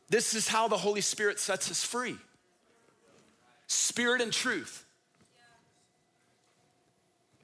This 0.10 0.34
is 0.34 0.47
how 0.47 0.68
the 0.68 0.78
Holy 0.78 1.01
Spirit 1.01 1.39
sets 1.39 1.70
us 1.70 1.84
free 1.84 2.18
spirit 3.68 4.20
and 4.20 4.34
truth. 4.34 4.86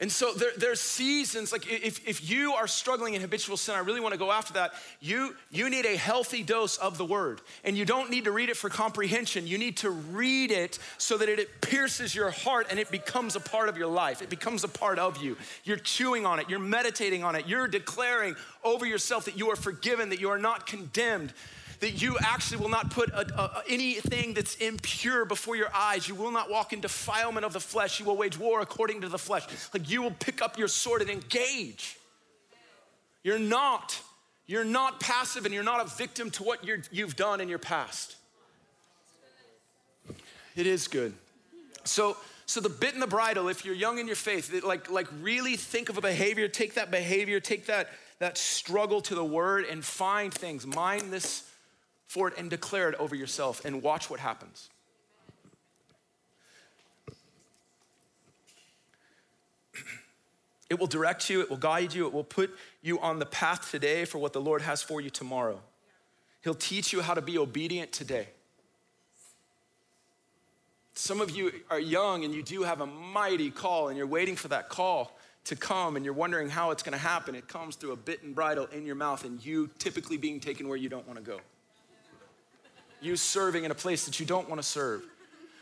And 0.01 0.11
so 0.11 0.33
there, 0.33 0.49
there's 0.57 0.81
seasons, 0.81 1.53
like 1.53 1.71
if, 1.71 2.05
if 2.05 2.29
you 2.29 2.51
are 2.51 2.67
struggling 2.67 3.13
in 3.13 3.21
habitual 3.21 3.55
sin, 3.55 3.75
I 3.75 3.79
really 3.79 4.01
want 4.01 4.11
to 4.11 4.19
go 4.19 4.29
after 4.29 4.51
that. 4.53 4.73
You, 4.99 5.35
you 5.51 5.69
need 5.69 5.85
a 5.85 5.95
healthy 5.95 6.43
dose 6.43 6.75
of 6.77 6.97
the 6.97 7.05
word. 7.05 7.39
And 7.63 7.77
you 7.77 7.85
don't 7.85 8.09
need 8.09 8.25
to 8.25 8.31
read 8.33 8.49
it 8.49 8.57
for 8.57 8.69
comprehension. 8.69 9.47
You 9.47 9.57
need 9.57 9.77
to 9.77 9.91
read 9.91 10.51
it 10.51 10.79
so 10.97 11.17
that 11.17 11.29
it, 11.29 11.39
it 11.39 11.61
pierces 11.61 12.13
your 12.13 12.29
heart 12.29 12.67
and 12.69 12.77
it 12.77 12.91
becomes 12.91 13.37
a 13.37 13.39
part 13.39 13.69
of 13.69 13.77
your 13.77 13.87
life. 13.87 14.21
It 14.21 14.29
becomes 14.29 14.65
a 14.65 14.67
part 14.67 14.99
of 14.99 15.23
you. 15.23 15.37
You're 15.63 15.77
chewing 15.77 16.25
on 16.25 16.39
it, 16.39 16.49
you're 16.49 16.59
meditating 16.59 17.23
on 17.23 17.35
it, 17.35 17.47
you're 17.47 17.67
declaring 17.67 18.35
over 18.65 18.85
yourself 18.85 19.23
that 19.25 19.37
you 19.37 19.49
are 19.49 19.55
forgiven, 19.55 20.09
that 20.09 20.19
you 20.19 20.29
are 20.29 20.37
not 20.37 20.67
condemned, 20.67 21.31
that 21.79 22.01
you 22.01 22.17
actually 22.19 22.61
will 22.61 22.69
not 22.69 22.91
put 22.91 23.09
a, 23.09 23.41
a, 23.41 23.63
anything 23.69 24.33
that's 24.33 24.55
impure 24.55 25.25
before 25.25 25.55
your 25.55 25.73
eyes. 25.73 26.07
You 26.07 26.15
will 26.15 26.31
not 26.31 26.49
walk 26.49 26.73
in 26.73 26.81
defilement 26.81 27.45
of 27.45 27.53
the 27.53 27.59
flesh. 27.59 27.99
You 27.99 28.05
will 28.05 28.17
wage 28.17 28.37
war 28.37 28.61
according 28.61 29.01
to 29.01 29.09
the 29.09 29.17
flesh. 29.17 29.45
Like 29.73 29.89
you 29.89 30.01
will 30.01 30.11
pick 30.11 30.41
up 30.41 30.57
your 30.57 30.67
sword 30.67 31.01
and 31.01 31.09
engage. 31.09 31.97
You're 33.23 33.39
not. 33.39 33.99
You're 34.47 34.63
not 34.63 34.99
passive 34.99 35.45
and 35.45 35.53
you're 35.53 35.63
not 35.63 35.85
a 35.85 35.89
victim 35.95 36.29
to 36.31 36.43
what 36.43 36.65
you 36.65 36.81
you've 36.91 37.15
done 37.15 37.41
in 37.41 37.49
your 37.49 37.59
past. 37.59 38.15
It 40.55 40.67
is 40.67 40.87
good. 40.87 41.13
So, 41.83 42.17
so 42.45 42.61
the 42.61 42.69
bit 42.69 42.93
and 42.93 43.01
the 43.01 43.07
bridle, 43.07 43.49
if 43.49 43.65
you're 43.65 43.75
young 43.75 43.99
in 43.99 44.07
your 44.07 44.15
faith, 44.15 44.63
like, 44.63 44.89
like 44.89 45.07
really 45.21 45.55
think 45.55 45.89
of 45.89 45.97
a 45.97 46.01
behavior, 46.01 46.47
take 46.47 46.75
that 46.75 46.91
behavior, 46.91 47.39
take 47.39 47.65
that, 47.67 47.89
that 48.19 48.37
struggle 48.37 49.01
to 49.01 49.15
the 49.15 49.23
word 49.23 49.65
and 49.65 49.83
find 49.83 50.33
things. 50.33 50.65
Mind 50.65 51.11
this 51.11 51.49
for 52.07 52.27
it 52.27 52.37
and 52.37 52.49
declare 52.49 52.89
it 52.89 52.95
over 52.95 53.15
yourself 53.15 53.63
and 53.65 53.81
watch 53.81 54.09
what 54.09 54.19
happens. 54.19 54.69
It 60.69 60.79
will 60.79 60.87
direct 60.87 61.29
you, 61.29 61.41
it 61.41 61.49
will 61.49 61.57
guide 61.57 61.93
you, 61.93 62.07
it 62.07 62.13
will 62.13 62.23
put 62.23 62.55
you 62.81 62.99
on 62.99 63.19
the 63.19 63.25
path 63.25 63.69
today 63.69 64.03
for 64.05 64.17
what 64.17 64.33
the 64.33 64.41
Lord 64.41 64.63
has 64.63 64.81
for 64.81 64.99
you 64.99 65.09
tomorrow. 65.09 65.61
He'll 66.43 66.55
teach 66.55 66.91
you 66.91 67.01
how 67.01 67.13
to 67.13 67.21
be 67.21 67.37
obedient 67.37 67.91
today. 67.91 68.29
Some 70.93 71.21
of 71.21 71.29
you 71.29 71.51
are 71.69 71.79
young 71.79 72.23
and 72.23 72.33
you 72.33 72.41
do 72.41 72.63
have 72.63 72.81
a 72.81 72.85
mighty 72.85 73.51
call 73.51 73.89
and 73.89 73.97
you're 73.97 74.07
waiting 74.07 74.35
for 74.35 74.47
that 74.47 74.69
call 74.69 75.15
to 75.43 75.55
come 75.55 75.97
and 75.97 76.05
you're 76.05 76.13
wondering 76.13 76.49
how 76.49 76.71
it's 76.71 76.81
going 76.81 76.93
to 76.93 76.97
happen. 76.97 77.35
It 77.35 77.47
comes 77.47 77.75
through 77.75 77.91
a 77.91 77.97
bit 77.97 78.23
and 78.23 78.33
bridle 78.33 78.67
in 78.71 78.85
your 78.85 78.95
mouth 78.95 79.23
and 79.23 79.43
you 79.45 79.69
typically 79.77 80.17
being 80.17 80.39
taken 80.39 80.67
where 80.67 80.77
you 80.77 80.89
don't 80.89 81.05
want 81.05 81.19
to 81.19 81.23
go 81.23 81.39
you 83.05 83.15
serving 83.15 83.63
in 83.63 83.71
a 83.71 83.75
place 83.75 84.05
that 84.05 84.19
you 84.19 84.25
don't 84.25 84.49
want 84.49 84.61
to 84.61 84.67
serve. 84.67 85.03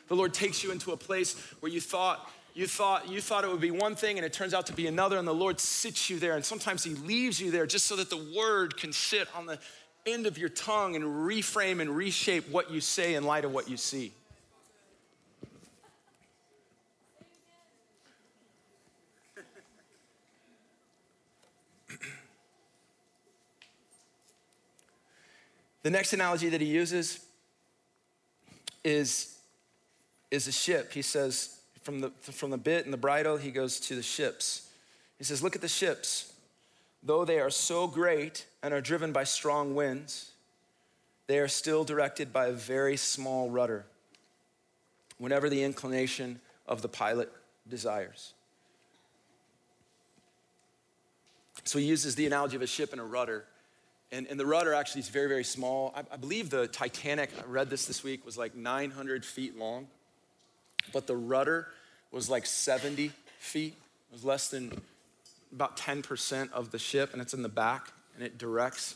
The 0.07 0.15
Lord 0.15 0.33
takes 0.33 0.63
you 0.63 0.71
into 0.71 0.91
a 0.91 0.97
place 0.97 1.35
where 1.59 1.71
you 1.71 1.81
thought 1.81 2.29
you 2.55 2.67
thought 2.67 3.09
you 3.09 3.19
thought 3.19 3.43
it 3.43 3.49
would 3.49 3.61
be 3.61 3.71
one 3.71 3.95
thing 3.95 4.17
and 4.17 4.25
it 4.25 4.31
turns 4.31 4.53
out 4.53 4.67
to 4.67 4.73
be 4.73 4.85
another 4.85 5.17
and 5.17 5.27
the 5.27 5.33
Lord 5.33 5.59
sits 5.59 6.09
you 6.09 6.19
there 6.19 6.35
and 6.35 6.45
sometimes 6.45 6.83
he 6.83 6.93
leaves 6.93 7.41
you 7.41 7.49
there 7.49 7.65
just 7.65 7.87
so 7.87 7.95
that 7.95 8.09
the 8.09 8.33
word 8.37 8.77
can 8.77 8.93
sit 8.93 9.27
on 9.35 9.47
the 9.47 9.57
end 10.05 10.27
of 10.27 10.37
your 10.37 10.49
tongue 10.49 10.95
and 10.95 11.03
reframe 11.03 11.81
and 11.81 11.89
reshape 11.95 12.47
what 12.49 12.69
you 12.69 12.79
say 12.79 13.15
in 13.15 13.23
light 13.23 13.43
of 13.45 13.53
what 13.53 13.69
you 13.69 13.77
see. 13.77 14.11
the 25.83 25.89
next 25.89 26.13
analogy 26.13 26.49
that 26.49 26.61
he 26.61 26.67
uses 26.67 27.22
is, 28.83 29.37
is 30.31 30.47
a 30.47 30.51
ship. 30.51 30.93
He 30.93 31.01
says, 31.01 31.57
from 31.81 32.01
the, 32.01 32.11
from 32.21 32.49
the 32.49 32.57
bit 32.57 32.85
and 32.85 32.93
the 32.93 32.97
bridle, 32.97 33.37
he 33.37 33.51
goes 33.51 33.79
to 33.81 33.95
the 33.95 34.03
ships. 34.03 34.69
He 35.17 35.23
says, 35.23 35.43
Look 35.43 35.55
at 35.55 35.61
the 35.61 35.67
ships. 35.67 36.33
Though 37.03 37.25
they 37.25 37.39
are 37.39 37.49
so 37.49 37.87
great 37.87 38.45
and 38.61 38.73
are 38.73 38.81
driven 38.81 39.11
by 39.11 39.25
strong 39.25 39.75
winds, 39.75 40.31
they 41.27 41.39
are 41.39 41.49
still 41.49 41.83
directed 41.83 42.31
by 42.31 42.47
a 42.47 42.53
very 42.53 42.95
small 42.95 43.49
rudder, 43.49 43.85
whenever 45.17 45.49
the 45.49 45.63
inclination 45.63 46.39
of 46.65 46.81
the 46.81 46.87
pilot 46.87 47.31
desires. 47.69 48.33
So 51.65 51.79
he 51.79 51.85
uses 51.85 52.15
the 52.15 52.25
analogy 52.25 52.55
of 52.55 52.61
a 52.61 52.67
ship 52.67 52.91
and 52.91 53.01
a 53.01 53.05
rudder 53.05 53.45
and, 54.13 54.27
and 54.27 54.39
the 54.39 54.45
rudder 54.45 54.73
actually 54.73 55.01
is 55.01 55.09
very, 55.09 55.27
very 55.27 55.43
small. 55.43 55.91
I, 55.95 56.03
I 56.11 56.17
believe 56.17 56.51
the 56.51 56.67
Titanic, 56.67 57.31
I 57.37 57.45
read 57.47 57.69
this 57.69 57.85
this 57.87 58.03
week, 58.03 58.25
was 58.25 58.37
like 58.37 58.55
900 58.55 59.25
feet 59.25 59.57
long, 59.57 59.87
but 60.93 61.07
the 61.07 61.15
rudder 61.15 61.67
was 62.11 62.29
like 62.29 62.45
70 62.45 63.11
feet. 63.39 63.73
It 63.73 64.13
was 64.13 64.23
less 64.23 64.49
than 64.49 64.79
about 65.51 65.77
10% 65.77 66.51
of 66.51 66.69
the 66.71 66.77
ship, 66.77 67.11
and 67.13 67.21
it's 67.21 67.33
in 67.33 67.41
the 67.41 67.49
back, 67.49 67.91
and 68.15 68.23
it 68.23 68.37
directs 68.37 68.95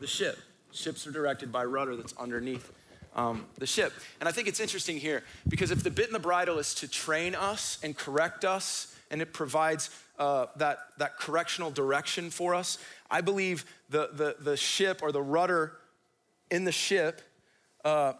the 0.00 0.06
ship. 0.06 0.38
Ships 0.70 1.06
are 1.06 1.12
directed 1.12 1.50
by 1.50 1.64
rudder 1.64 1.96
that's 1.96 2.14
underneath 2.16 2.72
um, 3.16 3.46
the 3.58 3.66
ship. 3.66 3.92
And 4.20 4.28
I 4.28 4.32
think 4.32 4.46
it's 4.46 4.60
interesting 4.60 4.96
here 4.96 5.24
because 5.48 5.70
if 5.70 5.82
the 5.82 5.90
bit 5.90 6.06
and 6.06 6.14
the 6.14 6.20
bridle 6.20 6.58
is 6.58 6.74
to 6.76 6.88
train 6.88 7.34
us 7.34 7.78
and 7.82 7.96
correct 7.96 8.44
us, 8.44 8.96
and 9.10 9.20
it 9.20 9.34
provides 9.34 9.90
uh, 10.18 10.46
that, 10.56 10.78
that 10.98 11.18
correctional 11.18 11.70
direction 11.70 12.30
for 12.30 12.54
us, 12.54 12.78
I 13.12 13.20
believe 13.20 13.66
the, 13.90 14.08
the, 14.12 14.36
the 14.40 14.56
ship 14.56 15.00
or 15.02 15.12
the 15.12 15.22
rudder 15.22 15.74
in 16.50 16.64
the 16.64 16.72
ship, 16.72 17.20
uh, 17.84 18.14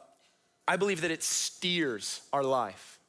I 0.68 0.76
believe 0.76 1.00
that 1.00 1.10
it 1.10 1.22
steers 1.22 2.20
our 2.30 2.44
life. 2.44 3.00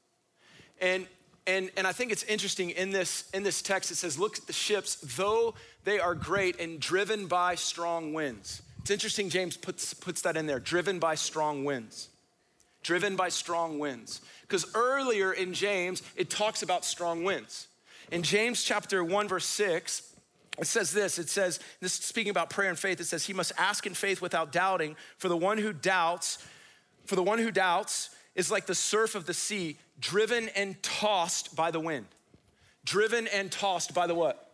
And, 0.80 1.06
and, 1.46 1.70
and 1.76 1.86
I 1.86 1.92
think 1.92 2.14
it's 2.14 2.24
interesting 2.24 2.70
in 2.70 2.92
this, 2.92 3.30
in 3.34 3.44
this 3.44 3.62
text, 3.62 3.92
it 3.92 3.96
says, 3.96 4.18
Look 4.18 4.38
at 4.38 4.48
the 4.48 4.54
ships, 4.54 4.96
though 5.18 5.56
they 5.84 6.00
are 6.00 6.16
great 6.16 6.60
and 6.60 6.80
driven 6.80 7.28
by 7.28 7.56
strong 7.56 8.14
winds. 8.14 8.62
It's 8.80 8.92
interesting, 8.92 9.30
James 9.30 9.58
puts, 9.58 9.94
puts 9.94 10.22
that 10.22 10.38
in 10.38 10.48
there 10.48 10.60
driven 10.60 11.00
by 11.00 11.16
strong 11.16 11.66
winds. 11.66 12.08
Driven 12.82 13.18
by 13.18 13.30
strong 13.30 13.78
winds. 13.78 14.22
Because 14.42 14.66
earlier 14.74 15.34
in 15.34 15.54
James, 15.54 16.02
it 16.16 16.30
talks 16.30 16.64
about 16.64 16.86
strong 16.86 17.24
winds. 17.24 17.68
In 18.12 18.24
James 18.24 18.64
chapter 18.64 19.04
1, 19.04 19.28
verse 19.28 19.46
6, 19.46 20.13
it 20.60 20.68
says 20.68 20.92
this 20.92 21.18
it 21.18 21.30
says, 21.30 21.60
this 21.80 21.94
speaking 21.94 22.32
about 22.32 22.50
prayer 22.50 22.70
and 22.70 22.78
faith, 22.78 23.00
it 23.00 23.06
says, 23.06 23.26
He 23.26 23.34
must 23.34 23.52
ask 23.58 23.86
in 23.86 23.94
faith 23.94 24.22
without 24.22 24.52
doubting, 24.52 24.96
for 25.18 25.30
the 25.30 25.38
one 25.38 25.58
who 25.58 25.74
doubts, 25.74 26.38
for 27.06 27.16
the 27.16 27.24
one 27.24 27.40
who 27.40 27.52
doubts 27.52 28.10
is 28.36 28.52
like 28.52 28.66
the 28.66 28.76
surf 28.76 29.16
of 29.16 29.26
the 29.26 29.34
sea, 29.34 29.78
driven 30.00 30.50
and 30.50 30.82
tossed 30.82 31.56
by 31.56 31.72
the 31.72 31.80
wind. 31.80 32.06
Driven 32.86 33.28
and 33.28 33.52
tossed 33.52 33.94
by 33.94 34.08
the 34.08 34.16
what? 34.16 34.52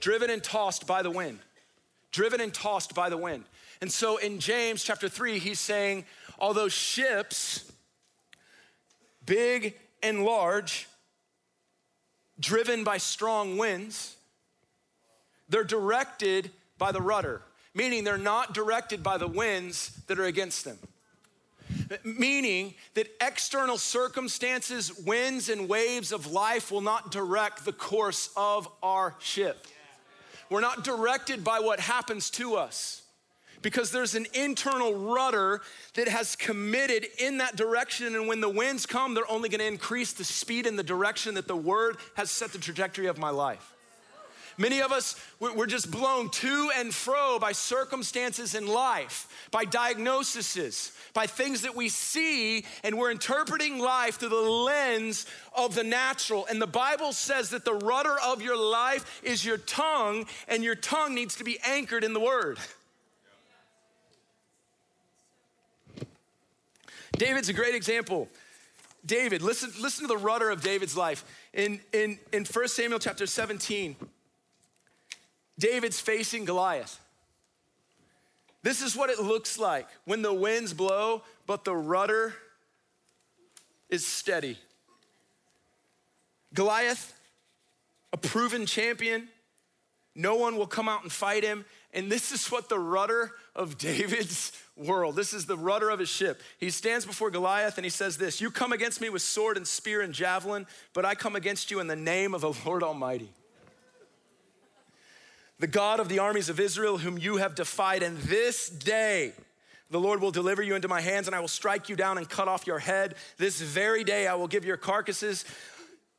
Driven 0.00 0.30
and 0.30 0.42
tossed 0.42 0.86
by 0.86 1.02
the 1.02 1.10
wind. 1.10 1.38
Driven 2.10 2.40
and 2.40 2.52
tossed 2.52 2.94
by 2.94 3.08
the 3.08 3.16
wind. 3.16 3.44
And 3.80 3.92
so 3.92 4.16
in 4.16 4.38
James 4.38 4.82
chapter 4.82 5.08
3, 5.08 5.38
he's 5.38 5.60
saying, 5.60 6.04
although 6.38 6.68
ships, 6.68 7.70
big 9.24 9.74
and 10.02 10.24
large, 10.24 10.88
driven 12.40 12.84
by 12.84 12.98
strong 12.98 13.56
winds, 13.56 14.16
they're 15.48 15.64
directed 15.64 16.50
by 16.78 16.92
the 16.92 17.00
rudder, 17.00 17.42
meaning 17.74 18.04
they're 18.04 18.18
not 18.18 18.54
directed 18.54 19.02
by 19.02 19.18
the 19.18 19.28
winds 19.28 20.00
that 20.06 20.18
are 20.18 20.24
against 20.24 20.64
them. 20.64 20.78
Meaning 22.04 22.74
that 22.94 23.08
external 23.20 23.78
circumstances, 23.78 24.92
winds, 25.04 25.48
and 25.48 25.68
waves 25.68 26.12
of 26.12 26.30
life 26.30 26.70
will 26.70 26.80
not 26.80 27.10
direct 27.10 27.64
the 27.64 27.72
course 27.72 28.30
of 28.36 28.68
our 28.82 29.14
ship. 29.18 29.66
We're 30.50 30.60
not 30.60 30.84
directed 30.84 31.42
by 31.42 31.60
what 31.60 31.80
happens 31.80 32.30
to 32.30 32.56
us 32.56 33.02
because 33.64 33.90
there's 33.90 34.14
an 34.14 34.26
internal 34.34 34.94
rudder 34.94 35.62
that 35.94 36.06
has 36.06 36.36
committed 36.36 37.06
in 37.18 37.38
that 37.38 37.56
direction. 37.56 38.14
And 38.14 38.28
when 38.28 38.40
the 38.40 38.48
winds 38.48 38.84
come, 38.84 39.14
they're 39.14 39.30
only 39.30 39.48
going 39.48 39.60
to 39.60 39.66
increase 39.66 40.12
the 40.12 40.22
speed 40.22 40.66
and 40.66 40.78
the 40.78 40.82
direction 40.82 41.34
that 41.34 41.48
the 41.48 41.56
word 41.56 41.96
has 42.14 42.30
set 42.30 42.52
the 42.52 42.58
trajectory 42.58 43.06
of 43.06 43.18
my 43.18 43.30
life. 43.30 43.73
Many 44.56 44.80
of 44.80 44.92
us, 44.92 45.20
we're 45.40 45.66
just 45.66 45.90
blown 45.90 46.30
to 46.30 46.70
and 46.76 46.94
fro 46.94 47.38
by 47.38 47.52
circumstances 47.52 48.54
in 48.54 48.66
life, 48.66 49.28
by 49.50 49.64
diagnoses, 49.64 50.92
by 51.12 51.26
things 51.26 51.62
that 51.62 51.74
we 51.74 51.88
see, 51.88 52.64
and 52.82 52.96
we're 52.96 53.10
interpreting 53.10 53.78
life 53.78 54.16
through 54.16 54.28
the 54.28 54.36
lens 54.36 55.26
of 55.56 55.74
the 55.74 55.84
natural. 55.84 56.46
And 56.48 56.62
the 56.62 56.66
Bible 56.66 57.12
says 57.12 57.50
that 57.50 57.64
the 57.64 57.74
rudder 57.74 58.16
of 58.24 58.42
your 58.42 58.56
life 58.56 59.20
is 59.24 59.44
your 59.44 59.58
tongue, 59.58 60.26
and 60.46 60.62
your 60.62 60.76
tongue 60.76 61.14
needs 61.14 61.36
to 61.36 61.44
be 61.44 61.58
anchored 61.66 62.04
in 62.04 62.12
the 62.12 62.20
Word. 62.20 62.58
David's 67.16 67.48
a 67.48 67.52
great 67.52 67.74
example. 67.74 68.28
David, 69.06 69.42
listen, 69.42 69.70
listen 69.80 70.02
to 70.02 70.08
the 70.08 70.16
rudder 70.16 70.50
of 70.50 70.62
David's 70.62 70.96
life. 70.96 71.24
In, 71.52 71.80
in, 71.92 72.18
in 72.32 72.44
1 72.44 72.68
Samuel 72.68 72.98
chapter 72.98 73.26
17, 73.26 73.96
David's 75.58 76.00
facing 76.00 76.44
Goliath. 76.44 77.00
This 78.62 78.80
is 78.80 78.96
what 78.96 79.10
it 79.10 79.20
looks 79.20 79.58
like 79.58 79.86
when 80.04 80.22
the 80.22 80.32
winds 80.32 80.72
blow, 80.72 81.22
but 81.46 81.64
the 81.64 81.74
rudder 81.74 82.34
is 83.90 84.06
steady. 84.06 84.58
Goliath, 86.54 87.12
a 88.12 88.16
proven 88.16 88.64
champion. 88.64 89.28
No 90.14 90.36
one 90.36 90.56
will 90.56 90.66
come 90.66 90.88
out 90.88 91.02
and 91.02 91.12
fight 91.12 91.42
him. 91.44 91.64
And 91.92 92.10
this 92.10 92.32
is 92.32 92.50
what 92.50 92.68
the 92.68 92.78
rudder 92.78 93.32
of 93.54 93.76
David's 93.78 94.52
world, 94.76 95.14
this 95.14 95.32
is 95.32 95.46
the 95.46 95.56
rudder 95.56 95.90
of 95.90 96.00
his 96.00 96.08
ship. 96.08 96.40
He 96.58 96.70
stands 96.70 97.06
before 97.06 97.30
Goliath 97.30 97.78
and 97.78 97.84
he 97.84 97.90
says 97.90 98.16
this 98.16 98.40
You 98.40 98.50
come 98.50 98.72
against 98.72 99.00
me 99.00 99.08
with 99.08 99.22
sword 99.22 99.56
and 99.56 99.66
spear 99.66 100.00
and 100.00 100.12
javelin, 100.12 100.66
but 100.94 101.04
I 101.04 101.14
come 101.14 101.36
against 101.36 101.70
you 101.70 101.80
in 101.80 101.86
the 101.86 101.96
name 101.96 102.34
of 102.34 102.40
the 102.40 102.52
Lord 102.64 102.82
Almighty. 102.82 103.30
The 105.60 105.66
God 105.66 106.00
of 106.00 106.08
the 106.08 106.18
armies 106.18 106.48
of 106.48 106.58
Israel, 106.58 106.98
whom 106.98 107.16
you 107.16 107.36
have 107.36 107.54
defied, 107.54 108.02
and 108.02 108.18
this 108.18 108.68
day 108.68 109.32
the 109.90 110.00
Lord 110.00 110.20
will 110.20 110.32
deliver 110.32 110.62
you 110.62 110.74
into 110.74 110.88
my 110.88 111.00
hands, 111.00 111.28
and 111.28 111.36
I 111.36 111.40
will 111.40 111.48
strike 111.48 111.88
you 111.88 111.94
down 111.94 112.18
and 112.18 112.28
cut 112.28 112.48
off 112.48 112.66
your 112.66 112.80
head. 112.80 113.14
This 113.36 113.60
very 113.60 114.02
day 114.02 114.26
I 114.26 114.34
will 114.34 114.48
give 114.48 114.64
your 114.64 114.76
carcasses. 114.76 115.44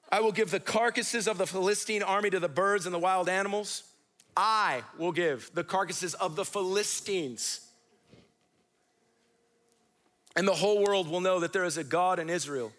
I 0.09 0.21
will 0.21 0.31
give 0.31 0.51
the 0.51 0.59
carcasses 0.59 1.27
of 1.27 1.38
the 1.38 1.47
Philistine 1.47 2.01
army 2.01 2.29
to 2.29 2.39
the 2.39 2.47
birds 2.47 2.86
and 2.86 2.95
the 2.95 2.99
wild 2.99 3.27
animals. 3.27 3.83
I 4.38 4.83
will 4.97 5.11
give 5.11 5.51
the 5.53 5.63
carcasses 5.63 6.13
of 6.13 6.36
the 6.36 6.45
Philistines. 6.45 7.61
And 10.38 10.47
the 10.47 10.53
whole 10.53 10.83
world 10.83 11.09
will 11.09 11.21
know 11.21 11.39
that 11.39 11.53
there 11.53 11.63
is 11.63 11.77
a 11.77 11.83
God 11.83 12.19
in 12.19 12.29
Israel. 12.29 12.71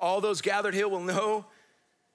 All 0.00 0.20
those 0.20 0.40
gathered 0.40 0.74
here 0.74 0.88
will 0.88 1.00
know 1.00 1.44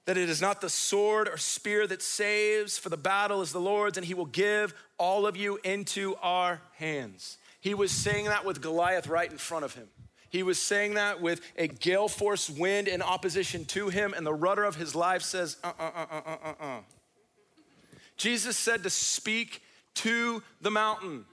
that 0.06 0.16
it 0.16 0.30
is 0.30 0.40
not 0.40 0.60
the 0.60 0.70
sword 0.70 1.28
or 1.28 1.36
spear 1.36 1.86
that 1.86 2.00
saves, 2.00 2.78
for 2.78 2.88
the 2.88 2.96
battle 2.96 3.42
is 3.42 3.52
the 3.52 3.60
Lord's, 3.60 3.98
and 3.98 4.06
he 4.06 4.14
will 4.14 4.24
give 4.24 4.72
all 4.98 5.26
of 5.26 5.36
you 5.36 5.58
into 5.64 6.14
our 6.22 6.60
hands. 6.76 7.38
He 7.60 7.74
was 7.74 7.90
saying 7.90 8.26
that 8.26 8.44
with 8.44 8.62
Goliath 8.62 9.08
right 9.08 9.30
in 9.30 9.36
front 9.36 9.64
of 9.64 9.74
him. 9.74 9.88
He 10.30 10.44
was 10.44 10.60
saying 10.60 10.94
that 10.94 11.20
with 11.20 11.40
a 11.56 11.66
gale 11.66 12.08
force 12.08 12.48
wind 12.48 12.86
in 12.88 13.02
opposition 13.02 13.64
to 13.66 13.88
him, 13.88 14.14
and 14.16 14.24
the 14.24 14.32
rudder 14.32 14.64
of 14.64 14.76
his 14.76 14.94
life 14.94 15.22
says, 15.22 15.56
uh 15.64 15.72
uh 15.78 15.90
uh 15.94 16.06
uh 16.10 16.20
uh 16.26 16.36
uh. 16.44 16.64
uh. 16.64 16.80
Jesus 18.16 18.56
said 18.56 18.84
to 18.84 18.90
speak 18.90 19.60
to 19.94 20.42
the 20.60 20.70
mountain. 20.70 21.24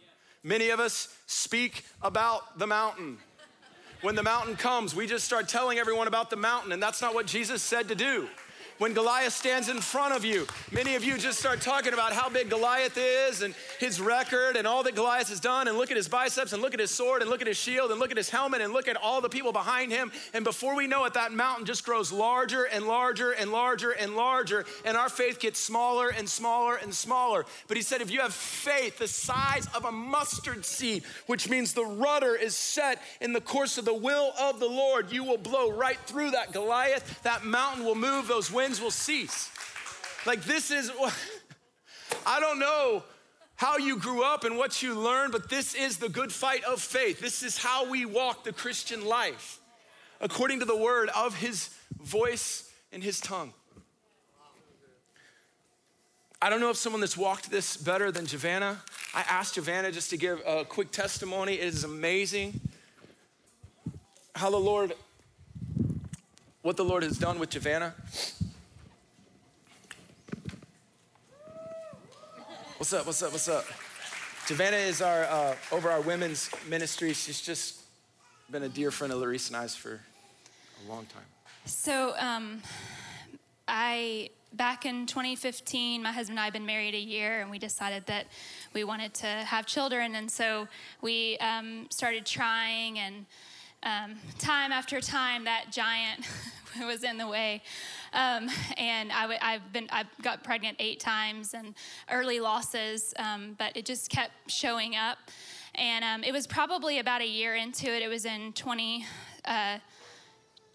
Many 0.41 0.69
of 0.69 0.79
us 0.79 1.15
speak 1.27 1.85
about 2.01 2.57
the 2.57 2.67
mountain. 2.67 3.17
When 4.01 4.15
the 4.15 4.23
mountain 4.23 4.55
comes, 4.55 4.95
we 4.95 5.05
just 5.05 5.25
start 5.25 5.47
telling 5.47 5.77
everyone 5.77 6.07
about 6.07 6.29
the 6.29 6.35
mountain, 6.35 6.71
and 6.71 6.81
that's 6.81 7.01
not 7.01 7.13
what 7.13 7.27
Jesus 7.27 7.61
said 7.61 7.87
to 7.89 7.95
do 7.95 8.27
when 8.83 8.91
Goliath 8.91 9.31
stands 9.31 9.69
in 9.69 9.79
front 9.79 10.13
of 10.13 10.25
you. 10.25 10.45
Many 10.73 10.95
of 10.95 11.05
you 11.05 11.17
just 11.17 11.39
start 11.39 11.61
talking 11.61 11.93
about 11.93 12.11
how 12.11 12.27
big 12.27 12.49
Goliath 12.49 12.97
is 12.97 13.41
and 13.41 13.55
his 13.79 14.01
record 14.01 14.57
and 14.57 14.67
all 14.67 14.83
that 14.83 14.93
Goliath 14.93 15.29
has 15.29 15.39
done, 15.39 15.69
and 15.69 15.77
look 15.77 15.89
at 15.89 15.95
his 15.95 16.09
biceps 16.09 16.51
and 16.51 16.61
look 16.61 16.73
at 16.73 16.81
his 16.81 16.91
sword 16.91 17.21
and 17.21 17.31
look 17.31 17.39
at 17.39 17.47
his 17.47 17.55
shield 17.55 17.91
and 17.91 17.99
look 18.01 18.11
at 18.11 18.17
his 18.17 18.29
helmet 18.29 18.59
and 18.59 18.73
look 18.73 18.89
at 18.89 18.97
all 18.97 19.21
the 19.21 19.29
people 19.29 19.53
behind 19.53 19.93
him. 19.93 20.11
And 20.33 20.43
before 20.43 20.75
we 20.75 20.85
know 20.85 21.05
it, 21.05 21.13
that 21.13 21.31
mountain 21.31 21.65
just 21.65 21.85
grows 21.85 22.11
larger 22.11 22.65
and 22.65 22.85
larger 22.85 23.31
and 23.31 23.53
larger 23.53 23.91
and 23.91 24.17
larger, 24.17 24.65
and 24.83 24.97
our 24.97 25.07
faith 25.07 25.39
gets 25.39 25.61
smaller 25.61 26.09
and 26.09 26.27
smaller 26.27 26.75
and 26.75 26.93
smaller. 26.93 27.45
But 27.69 27.77
he 27.77 27.83
said, 27.83 28.01
if 28.01 28.11
you 28.11 28.19
have 28.19 28.33
faith 28.33 28.97
the 28.97 29.07
size 29.07 29.65
of 29.73 29.85
a 29.85 29.93
mustard 29.93 30.65
seed, 30.65 31.03
which 31.27 31.47
means 31.47 31.71
the 31.71 31.85
rudder 31.85 32.35
is 32.35 32.53
set 32.53 33.01
in 33.21 33.31
the 33.31 33.39
course 33.39 33.77
of 33.77 33.85
the 33.85 33.93
will 33.93 34.33
of 34.37 34.59
the 34.59 34.67
Lord, 34.67 35.09
you 35.09 35.23
will 35.23 35.37
blow 35.37 35.71
right 35.71 35.99
through 36.05 36.31
that 36.31 36.51
Goliath. 36.51 37.23
That 37.23 37.45
mountain 37.45 37.85
will 37.85 37.95
move, 37.95 38.27
those 38.27 38.51
winds 38.51 38.72
winds 38.73 38.81
will 38.81 38.91
cease. 38.91 39.51
Like, 40.25 40.43
this 40.45 40.71
is, 40.71 40.91
I 42.25 42.39
don't 42.39 42.57
know 42.57 43.03
how 43.55 43.77
you 43.77 43.97
grew 43.97 44.23
up 44.23 44.45
and 44.45 44.57
what 44.57 44.81
you 44.81 44.95
learned, 44.95 45.31
but 45.31 45.47
this 45.47 45.75
is 45.75 45.97
the 45.97 46.09
good 46.09 46.31
fight 46.31 46.63
of 46.63 46.81
faith. 46.81 47.19
This 47.19 47.43
is 47.43 47.57
how 47.57 47.87
we 47.87 48.05
walk 48.05 48.43
the 48.43 48.51
Christian 48.51 49.05
life 49.05 49.59
according 50.21 50.59
to 50.59 50.65
the 50.65 50.75
word 50.75 51.09
of 51.15 51.35
his 51.35 51.69
voice 52.01 52.71
and 52.91 53.03
his 53.03 53.19
tongue. 53.19 53.53
I 56.41 56.49
don't 56.49 56.59
know 56.59 56.71
if 56.71 56.77
someone 56.77 57.01
that's 57.01 57.15
walked 57.15 57.51
this 57.51 57.77
better 57.77 58.11
than 58.11 58.25
Giovanna. 58.25 58.81
I 59.13 59.21
asked 59.29 59.53
Giovanna 59.53 59.91
just 59.91 60.09
to 60.09 60.17
give 60.17 60.41
a 60.47 60.65
quick 60.65 60.91
testimony. 60.91 61.53
It 61.53 61.67
is 61.67 61.83
amazing 61.83 62.59
how 64.35 64.49
the 64.49 64.57
Lord, 64.57 64.93
what 66.63 66.75
the 66.75 66.83
Lord 66.83 67.03
has 67.03 67.19
done 67.19 67.37
with 67.37 67.51
Giovanna. 67.51 67.93
What's 72.83 72.91
up? 72.91 73.05
What's 73.05 73.23
up? 73.23 73.31
What's 73.31 73.47
up? 73.47 73.65
Giovanna 74.45 74.75
is 74.75 75.01
our 75.01 75.23
uh, 75.23 75.55
over 75.71 75.89
our 75.89 76.01
women's 76.01 76.49
ministry. 76.67 77.13
She's 77.13 77.39
just 77.39 77.79
been 78.51 78.63
a 78.63 78.67
dear 78.67 78.91
friend 78.91 79.13
of 79.13 79.19
Larissa 79.19 79.53
and 79.53 79.63
I's 79.63 79.73
for 79.73 80.01
a 80.85 80.91
long 80.91 81.05
time. 81.05 81.23
So, 81.63 82.13
um, 82.19 82.61
I 83.69 84.31
back 84.51 84.85
in 84.85 85.05
2015, 85.05 86.03
my 86.03 86.11
husband 86.11 86.37
and 86.37 86.41
I 86.41 86.43
had 86.43 86.51
been 86.51 86.65
married 86.65 86.93
a 86.93 86.99
year, 86.99 87.39
and 87.39 87.49
we 87.49 87.57
decided 87.57 88.05
that 88.07 88.25
we 88.73 88.83
wanted 88.83 89.13
to 89.13 89.27
have 89.27 89.65
children, 89.65 90.15
and 90.15 90.29
so 90.29 90.67
we 91.01 91.37
um, 91.37 91.87
started 91.89 92.25
trying, 92.25 92.99
and 92.99 93.25
um, 93.83 94.15
time 94.39 94.71
after 94.71 95.01
time, 95.01 95.43
that 95.45 95.65
giant 95.71 96.25
was 96.81 97.03
in 97.03 97.17
the 97.17 97.27
way. 97.27 97.61
Um, 98.13 98.49
and 98.77 99.11
I 99.11 99.21
w- 99.21 99.39
I've 99.41 99.73
been 99.73 99.87
I 99.91 100.05
got 100.21 100.43
pregnant 100.43 100.77
eight 100.79 100.99
times 100.99 101.53
and 101.53 101.75
early 102.11 102.39
losses, 102.39 103.13
um, 103.17 103.55
but 103.57 103.75
it 103.75 103.85
just 103.85 104.09
kept 104.09 104.31
showing 104.47 104.95
up. 104.95 105.17
And 105.75 106.05
um, 106.05 106.23
it 106.23 106.31
was 106.31 106.47
probably 106.47 106.99
about 106.99 107.21
a 107.21 107.27
year 107.27 107.55
into 107.55 107.87
it. 107.93 108.01
It 108.03 108.07
was 108.07 108.25
in 108.25 108.53
20. 108.53 109.05
Uh, 109.45 109.79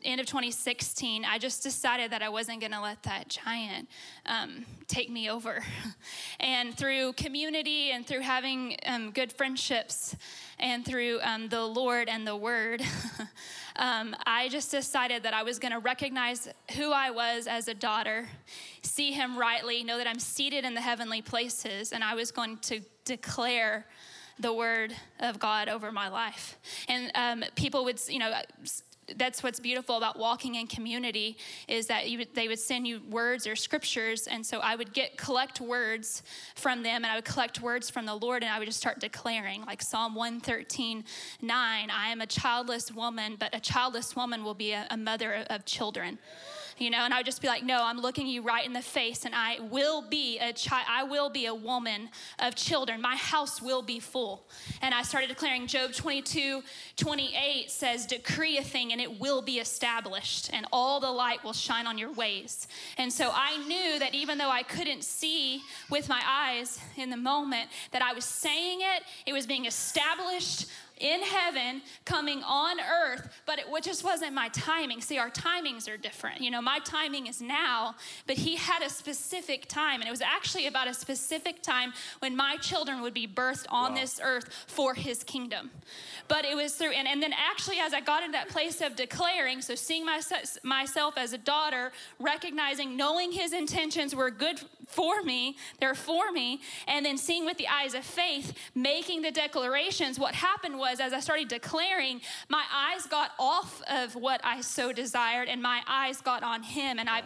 end 0.05 0.20
of 0.20 0.26
2016, 0.26 1.24
I 1.24 1.38
just 1.38 1.62
decided 1.62 2.12
that 2.12 2.22
I 2.22 2.28
wasn't 2.28 2.61
going 2.61 2.72
to 2.72 2.80
let 2.80 3.03
that 3.03 3.28
giant 3.28 3.88
um, 4.26 4.64
take 4.86 5.11
me 5.11 5.28
over. 5.30 5.62
and 6.40 6.76
through 6.76 7.14
community 7.14 7.90
and 7.90 8.07
through 8.07 8.20
having 8.20 8.76
um, 8.86 9.11
good 9.11 9.32
friendships 9.32 10.14
and 10.59 10.84
through 10.84 11.20
um, 11.22 11.49
the 11.49 11.62
Lord 11.62 12.09
and 12.09 12.26
the 12.26 12.36
Word, 12.36 12.82
um, 13.76 14.14
I 14.26 14.49
just 14.49 14.70
decided 14.70 15.22
that 15.24 15.34
I 15.34 15.42
was 15.42 15.59
going 15.59 15.72
to 15.72 15.80
recognize 15.80 16.49
who 16.76 16.92
I 16.92 17.11
was 17.11 17.46
as 17.46 17.68
a 17.68 17.74
daughter, 17.74 18.28
see 18.82 19.12
Him 19.12 19.38
rightly, 19.38 19.82
know 19.82 19.99
that 19.99 20.07
I'm 20.07 20.20
seated 20.20 20.64
in 20.64 20.74
the 20.74 20.80
heavenly 20.80 21.22
places, 21.22 21.92
and 21.92 22.05
I 22.05 22.14
was 22.14 22.30
going 22.30 22.59
to 22.59 22.80
declare 23.05 23.86
the 24.40 24.53
word 24.53 24.94
of 25.18 25.38
God 25.38 25.68
over 25.68 25.90
my 25.90 26.09
life. 26.09 26.59
And 26.88 27.11
um, 27.14 27.44
people 27.57 27.84
would, 27.84 28.01
you 28.09 28.20
know, 28.20 28.32
that's 29.17 29.43
what's 29.43 29.61
beautiful 29.61 29.97
about 29.97 30.19
walking 30.19 30.57
in 30.57 30.67
community 30.67 31.37
is 31.67 31.87
that 31.87 32.09
you, 32.11 32.25
they 32.35 32.49
would 32.49 32.59
send 32.59 32.87
you 32.87 33.01
words 33.11 33.47
or 33.47 33.57
scriptures. 33.57 34.27
And 34.27 34.45
so 34.45 34.61
i 34.61 34.75
would 34.75 34.93
get 34.93 35.17
collect 35.17 35.61
words 35.61 36.23
from 36.55 36.83
them 36.83 37.05
and 37.05 37.07
i 37.07 37.15
would 37.15 37.25
collect 37.25 37.61
words 37.61 37.91
from 37.91 38.07
the 38.07 38.15
lord 38.15 38.43
and 38.43 38.53
i 38.53 38.59
would 38.59 38.67
just 38.67 38.79
start 38.79 39.01
declaring 39.01 39.65
like 39.65 39.83
psalm 39.83 40.15
113 40.15 41.05
9 41.41 41.91
i 41.91 42.09
am 42.09 42.21
a 42.21 42.27
childless 42.27 42.93
woman 42.93 43.37
but 43.39 43.55
a 43.55 43.61
childless 43.61 44.15
woman 44.15 44.45
will 44.45 44.55
be 44.55 44.73
a, 44.73 44.87
a 44.91 44.97
mother 44.97 45.45
of 45.51 45.65
children 45.65 46.19
you 46.79 46.91
know, 46.91 46.99
and 46.99 47.12
I 47.12 47.18
would 47.18 47.26
just 47.26 47.43
be 47.43 47.49
like, 47.49 47.64
no, 47.64 47.83
I'm 47.83 48.01
looking 48.01 48.26
you 48.26 48.43
right 48.43 48.64
in 48.64 48.72
the 48.72 48.83
face, 48.83 49.24
and 49.24 49.35
I 49.35 49.59
will 49.61 50.03
be 50.03 50.39
a 50.39 50.53
child, 50.53 50.87
I 50.89 51.05
will 51.05 51.31
be 51.31 51.47
a 51.47 51.55
woman 51.55 52.09
of 52.39 52.55
children. 52.55 53.01
My 53.01 53.16
house 53.16 53.61
will 53.61 53.83
be 53.83 54.01
full. 54.01 54.47
And 54.83 54.95
I 54.95 55.03
started 55.03 55.29
declaring 55.29 55.66
Job 55.66 55.93
22, 55.93 56.62
28 56.97 57.70
says, 57.70 58.07
decree 58.07 58.59
a 58.59 58.62
thing 58.62 58.93
and 58.93 59.01
it 59.01 59.20
will 59.20 59.43
be 59.43 59.59
established, 59.59 60.51
and 60.53 60.66
all 60.72 61.01
the 61.01 61.11
light 61.11 61.43
will 61.45 61.53
shine 61.53 61.87
on 61.87 61.99
your 61.99 62.12
ways. 62.12 62.68
And 62.97 63.12
so 63.12 63.31
I 63.33 63.59
knew 63.66 63.99
that 63.99 64.14
even 64.14 64.39
though 64.39 64.51
I 64.51 64.62
couldn't 64.62 65.05
see 65.05 65.62
with 65.91 66.09
my 66.09 66.22
eyes 66.26 66.79
in 66.97 67.11
the 67.11 67.16
moment, 67.16 67.68
that 67.93 68.03
I 68.03 68.12
was 68.12 68.24
saying 68.24 68.81
it, 68.81 69.03
it 69.26 69.33
was 69.33 69.47
being 69.47 69.66
established 69.66 70.66
in 71.01 71.22
heaven 71.22 71.82
coming 72.05 72.42
on 72.42 72.78
earth, 72.80 73.28
but 73.46 73.59
it 73.59 73.66
just 73.82 74.05
wasn't 74.05 74.32
my 74.34 74.49
timing. 74.51 75.01
See, 75.01 75.18
our 75.18 75.30
timings 75.30 75.92
are 75.92 75.96
different. 75.96 76.40
You 76.40 76.51
know, 76.51 76.61
my 76.61 76.78
timing 76.80 77.26
is 77.26 77.40
now, 77.40 77.94
but 78.26 78.36
he 78.36 78.57
had 78.57 78.82
a 78.82 78.90
specific 78.90 79.66
time, 79.68 80.01
and 80.01 80.09
it 80.09 80.11
was 80.11 80.20
actually 80.20 80.66
about 80.66 80.88
a 80.88 80.94
specific 80.94 81.62
time 81.62 81.92
when 82.20 82.36
my 82.36 82.57
children 82.57 83.01
would 83.01 83.14
be 83.14 83.26
birthed 83.26 83.66
on 83.70 83.92
wow. 83.92 84.01
this 84.01 84.20
earth 84.22 84.64
for 84.66 84.94
his 84.94 85.22
kingdom. 85.22 85.70
But 86.28 86.44
it 86.44 86.57
was 86.57 86.74
through, 86.74 86.92
and, 86.92 87.09
and 87.09 87.22
then 87.22 87.32
actually, 87.32 87.78
as 87.78 87.94
I 87.94 88.01
got 88.01 88.22
into 88.22 88.32
that 88.32 88.49
place 88.49 88.80
of 88.80 88.96
declaring, 88.96 89.62
so 89.62 89.74
seeing 89.74 90.05
myself, 90.05 90.59
myself 90.62 91.14
as 91.16 91.32
a 91.32 91.38
daughter, 91.38 91.92
recognizing, 92.18 92.96
knowing 92.96 93.32
his 93.32 93.53
intentions 93.53 94.14
were 94.14 94.30
good 94.30 94.61
for 94.89 95.22
me, 95.22 95.57
they're 95.80 95.95
for 95.95 96.32
me, 96.32 96.61
and 96.86 97.07
then 97.07 97.16
seeing 97.16 97.45
with 97.45 97.59
the 97.59 97.68
eyes 97.68 97.95
of 97.95 98.05
faith, 98.05 98.55
making 98.74 99.22
the 99.22 99.30
declarations, 99.30 100.18
what 100.18 100.34
happened 100.34 100.78
was 100.78 100.99
as 100.99 101.12
I 101.12 101.20
started 101.20 101.49
declaring, 101.49 102.20
my 102.49 102.64
eyes 102.74 103.07
got 103.07 103.32
off 103.39 103.82
of 103.91 104.14
what 104.14 104.41
I 104.43 104.62
so 104.62 104.93
desired 104.93 105.49
and 105.49 105.62
my 105.62 105.82
eyes 105.86 106.20
got 106.20 106.43
on 106.43 106.62
him, 106.62 106.99
and 106.99 107.09
I 107.09 107.22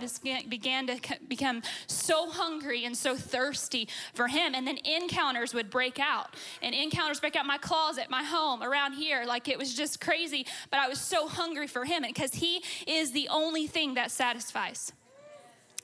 began 0.49 0.87
to 0.89 0.99
become 1.29 1.63
so 1.87 2.29
hungry 2.29 2.85
and 2.85 2.97
so 2.97 3.17
thirsty 3.17 3.89
for 4.13 4.29
him. 4.29 4.55
And 4.55 4.67
then 4.67 4.79
encounters 4.85 5.55
would 5.55 5.71
break 5.71 5.99
out, 5.99 6.35
and 6.61 6.75
encounters 6.75 7.21
break 7.21 7.37
out 7.37 7.47
my 7.47 7.59
closet, 7.59 8.11
my 8.11 8.25
home, 8.25 8.63
around 8.63 8.95
here. 8.95 9.25
Like 9.25 9.49
it 9.49 9.57
was 9.57 9.75
just 9.75 10.01
crazy, 10.01 10.47
but 10.71 10.81
I 10.81 10.89
was 10.89 11.01
so 11.01 11.29
hungry 11.29 11.69
for 11.69 11.85
him 11.85 12.03
because 12.07 12.35
he 12.35 12.63
is 12.87 13.13
the 13.13 13.29
only 13.29 13.67
thing 13.67 13.95
that 13.95 14.11
satisfies. 14.11 14.93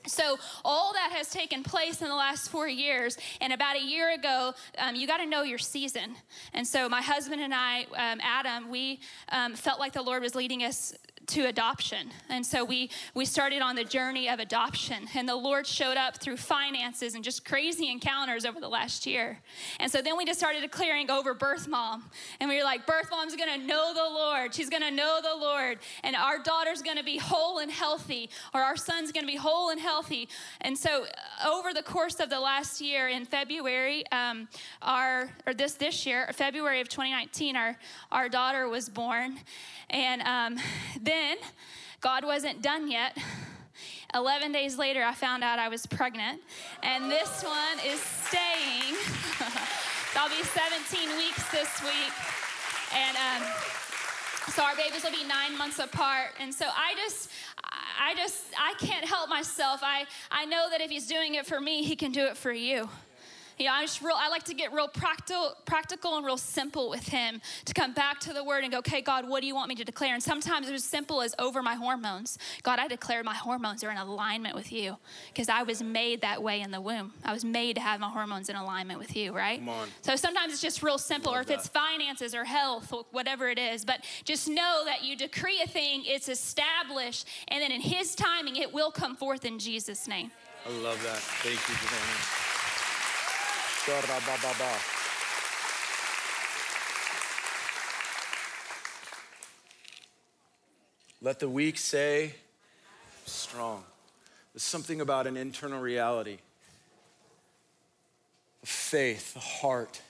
So, 0.07 0.37
all 0.63 0.93
that 0.93 1.11
has 1.11 1.29
taken 1.29 1.63
place 1.63 2.01
in 2.01 2.07
the 2.07 2.15
last 2.15 2.49
four 2.49 2.67
years. 2.67 3.17
And 3.41 3.51
about 3.53 3.75
a 3.75 3.83
year 3.83 4.13
ago, 4.13 4.53
um, 4.77 4.95
you 4.95 5.05
got 5.05 5.17
to 5.17 5.25
know 5.25 5.43
your 5.43 5.57
season. 5.57 6.15
And 6.53 6.65
so, 6.65 6.87
my 6.87 7.01
husband 7.01 7.41
and 7.41 7.53
I, 7.53 7.83
um, 7.83 8.19
Adam, 8.21 8.69
we 8.69 9.01
um, 9.29 9.55
felt 9.55 9.79
like 9.79 9.93
the 9.93 10.01
Lord 10.01 10.23
was 10.23 10.35
leading 10.35 10.63
us 10.63 10.93
to 11.29 11.45
adoption. 11.45 12.09
And 12.27 12.45
so 12.45 12.65
we 12.65 12.89
we 13.13 13.25
started 13.25 13.61
on 13.61 13.75
the 13.75 13.83
journey 13.83 14.27
of 14.29 14.39
adoption 14.39 15.07
and 15.13 15.29
the 15.29 15.35
Lord 15.35 15.67
showed 15.67 15.95
up 15.95 16.17
through 16.17 16.37
finances 16.37 17.13
and 17.13 17.23
just 17.23 17.45
crazy 17.45 17.91
encounters 17.91 18.45
over 18.45 18.59
the 18.59 18.67
last 18.67 19.05
year. 19.05 19.39
And 19.79 19.91
so 19.91 20.01
then 20.01 20.17
we 20.17 20.25
just 20.25 20.39
started 20.39 20.61
declaring 20.61 21.11
over 21.11 21.33
birth 21.33 21.67
mom. 21.67 22.05
And 22.39 22.49
we 22.49 22.57
were 22.57 22.63
like 22.63 22.87
birth 22.87 23.09
mom's 23.11 23.35
to 23.35 23.57
know 23.57 23.93
the 23.93 24.01
Lord. 24.01 24.55
She's 24.55 24.69
to 24.81 24.91
know 24.91 25.19
the 25.21 25.35
Lord 25.39 25.77
and 26.03 26.15
our 26.15 26.39
daughter's 26.39 26.81
to 26.97 27.03
be 27.03 27.17
whole 27.17 27.59
and 27.59 27.71
healthy 27.71 28.29
or 28.53 28.61
our 28.61 28.75
son's 28.75 29.11
to 29.25 29.31
be 29.31 29.37
whole 29.37 29.69
and 29.69 29.79
healthy. 29.79 30.27
And 30.61 30.77
so 30.77 31.05
uh, 31.05 31.49
over 31.49 31.73
the 31.73 31.83
course 31.83 32.19
of 32.19 32.29
the 32.29 32.39
last 32.39 32.81
year 32.81 33.07
in 33.07 33.25
February 33.25 34.03
um, 34.11 34.47
our 34.81 35.29
or 35.45 35.53
this 35.53 35.73
this 35.73 36.05
year, 36.05 36.27
February 36.33 36.81
of 36.81 36.89
2019 36.89 37.55
our 37.55 37.77
our 38.11 38.29
daughter 38.29 38.67
was 38.67 38.89
born. 38.89 39.39
And 39.91 40.21
um, 40.21 40.63
then 41.01 41.18
God 42.01 42.23
wasn't 42.23 42.61
done 42.61 42.89
yet. 42.89 43.17
11 44.15 44.51
days 44.51 44.77
later, 44.77 45.03
I 45.03 45.13
found 45.13 45.43
out 45.43 45.59
I 45.59 45.69
was 45.69 45.85
pregnant. 45.85 46.41
And 46.81 47.11
this 47.11 47.43
one 47.43 47.79
is 47.85 48.01
staying. 48.01 48.95
I'll 50.15 50.29
be 50.29 50.43
17 50.43 51.17
weeks 51.17 51.51
this 51.51 51.81
week. 51.83 52.13
And 52.95 53.17
um, 53.17 53.47
so 54.49 54.63
our 54.63 54.75
babies 54.75 55.03
will 55.03 55.11
be 55.11 55.27
nine 55.27 55.57
months 55.57 55.77
apart. 55.77 56.31
And 56.39 56.53
so 56.53 56.65
I 56.65 56.95
just, 56.95 57.29
I 57.99 58.15
just, 58.15 58.45
I 58.57 58.73
can't 58.79 59.05
help 59.05 59.29
myself. 59.29 59.81
I, 59.83 60.05
I 60.31 60.45
know 60.45 60.67
that 60.71 60.81
if 60.81 60.89
he's 60.89 61.07
doing 61.07 61.35
it 61.35 61.45
for 61.45 61.61
me, 61.61 61.83
he 61.83 61.95
can 61.95 62.11
do 62.11 62.25
it 62.25 62.37
for 62.37 62.51
you. 62.51 62.89
You 63.59 63.65
know, 63.65 63.73
I 63.73 63.81
just 63.81 64.01
real 64.01 64.15
I 64.17 64.29
like 64.29 64.43
to 64.43 64.53
get 64.53 64.71
real 64.71 64.87
practical, 64.87 65.53
practical 65.65 66.15
and 66.15 66.25
real 66.25 66.37
simple 66.37 66.89
with 66.89 67.05
him 67.09 67.41
to 67.65 67.73
come 67.73 67.93
back 67.93 68.21
to 68.21 68.31
the 68.31 68.41
word 68.41 68.63
and 68.63 68.71
go, 68.71 68.79
okay, 68.79 69.01
God, 69.01 69.27
what 69.27 69.41
do 69.41 69.47
you 69.47 69.53
want 69.53 69.67
me 69.67 69.75
to 69.75 69.83
declare? 69.83 70.13
And 70.13 70.23
sometimes 70.23 70.69
it's 70.69 70.75
as 70.75 70.85
simple 70.85 71.21
as 71.21 71.35
over 71.37 71.61
my 71.61 71.75
hormones. 71.75 72.37
God, 72.63 72.79
I 72.79 72.87
declare 72.87 73.21
my 73.21 73.35
hormones 73.35 73.83
are 73.83 73.91
in 73.91 73.97
alignment 73.97 74.55
with 74.55 74.71
you 74.71 74.95
because 75.33 75.49
I 75.49 75.63
was 75.63 75.83
made 75.83 76.21
that 76.21 76.41
way 76.41 76.61
in 76.61 76.71
the 76.71 76.79
womb. 76.79 77.11
I 77.25 77.33
was 77.33 77.43
made 77.43 77.75
to 77.75 77.81
have 77.81 77.99
my 77.99 78.09
hormones 78.09 78.47
in 78.47 78.55
alignment 78.55 78.97
with 78.97 79.13
you, 79.17 79.35
right? 79.35 79.59
Come 79.59 79.67
on. 79.67 79.89
So 80.03 80.15
sometimes 80.15 80.53
it's 80.53 80.61
just 80.61 80.81
real 80.81 80.97
simple, 80.97 81.33
Love 81.33 81.39
or 81.39 81.41
if 81.41 81.47
that. 81.47 81.55
it's 81.55 81.67
finances 81.67 82.33
or 82.33 82.45
health, 82.45 82.93
or 82.93 83.05
whatever 83.11 83.49
it 83.49 83.59
is. 83.59 83.83
But 83.83 84.05
just 84.23 84.47
know 84.47 84.83
that 84.85 85.03
you 85.03 85.17
decree 85.17 85.61
a 85.61 85.67
thing, 85.67 86.03
it's 86.05 86.29
established, 86.29 87.27
and 87.49 87.61
then 87.61 87.73
in 87.73 87.81
his 87.81 88.15
timing, 88.15 88.55
it 88.55 88.73
will 88.73 88.91
come 88.91 89.17
forth 89.17 89.43
in 89.43 89.59
Jesus' 89.59 90.07
name. 90.07 90.31
I 90.65 90.69
love 90.69 91.01
that. 91.03 91.17
Thank 91.17 91.55
you 91.55 91.75
for 91.75 91.93
that. 91.93 92.48
Let 101.21 101.39
the 101.39 101.49
weak 101.49 101.79
say, 101.79 102.35
strong. 103.25 103.83
There's 104.53 104.61
something 104.61 105.01
about 105.01 105.25
an 105.25 105.37
internal 105.37 105.81
reality, 105.81 106.37
a 108.61 108.65
faith, 108.67 109.35
a 109.35 109.39
heart 109.39 110.01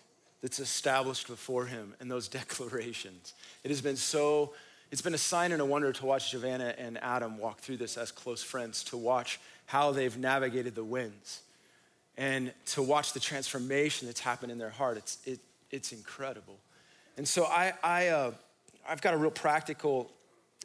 that's 0.42 0.60
established 0.60 1.28
before 1.28 1.66
Him 1.66 1.96
in 2.02 2.10
those 2.10 2.28
declarations. 2.40 3.34
It 3.64 3.70
has 3.70 3.80
been 3.80 3.96
so, 3.96 4.54
it's 4.92 5.02
been 5.02 5.14
a 5.14 5.18
sign 5.18 5.54
and 5.54 5.62
a 5.62 5.66
wonder 5.66 5.94
to 5.94 6.06
watch 6.06 6.32
Giovanna 6.32 6.76
and 6.78 7.02
Adam 7.02 7.38
walk 7.38 7.60
through 7.60 7.78
this 7.78 7.96
as 7.98 8.12
close 8.12 8.44
friends, 8.44 8.84
to 8.86 8.98
watch 8.98 9.40
how 9.68 9.92
they've 9.92 10.18
navigated 10.18 10.76
the 10.76 10.84
winds 10.84 11.44
and 12.20 12.52
to 12.66 12.84
watch 12.84 13.14
the 13.14 13.20
transformation 13.20 14.06
that's 14.06 14.20
happened 14.20 14.52
in 14.52 14.58
their 14.58 14.70
heart, 14.70 14.98
it's, 14.98 15.18
it, 15.26 15.40
it's 15.72 15.94
incredible. 15.94 16.60
And 17.16 17.26
so 17.26 17.46
I, 17.46 17.74
I, 17.82 18.08
uh, 18.10 18.32
I've 18.88 19.02
got 19.02 19.14
a 19.14 19.18
real 19.18 19.32
practical 19.32 20.12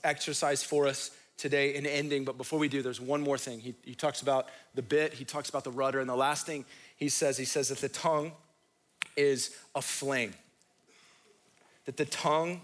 exercise 0.03 0.65
for 0.65 0.89
us 0.89 1.13
today 1.39 1.77
in 1.77 1.87
ending, 1.87 2.25
but 2.25 2.37
before 2.37 2.59
we 2.59 2.69
do, 2.69 2.83
there's 2.83 3.01
one 3.01 3.21
more 3.21 3.39
thing. 3.39 3.61
He, 3.61 3.75
he 3.85 3.95
talks 3.95 4.21
about 4.21 4.49
the 4.75 4.83
bit, 4.83 5.15
he 5.15 5.25
talks 5.25 5.49
about 5.49 5.63
the 5.63 5.71
rudder, 5.71 6.01
and 6.01 6.11
the 6.11 6.17
last 6.17 6.45
thing 6.45 6.65
he 6.97 7.09
says, 7.09 7.39
he 7.39 7.45
says 7.45 7.69
that 7.69 7.79
the 7.79 7.89
tongue 7.89 8.33
is 9.17 9.57
a 9.77 9.83
flame. 9.83 10.35
That 11.85 11.97
the 11.97 12.05
tongue 12.05 12.63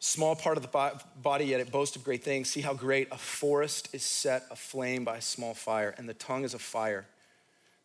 Small 0.00 0.36
part 0.36 0.56
of 0.56 0.62
the 0.62 1.00
body, 1.20 1.46
yet 1.46 1.60
it 1.60 1.72
boasts 1.72 1.96
of 1.96 2.04
great 2.04 2.22
things. 2.22 2.48
See 2.48 2.60
how 2.60 2.72
great 2.72 3.08
a 3.10 3.18
forest 3.18 3.88
is 3.92 4.04
set 4.04 4.44
aflame 4.50 5.04
by 5.04 5.16
a 5.16 5.22
small 5.22 5.54
fire, 5.54 5.94
and 5.98 6.08
the 6.08 6.14
tongue 6.14 6.44
is 6.44 6.54
a 6.54 6.58
fire. 6.58 7.06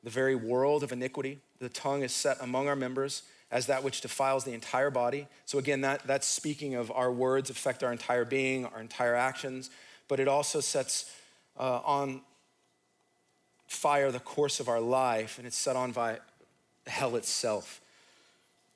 The 0.04 0.12
very 0.12 0.36
world 0.36 0.84
of 0.84 0.92
iniquity, 0.92 1.40
the 1.60 1.70
tongue 1.70 2.04
is 2.04 2.14
set 2.14 2.38
among 2.42 2.68
our 2.68 2.76
members 2.76 3.24
as 3.50 3.68
that 3.68 3.84
which 3.84 4.02
defiles 4.02 4.44
the 4.44 4.54
entire 4.54 4.90
body. 4.90 5.28
So, 5.46 5.60
again, 5.60 5.82
that, 5.82 6.06
that's 6.06 6.28
speaking 6.28 6.76
of 6.76 6.92
our 6.92 7.12
words 7.12 7.50
affect 7.50 7.84
our 7.84 7.92
entire 7.92 8.26
being, 8.26 8.66
our 8.66 8.82
entire 8.82 9.16
actions, 9.16 9.70
but 10.08 10.20
it 10.20 10.28
also 10.28 10.60
sets 10.60 11.12
uh, 11.60 11.80
on 11.86 12.22
fire 13.68 14.12
the 14.12 14.20
course 14.20 14.60
of 14.60 14.70
our 14.70 14.80
life, 14.80 15.38
and 15.38 15.48
it's 15.48 15.58
set 15.58 15.76
on 15.76 15.92
by 15.92 16.20
hell 16.88 17.16
itself. 17.16 17.80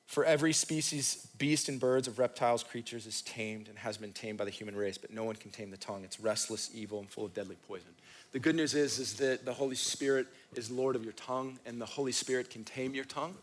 For 0.08 0.24
every 0.24 0.54
species, 0.54 1.28
beast 1.36 1.68
and 1.68 1.78
birds, 1.78 2.08
of 2.08 2.18
reptiles, 2.18 2.62
creatures 2.62 3.06
is 3.06 3.20
tamed 3.20 3.68
and 3.68 3.76
has 3.76 3.98
been 3.98 4.12
tamed 4.12 4.38
by 4.38 4.46
the 4.46 4.50
human 4.50 4.74
race, 4.74 4.96
but 4.96 5.12
no 5.12 5.22
one 5.22 5.36
can 5.36 5.50
tame 5.50 5.70
the 5.70 5.76
tongue. 5.76 6.02
It's 6.02 6.18
restless, 6.18 6.70
evil, 6.74 7.00
and 7.00 7.10
full 7.10 7.26
of 7.26 7.34
deadly 7.34 7.56
poison. 7.68 7.90
The 8.32 8.38
good 8.38 8.56
news 8.56 8.72
is, 8.74 8.98
is 8.98 9.16
that 9.16 9.44
the 9.44 9.52
Holy 9.52 9.76
Spirit 9.76 10.26
is 10.54 10.70
Lord 10.70 10.96
of 10.96 11.04
your 11.04 11.12
tongue, 11.12 11.58
and 11.66 11.78
the 11.78 11.86
Holy 11.86 12.12
Spirit 12.12 12.48
can 12.48 12.64
tame 12.64 12.94
your 12.94 13.04
tongue. 13.04 13.34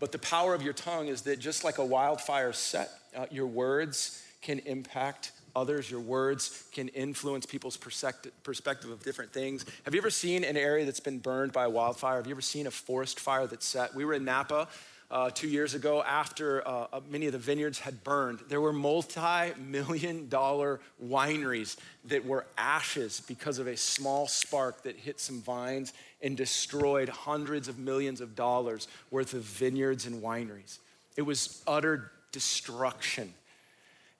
But 0.00 0.10
the 0.10 0.18
power 0.18 0.52
of 0.52 0.62
your 0.62 0.72
tongue 0.72 1.06
is 1.06 1.22
that 1.22 1.38
just 1.38 1.62
like 1.62 1.78
a 1.78 1.84
wildfire 1.84 2.52
set, 2.52 2.90
uh, 3.16 3.26
your 3.30 3.46
words 3.46 4.20
can 4.42 4.58
impact 4.60 5.30
others. 5.54 5.88
Your 5.88 6.00
words 6.00 6.64
can 6.72 6.88
influence 6.88 7.46
people's 7.46 7.76
perspective 7.76 8.90
of 8.90 9.02
different 9.04 9.32
things. 9.32 9.64
Have 9.84 9.94
you 9.94 10.00
ever 10.00 10.10
seen 10.10 10.42
an 10.42 10.56
area 10.56 10.84
that's 10.84 11.00
been 11.00 11.18
burned 11.18 11.52
by 11.52 11.64
a 11.64 11.70
wildfire? 11.70 12.16
Have 12.16 12.26
you 12.26 12.34
ever 12.34 12.40
seen 12.40 12.66
a 12.66 12.70
forest 12.70 13.20
fire 13.20 13.46
that's 13.46 13.66
set? 13.66 13.94
We 13.94 14.04
were 14.04 14.14
in 14.14 14.24
Napa 14.24 14.66
uh, 15.10 15.30
two 15.30 15.48
years 15.48 15.74
ago 15.74 16.02
after 16.02 16.66
uh, 16.66 16.86
uh, 16.92 17.00
many 17.10 17.26
of 17.26 17.32
the 17.32 17.38
vineyards 17.38 17.80
had 17.80 18.04
burned. 18.04 18.40
There 18.48 18.60
were 18.60 18.72
multi 18.72 19.52
million 19.58 20.28
dollar 20.28 20.80
wineries 21.04 21.76
that 22.06 22.24
were 22.24 22.46
ashes 22.56 23.20
because 23.26 23.58
of 23.58 23.66
a 23.66 23.76
small 23.76 24.28
spark 24.28 24.84
that 24.84 24.96
hit 24.96 25.18
some 25.18 25.40
vines 25.42 25.92
and 26.22 26.36
destroyed 26.36 27.08
hundreds 27.08 27.66
of 27.66 27.78
millions 27.78 28.20
of 28.20 28.36
dollars 28.36 28.86
worth 29.10 29.34
of 29.34 29.42
vineyards 29.42 30.06
and 30.06 30.22
wineries. 30.22 30.78
It 31.16 31.22
was 31.22 31.62
utter 31.66 32.12
destruction. 32.30 33.34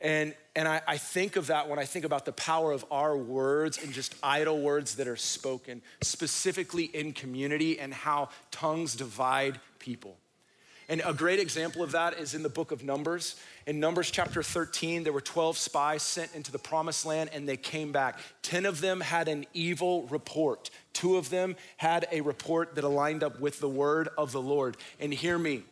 And, 0.00 0.34
and 0.56 0.66
I, 0.66 0.80
I, 0.88 0.96
think 0.96 1.36
of 1.36 1.48
that 1.48 1.68
when 1.68 1.78
I 1.78 1.84
think 1.84 2.06
about 2.06 2.24
the 2.24 2.32
power 2.32 2.72
of 2.72 2.86
our 2.90 3.14
words 3.14 3.76
and 3.82 3.92
just 3.92 4.14
idle 4.22 4.58
words 4.58 4.94
that 4.94 5.06
are 5.06 5.16
spoken, 5.16 5.82
specifically 6.00 6.84
in 6.84 7.12
community, 7.12 7.78
and 7.78 7.92
how 7.92 8.30
tongues 8.50 8.94
divide 8.94 9.60
people. 9.78 10.16
And 10.90 11.00
a 11.06 11.14
great 11.14 11.38
example 11.38 11.84
of 11.84 11.92
that 11.92 12.18
is 12.18 12.34
in 12.34 12.42
the 12.42 12.48
book 12.48 12.72
of 12.72 12.82
Numbers. 12.82 13.36
In 13.64 13.78
Numbers 13.78 14.10
chapter 14.10 14.42
13, 14.42 15.04
there 15.04 15.12
were 15.12 15.20
12 15.20 15.56
spies 15.56 16.02
sent 16.02 16.34
into 16.34 16.50
the 16.50 16.58
promised 16.58 17.06
land 17.06 17.30
and 17.32 17.48
they 17.48 17.56
came 17.56 17.92
back. 17.92 18.18
10 18.42 18.66
of 18.66 18.80
them 18.80 19.00
had 19.00 19.28
an 19.28 19.46
evil 19.54 20.08
report, 20.08 20.68
two 20.92 21.16
of 21.16 21.30
them 21.30 21.54
had 21.76 22.08
a 22.10 22.22
report 22.22 22.74
that 22.74 22.82
aligned 22.82 23.22
up 23.22 23.38
with 23.38 23.60
the 23.60 23.68
word 23.68 24.08
of 24.18 24.32
the 24.32 24.42
Lord. 24.42 24.76
And 24.98 25.14
hear 25.14 25.38
me. 25.38 25.62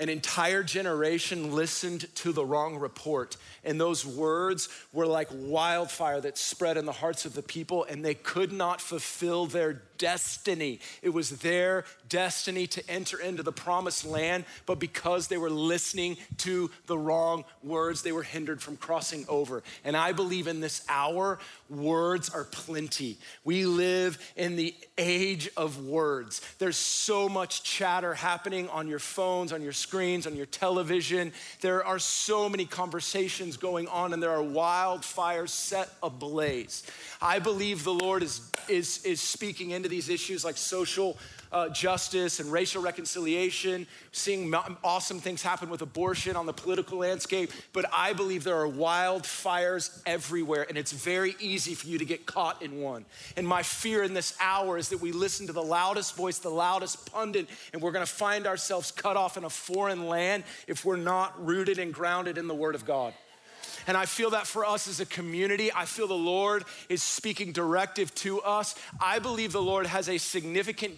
An 0.00 0.08
entire 0.08 0.62
generation 0.62 1.54
listened 1.54 2.12
to 2.16 2.32
the 2.32 2.44
wrong 2.44 2.76
report, 2.76 3.36
and 3.64 3.80
those 3.80 4.06
words 4.06 4.68
were 4.92 5.08
like 5.08 5.28
wildfire 5.32 6.20
that 6.20 6.38
spread 6.38 6.76
in 6.76 6.86
the 6.86 6.92
hearts 6.92 7.24
of 7.24 7.34
the 7.34 7.42
people, 7.42 7.82
and 7.82 8.04
they 8.04 8.14
could 8.14 8.52
not 8.52 8.80
fulfill 8.80 9.46
their 9.46 9.82
destiny. 9.98 10.80
It 11.02 11.10
was 11.10 11.30
their 11.30 11.84
destiny 12.08 12.66
to 12.68 12.90
enter 12.90 13.20
into 13.20 13.42
the 13.42 13.52
promised 13.52 14.04
land, 14.04 14.44
but 14.66 14.78
because 14.78 15.28
they 15.28 15.38
were 15.38 15.50
listening 15.50 16.16
to 16.38 16.70
the 16.86 16.96
wrong 16.96 17.44
words, 17.62 18.02
they 18.02 18.12
were 18.12 18.22
hindered 18.22 18.62
from 18.62 18.76
crossing 18.76 19.24
over. 19.28 19.62
And 19.84 19.96
I 19.96 20.12
believe 20.12 20.46
in 20.46 20.60
this 20.60 20.84
hour, 20.88 21.38
words 21.68 22.30
are 22.30 22.44
plenty. 22.44 23.18
We 23.44 23.66
live 23.66 24.18
in 24.36 24.56
the 24.56 24.74
age 24.96 25.50
of 25.56 25.84
words. 25.84 26.40
There's 26.58 26.76
so 26.76 27.28
much 27.28 27.62
chatter 27.62 28.14
happening 28.14 28.68
on 28.68 28.88
your 28.88 28.98
phones, 28.98 29.52
on 29.52 29.62
your 29.62 29.72
screens, 29.72 30.26
on 30.26 30.36
your 30.36 30.46
television. 30.46 31.32
There 31.60 31.84
are 31.84 31.98
so 31.98 32.48
many 32.48 32.64
conversations 32.64 33.56
going 33.56 33.88
on, 33.88 34.12
and 34.12 34.22
there 34.22 34.30
are 34.30 34.42
wildfires 34.42 35.50
set 35.50 35.90
ablaze. 36.02 36.84
I 37.20 37.38
believe 37.38 37.84
the 37.84 37.94
Lord 37.94 38.22
is, 38.22 38.40
is, 38.68 39.04
is 39.04 39.20
speaking 39.20 39.70
into 39.70 39.87
these 39.88 40.08
issues 40.08 40.44
like 40.44 40.56
social 40.56 41.16
uh, 41.50 41.68
justice 41.70 42.40
and 42.40 42.52
racial 42.52 42.82
reconciliation, 42.82 43.86
seeing 44.12 44.54
awesome 44.84 45.18
things 45.18 45.42
happen 45.42 45.70
with 45.70 45.82
abortion 45.82 46.36
on 46.36 46.46
the 46.46 46.52
political 46.52 46.98
landscape. 46.98 47.50
But 47.72 47.86
I 47.92 48.12
believe 48.12 48.44
there 48.44 48.60
are 48.60 48.68
wildfires 48.68 50.00
everywhere, 50.06 50.66
and 50.68 50.76
it's 50.76 50.92
very 50.92 51.36
easy 51.40 51.74
for 51.74 51.86
you 51.86 51.98
to 51.98 52.04
get 52.04 52.26
caught 52.26 52.62
in 52.62 52.80
one. 52.80 53.04
And 53.36 53.46
my 53.46 53.62
fear 53.62 54.02
in 54.02 54.14
this 54.14 54.36
hour 54.40 54.76
is 54.76 54.90
that 54.90 55.00
we 55.00 55.12
listen 55.12 55.46
to 55.46 55.52
the 55.52 55.62
loudest 55.62 56.16
voice, 56.16 56.38
the 56.38 56.50
loudest 56.50 57.10
pundit, 57.10 57.48
and 57.72 57.80
we're 57.80 57.92
gonna 57.92 58.06
find 58.06 58.46
ourselves 58.46 58.90
cut 58.90 59.16
off 59.16 59.36
in 59.36 59.44
a 59.44 59.50
foreign 59.50 60.06
land 60.06 60.44
if 60.66 60.84
we're 60.84 60.96
not 60.96 61.44
rooted 61.44 61.78
and 61.78 61.94
grounded 61.94 62.38
in 62.38 62.46
the 62.46 62.54
Word 62.54 62.74
of 62.74 62.84
God. 62.84 63.14
And 63.88 63.96
I 63.96 64.04
feel 64.04 64.30
that 64.30 64.46
for 64.46 64.66
us 64.66 64.86
as 64.86 65.00
a 65.00 65.06
community, 65.06 65.72
I 65.72 65.86
feel 65.86 66.06
the 66.06 66.14
Lord 66.14 66.64
is 66.90 67.02
speaking 67.02 67.52
directive 67.52 68.14
to 68.16 68.42
us. 68.42 68.74
I 69.00 69.18
believe 69.18 69.50
the 69.50 69.62
Lord 69.62 69.86
has 69.86 70.08
a 70.08 70.18
significant 70.18 70.96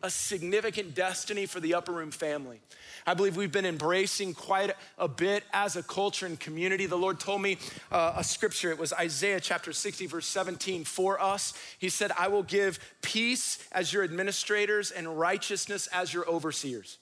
a 0.00 0.08
significant 0.08 0.94
destiny 0.94 1.44
for 1.44 1.58
the 1.58 1.74
upper 1.74 1.90
room 1.90 2.12
family. 2.12 2.60
I 3.04 3.14
believe 3.14 3.36
we've 3.36 3.50
been 3.50 3.66
embracing 3.66 4.32
quite 4.32 4.72
a 4.96 5.08
bit 5.08 5.42
as 5.52 5.74
a 5.74 5.82
culture 5.82 6.24
and 6.24 6.38
community. 6.38 6.86
The 6.86 6.96
Lord 6.96 7.18
told 7.18 7.42
me 7.42 7.58
uh, 7.90 8.12
a 8.16 8.22
scripture. 8.22 8.70
It 8.70 8.78
was 8.78 8.92
Isaiah 8.92 9.40
chapter 9.40 9.72
60, 9.72 10.06
verse 10.06 10.26
17 10.26 10.84
for 10.84 11.20
us. 11.20 11.52
He 11.80 11.88
said, 11.88 12.12
I 12.16 12.28
will 12.28 12.44
give 12.44 12.78
peace 13.02 13.58
as 13.72 13.92
your 13.92 14.04
administrators 14.04 14.92
and 14.92 15.18
righteousness 15.18 15.88
as 15.92 16.14
your 16.14 16.28
overseers. 16.28 16.98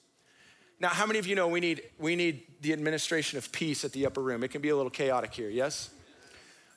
Now, 0.79 0.89
how 0.89 1.05
many 1.05 1.17
of 1.17 1.25
you 1.25 1.35
know 1.35 1.47
we 1.47 1.59
need, 1.59 1.81
we 1.97 2.15
need 2.15 2.43
the 2.61 2.71
administration 2.71 3.37
of 3.37 3.51
peace 3.51 3.83
at 3.83 3.93
the 3.93 4.05
upper 4.05 4.21
room? 4.21 4.43
It 4.43 4.49
can 4.49 4.61
be 4.61 4.69
a 4.69 4.75
little 4.75 4.91
chaotic 4.91 5.33
here, 5.33 5.49
yes? 5.49 5.89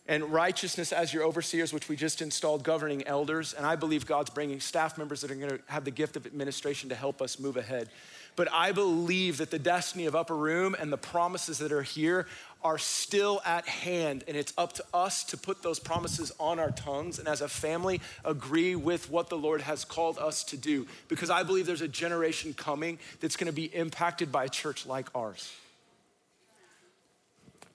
And 0.06 0.32
righteousness 0.32 0.92
as 0.92 1.12
your 1.12 1.22
overseers, 1.22 1.72
which 1.72 1.88
we 1.88 1.96
just 1.96 2.22
installed 2.22 2.64
governing 2.64 3.06
elders. 3.06 3.52
And 3.52 3.66
I 3.66 3.76
believe 3.76 4.06
God's 4.06 4.30
bringing 4.30 4.58
staff 4.58 4.96
members 4.96 5.20
that 5.20 5.30
are 5.30 5.34
gonna 5.34 5.58
have 5.66 5.84
the 5.84 5.90
gift 5.90 6.16
of 6.16 6.26
administration 6.26 6.88
to 6.88 6.94
help 6.94 7.20
us 7.20 7.38
move 7.38 7.58
ahead. 7.58 7.90
But 8.40 8.50
I 8.54 8.72
believe 8.72 9.36
that 9.36 9.50
the 9.50 9.58
destiny 9.58 10.06
of 10.06 10.16
Upper 10.16 10.34
Room 10.34 10.74
and 10.80 10.90
the 10.90 10.96
promises 10.96 11.58
that 11.58 11.72
are 11.72 11.82
here 11.82 12.26
are 12.64 12.78
still 12.78 13.42
at 13.44 13.68
hand. 13.68 14.24
And 14.26 14.34
it's 14.34 14.54
up 14.56 14.72
to 14.76 14.84
us 14.94 15.24
to 15.24 15.36
put 15.36 15.62
those 15.62 15.78
promises 15.78 16.32
on 16.40 16.58
our 16.58 16.70
tongues 16.70 17.18
and 17.18 17.28
as 17.28 17.42
a 17.42 17.48
family 17.48 18.00
agree 18.24 18.76
with 18.76 19.10
what 19.10 19.28
the 19.28 19.36
Lord 19.36 19.60
has 19.60 19.84
called 19.84 20.16
us 20.16 20.42
to 20.44 20.56
do. 20.56 20.86
Because 21.08 21.28
I 21.28 21.42
believe 21.42 21.66
there's 21.66 21.82
a 21.82 21.86
generation 21.86 22.54
coming 22.54 22.98
that's 23.20 23.36
gonna 23.36 23.52
be 23.52 23.66
impacted 23.76 24.32
by 24.32 24.44
a 24.44 24.48
church 24.48 24.86
like 24.86 25.08
ours. 25.14 25.52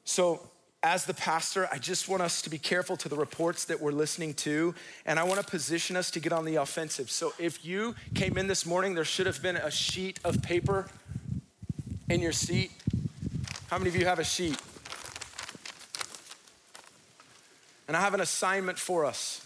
So, 0.04 0.50
as 0.86 1.06
the 1.06 1.16
pastor, 1.16 1.68
I 1.72 1.80
just 1.80 2.08
want 2.08 2.22
us 2.22 2.44
to 2.44 2.50
be 2.52 2.60
careful 2.60 2.96
to 2.98 3.10
the 3.10 3.16
reports 3.16 3.66
that 3.66 3.82
we're 3.82 3.92
listening 3.92 4.36
to, 4.36 4.76
and 5.08 5.18
I 5.18 5.24
want 5.24 5.42
to 5.42 5.46
position 5.46 5.96
us 5.96 6.12
to 6.12 6.20
get 6.20 6.32
on 6.32 6.46
the 6.46 6.58
offensive. 6.58 7.10
So 7.10 7.34
if 7.40 7.66
you 7.66 7.96
came 8.14 8.38
in 8.38 8.46
this 8.46 8.68
morning, 8.68 8.94
there 8.94 9.04
should 9.04 9.26
have 9.26 9.42
been 9.42 9.56
a 9.56 9.72
sheet 9.72 10.20
of 10.24 10.44
paper 10.44 10.88
in 12.08 12.22
your 12.22 12.32
seat. 12.32 12.70
How 13.72 13.80
many 13.80 13.90
of 13.90 13.96
you 13.96 14.06
have 14.06 14.20
a 14.20 14.24
sheet? 14.24 14.62
And 17.88 17.98
I 17.98 18.02
have 18.02 18.14
an 18.14 18.22
assignment 18.22 18.78
for 18.78 19.06
us. 19.06 19.44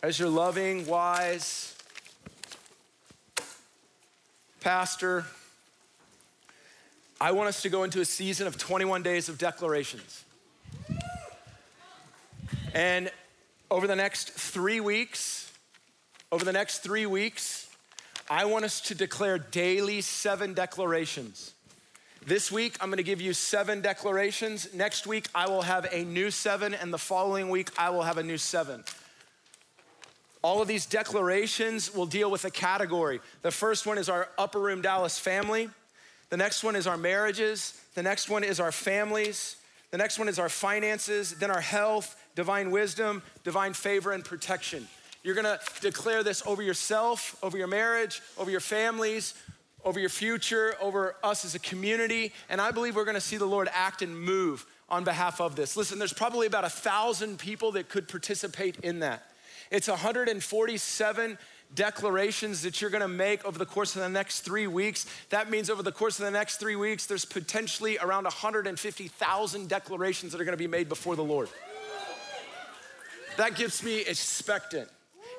As 0.00 0.16
your 0.16 0.28
loving, 0.28 0.86
wise 0.86 1.74
pastor, 4.60 5.26
I 7.22 7.30
want 7.30 7.48
us 7.48 7.62
to 7.62 7.68
go 7.68 7.84
into 7.84 8.00
a 8.00 8.04
season 8.04 8.48
of 8.48 8.58
21 8.58 9.04
days 9.04 9.28
of 9.28 9.38
declarations. 9.38 10.24
And 12.74 13.12
over 13.70 13.86
the 13.86 13.94
next 13.94 14.30
three 14.32 14.80
weeks, 14.80 15.52
over 16.32 16.44
the 16.44 16.52
next 16.52 16.78
three 16.80 17.06
weeks, 17.06 17.70
I 18.28 18.46
want 18.46 18.64
us 18.64 18.80
to 18.80 18.96
declare 18.96 19.38
daily 19.38 20.00
seven 20.00 20.52
declarations. 20.52 21.52
This 22.26 22.50
week, 22.50 22.76
I'm 22.80 22.90
gonna 22.90 23.04
give 23.04 23.20
you 23.20 23.34
seven 23.34 23.82
declarations. 23.82 24.74
Next 24.74 25.06
week, 25.06 25.28
I 25.32 25.48
will 25.48 25.62
have 25.62 25.86
a 25.92 26.02
new 26.02 26.28
seven, 26.32 26.74
and 26.74 26.92
the 26.92 26.98
following 26.98 27.50
week, 27.50 27.68
I 27.78 27.90
will 27.90 28.02
have 28.02 28.18
a 28.18 28.24
new 28.24 28.36
seven. 28.36 28.82
All 30.42 30.60
of 30.60 30.66
these 30.66 30.86
declarations 30.86 31.94
will 31.94 32.06
deal 32.06 32.32
with 32.32 32.44
a 32.44 32.50
category. 32.50 33.20
The 33.42 33.52
first 33.52 33.86
one 33.86 33.96
is 33.96 34.08
our 34.08 34.28
Upper 34.38 34.58
Room 34.58 34.82
Dallas 34.82 35.20
family. 35.20 35.70
The 36.32 36.38
next 36.38 36.64
one 36.64 36.76
is 36.76 36.86
our 36.86 36.96
marriages. 36.96 37.78
The 37.94 38.02
next 38.02 38.30
one 38.30 38.42
is 38.42 38.58
our 38.58 38.72
families. 38.72 39.56
The 39.90 39.98
next 39.98 40.18
one 40.18 40.30
is 40.30 40.38
our 40.38 40.48
finances, 40.48 41.34
then 41.34 41.50
our 41.50 41.60
health, 41.60 42.16
divine 42.34 42.70
wisdom, 42.70 43.22
divine 43.44 43.74
favor, 43.74 44.12
and 44.12 44.24
protection. 44.24 44.88
You're 45.22 45.34
gonna 45.34 45.60
declare 45.82 46.22
this 46.22 46.42
over 46.46 46.62
yourself, 46.62 47.36
over 47.42 47.58
your 47.58 47.66
marriage, 47.66 48.22
over 48.38 48.50
your 48.50 48.60
families, 48.60 49.34
over 49.84 50.00
your 50.00 50.08
future, 50.08 50.74
over 50.80 51.16
us 51.22 51.44
as 51.44 51.54
a 51.54 51.58
community. 51.58 52.32
And 52.48 52.62
I 52.62 52.70
believe 52.70 52.96
we're 52.96 53.04
gonna 53.04 53.20
see 53.20 53.36
the 53.36 53.44
Lord 53.44 53.68
act 53.70 54.00
and 54.00 54.18
move 54.18 54.64
on 54.88 55.04
behalf 55.04 55.38
of 55.38 55.54
this. 55.54 55.76
Listen, 55.76 55.98
there's 55.98 56.14
probably 56.14 56.46
about 56.46 56.64
a 56.64 56.70
thousand 56.70 57.40
people 57.40 57.72
that 57.72 57.90
could 57.90 58.08
participate 58.08 58.78
in 58.78 59.00
that. 59.00 59.22
It's 59.70 59.86
147 59.86 61.38
declarations 61.74 62.62
that 62.62 62.80
you're 62.80 62.90
gonna 62.90 63.08
make 63.08 63.44
over 63.44 63.58
the 63.58 63.66
course 63.66 63.96
of 63.96 64.02
the 64.02 64.08
next 64.08 64.40
three 64.40 64.66
weeks. 64.66 65.06
That 65.30 65.50
means 65.50 65.70
over 65.70 65.82
the 65.82 65.92
course 65.92 66.18
of 66.18 66.24
the 66.24 66.30
next 66.30 66.58
three 66.58 66.76
weeks, 66.76 67.06
there's 67.06 67.24
potentially 67.24 67.98
around 67.98 68.24
150,000 68.24 69.68
declarations 69.68 70.32
that 70.32 70.40
are 70.40 70.44
gonna 70.44 70.56
be 70.56 70.66
made 70.66 70.88
before 70.88 71.16
the 71.16 71.24
Lord. 71.24 71.48
That 73.36 73.56
gets 73.56 73.82
me 73.82 74.00
expectant. 74.00 74.88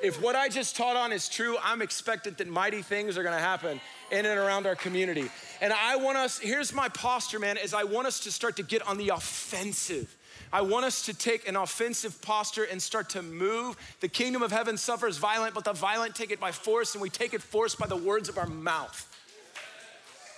If 0.01 0.21
what 0.21 0.35
I 0.35 0.49
just 0.49 0.75
taught 0.75 0.97
on 0.97 1.11
is 1.11 1.29
true, 1.29 1.55
I'm 1.63 1.81
expectant 1.81 2.37
that 2.39 2.47
mighty 2.47 2.81
things 2.81 3.17
are 3.17 3.23
gonna 3.23 3.39
happen 3.39 3.79
in 4.11 4.25
and 4.25 4.39
around 4.39 4.65
our 4.65 4.75
community. 4.75 5.29
And 5.61 5.71
I 5.71 5.95
want 5.95 6.17
us, 6.17 6.39
here's 6.39 6.73
my 6.73 6.89
posture, 6.89 7.39
man, 7.39 7.57
is 7.57 7.73
I 7.73 7.83
want 7.83 8.07
us 8.07 8.19
to 8.21 8.31
start 8.31 8.57
to 8.57 8.63
get 8.63 8.85
on 8.85 8.97
the 8.97 9.09
offensive. 9.09 10.13
I 10.51 10.61
want 10.61 10.85
us 10.85 11.05
to 11.05 11.13
take 11.13 11.47
an 11.47 11.55
offensive 11.55 12.21
posture 12.21 12.63
and 12.63 12.81
start 12.81 13.09
to 13.11 13.21
move. 13.21 13.75
The 13.99 14.07
kingdom 14.07 14.41
of 14.41 14.51
heaven 14.51 14.77
suffers 14.77 15.17
violent, 15.17 15.53
but 15.53 15.63
the 15.63 15.73
violent 15.73 16.15
take 16.15 16.31
it 16.31 16.39
by 16.39 16.51
force, 16.51 16.93
and 16.93 17.01
we 17.01 17.09
take 17.09 17.33
it 17.33 17.41
force 17.41 17.75
by 17.75 17.87
the 17.87 17.97
words 17.97 18.29
of 18.29 18.37
our 18.37 18.47
mouth. 18.47 19.09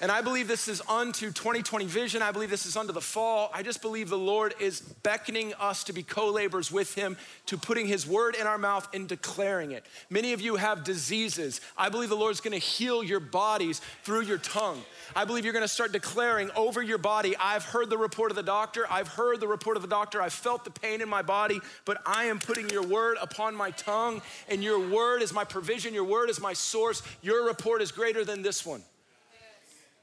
And 0.02 0.12
I 0.12 0.20
believe 0.20 0.50
this 0.50 0.68
is 0.68 0.82
unto 0.90 1.32
2020 1.32 1.86
vision. 1.86 2.22
I 2.22 2.32
believe 2.32 2.50
this 2.50 2.66
is 2.66 2.76
unto 2.76 2.92
the 2.92 3.00
fall. 3.00 3.50
I 3.54 3.64
just 3.64 3.82
believe 3.82 4.10
the 4.10 4.18
Lord 4.18 4.54
is 4.60 4.82
beckoning 4.82 5.54
us 5.54 5.86
to 5.86 5.94
be 5.94 6.04
co 6.04 6.30
laborers 6.30 6.70
with 6.70 6.96
Him, 6.96 7.16
to 7.46 7.58
putting 7.58 7.88
His 7.88 8.06
word 8.06 8.36
in 8.36 8.46
our 8.46 8.58
mouth 8.58 8.90
and 8.94 9.08
declaring 9.08 9.72
it. 9.72 9.86
Many 10.10 10.34
of 10.34 10.42
you 10.42 10.58
have 10.58 10.84
diseases. 10.84 11.62
I 11.78 11.88
believe 11.88 12.10
the 12.10 12.16
Lord's 12.16 12.42
gonna 12.42 12.58
heal 12.58 13.06
your 13.06 13.22
bodies 13.22 13.80
through 14.04 14.24
your 14.24 14.38
tongue. 14.38 14.82
I 15.16 15.24
believe 15.24 15.46
you're 15.46 15.54
gonna 15.54 15.68
start 15.68 15.94
declaring 15.94 16.52
over 16.58 16.82
your 16.82 16.98
body 16.98 17.34
I've 17.40 17.64
heard 17.64 17.90
the 17.90 17.98
report 17.98 18.32
of 18.32 18.36
the 18.36 18.44
doctor, 18.44 18.86
I've 18.92 19.08
heard 19.08 19.40
the 19.40 19.48
report 19.48 19.78
of 19.78 19.82
the 19.82 19.88
doctor, 19.88 20.22
I've 20.22 20.34
felt 20.34 20.66
the 20.66 20.72
pain 20.72 21.02
in 21.02 21.08
my 21.08 21.22
body, 21.22 21.62
but 21.86 22.02
I 22.06 22.26
am 22.26 22.40
putting 22.40 22.70
your 22.70 22.84
word 22.84 23.18
upon 23.22 23.56
my 23.56 23.72
tongue, 23.72 24.22
and 24.50 24.62
your 24.62 24.90
word 24.90 25.22
is 25.22 25.32
my 25.32 25.46
provision, 25.46 25.94
your 25.94 26.04
word 26.04 26.30
is 26.30 26.42
my 26.42 26.52
source. 26.52 27.02
Your 27.22 27.46
report 27.46 27.82
is 27.82 27.94
greater 27.94 28.26
than 28.26 28.42
this 28.42 28.66
one. 28.66 28.84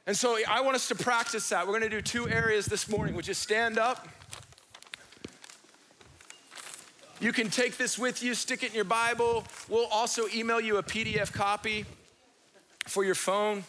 And 0.05 0.16
so 0.16 0.36
I 0.48 0.61
want 0.62 0.74
us 0.74 0.88
to 0.88 0.96
practice 0.96 1.48
that. 1.50 1.64
We're 1.64 1.78
going 1.78 1.88
to 1.88 1.96
do 1.96 2.03
two 2.03 2.28
areas 2.28 2.66
this 2.66 2.88
morning, 2.88 3.14
which 3.14 3.28
is 3.28 3.38
stand 3.38 3.78
up. 3.78 4.09
You 7.20 7.32
can 7.32 7.50
take 7.50 7.76
this 7.76 7.96
with 7.96 8.20
you, 8.20 8.34
stick 8.34 8.64
it 8.64 8.70
in 8.70 8.74
your 8.74 8.84
Bible. 8.84 9.44
We'll 9.68 9.86
also 9.86 10.24
email 10.34 10.61
you 10.61 10.78
a 10.78 10.82
PDF 10.82 11.32
copy 11.32 11.84
for 12.84 13.05
your 13.05 13.14
phone, 13.14 13.62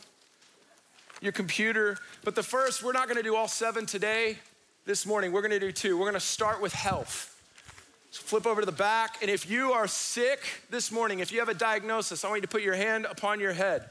your 1.22 1.34
computer. 1.34 1.98
But 2.24 2.34
the 2.34 2.42
first, 2.42 2.82
we're 2.82 2.94
not 2.94 3.08
going 3.08 3.18
to 3.18 3.24
do 3.24 3.36
all 3.36 3.48
seven 3.48 3.86
today. 3.86 4.40
This 4.86 5.06
morning, 5.06 5.32
we're 5.32 5.42
going 5.42 5.52
to 5.52 5.60
do 5.60 5.72
two. 5.72 6.00
We're 6.00 6.06
going 6.06 6.16
to 6.16 6.20
start 6.20 6.60
with 6.60 6.74
health. 6.74 7.30
So 8.10 8.24
flip 8.24 8.48
over 8.48 8.62
to 8.62 8.66
the 8.66 8.72
back. 8.72 9.18
And 9.22 9.30
if 9.30 9.48
you 9.48 9.72
are 9.72 9.88
sick 9.88 10.40
this 10.72 10.92
morning, 10.92 11.20
if 11.20 11.32
you 11.32 11.40
have 11.40 11.48
a 11.50 11.54
diagnosis, 11.54 12.26
I 12.26 12.30
want 12.30 12.40
you 12.40 12.42
to 12.42 12.48
put 12.48 12.64
your 12.64 12.74
hand 12.74 13.06
upon 13.06 13.40
your 13.40 13.54
head 13.54 13.88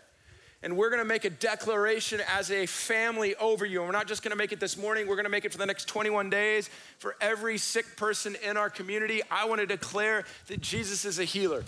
and 0.63 0.77
we're 0.77 0.91
gonna 0.91 1.05
make 1.05 1.25
a 1.25 1.31
declaration 1.31 2.21
as 2.29 2.51
a 2.51 2.67
family 2.67 3.35
over 3.37 3.67
you. 3.67 3.81
And 3.81 3.89
we're 3.89 3.99
not 3.99 4.07
just 4.07 4.23
gonna 4.23 4.37
make 4.37 4.53
it 4.53 4.61
this 4.61 4.77
morning, 4.77 5.07
we're 5.07 5.17
gonna 5.17 5.29
make 5.29 5.45
it 5.45 5.53
for 5.53 5.59
the 5.59 5.67
next 5.67 5.87
21 5.89 6.31
days. 6.31 6.71
For 6.99 7.17
every 7.21 7.59
sick 7.59 7.97
person 7.97 8.37
in 8.45 8.57
our 8.57 8.71
community, 8.71 9.23
I 9.31 9.47
wanna 9.47 9.67
declare 9.67 10.25
that 10.47 10.61
Jesus 10.61 11.05
is 11.05 11.19
a 11.19 11.25
healer. 11.25 11.65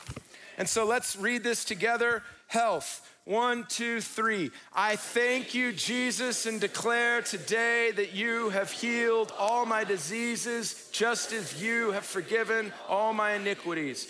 And 0.59 0.68
so 0.68 0.86
let's 0.86 1.16
read 1.16 1.42
this 1.42 1.64
together. 1.64 2.22
Health. 2.47 3.11
One, 3.24 3.64
two, 3.70 4.03
three. 4.03 4.51
I 4.74 4.97
thank 4.97 5.55
you, 5.55 5.72
Jesus, 5.72 6.45
and 6.45 6.61
declare 6.61 7.22
today 7.22 7.90
that 7.92 8.12
you 8.12 8.51
have 8.51 8.70
healed 8.70 9.32
all 9.38 9.64
my 9.64 9.82
diseases, 9.82 10.90
just 10.92 11.32
as 11.32 11.62
you 11.62 11.92
have 11.92 12.05
forgiven 12.05 12.70
all 12.86 13.14
my 13.14 13.32
iniquities. 13.32 14.09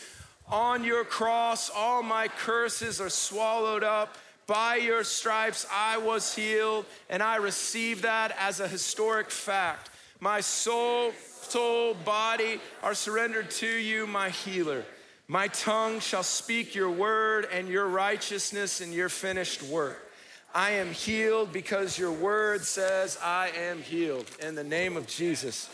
On 0.49 0.83
your 0.83 1.05
cross, 1.05 1.71
all 1.71 2.03
my 2.03 2.27
curses 2.27 3.01
are 3.01 3.09
swallowed 3.09 3.85
up 3.85 4.17
by 4.47 4.77
your 4.77 5.05
stripes 5.05 5.67
I 5.73 5.99
was 5.99 6.35
healed, 6.35 6.87
and 7.09 7.23
I 7.23 7.37
receive 7.37 8.03
that 8.03 8.35
as 8.39 8.61
a 8.61 8.69
historic 8.69 9.31
fact. 9.31 9.91
My 10.21 10.41
soul, 10.41 11.13
soul, 11.43 11.95
body 11.95 12.61
are 12.83 12.95
surrendered 12.95 13.51
to 13.53 13.67
you, 13.67 14.07
my 14.07 14.31
healer. 14.31 14.85
My 15.27 15.49
tongue 15.49 16.01
shall 16.01 16.23
speak 16.23 16.75
your 16.75 16.91
word 16.91 17.49
and 17.51 17.69
your 17.69 17.89
righteousness 17.89 18.81
and 18.81 18.93
your 18.93 19.09
finished 19.09 19.63
work. 19.63 20.11
I 20.55 20.73
am 20.73 20.93
healed 20.93 21.53
because 21.53 21.99
your 21.99 22.13
word 22.13 22.63
says 22.63 23.19
I 23.23 23.49
am 23.49 23.83
healed 23.83 24.31
in 24.41 24.55
the 24.55 24.63
name 24.63 24.97
of 24.97 25.07
Jesus. 25.07 25.69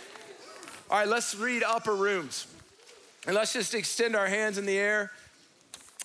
All 0.90 0.98
right, 0.98 1.08
let's 1.08 1.34
read 1.34 1.62
upper 1.62 1.94
rooms. 1.94 2.46
And 3.26 3.36
let's 3.36 3.52
just 3.52 3.74
extend 3.74 4.16
our 4.16 4.26
hands 4.26 4.56
in 4.56 4.64
the 4.64 4.78
air 4.78 5.12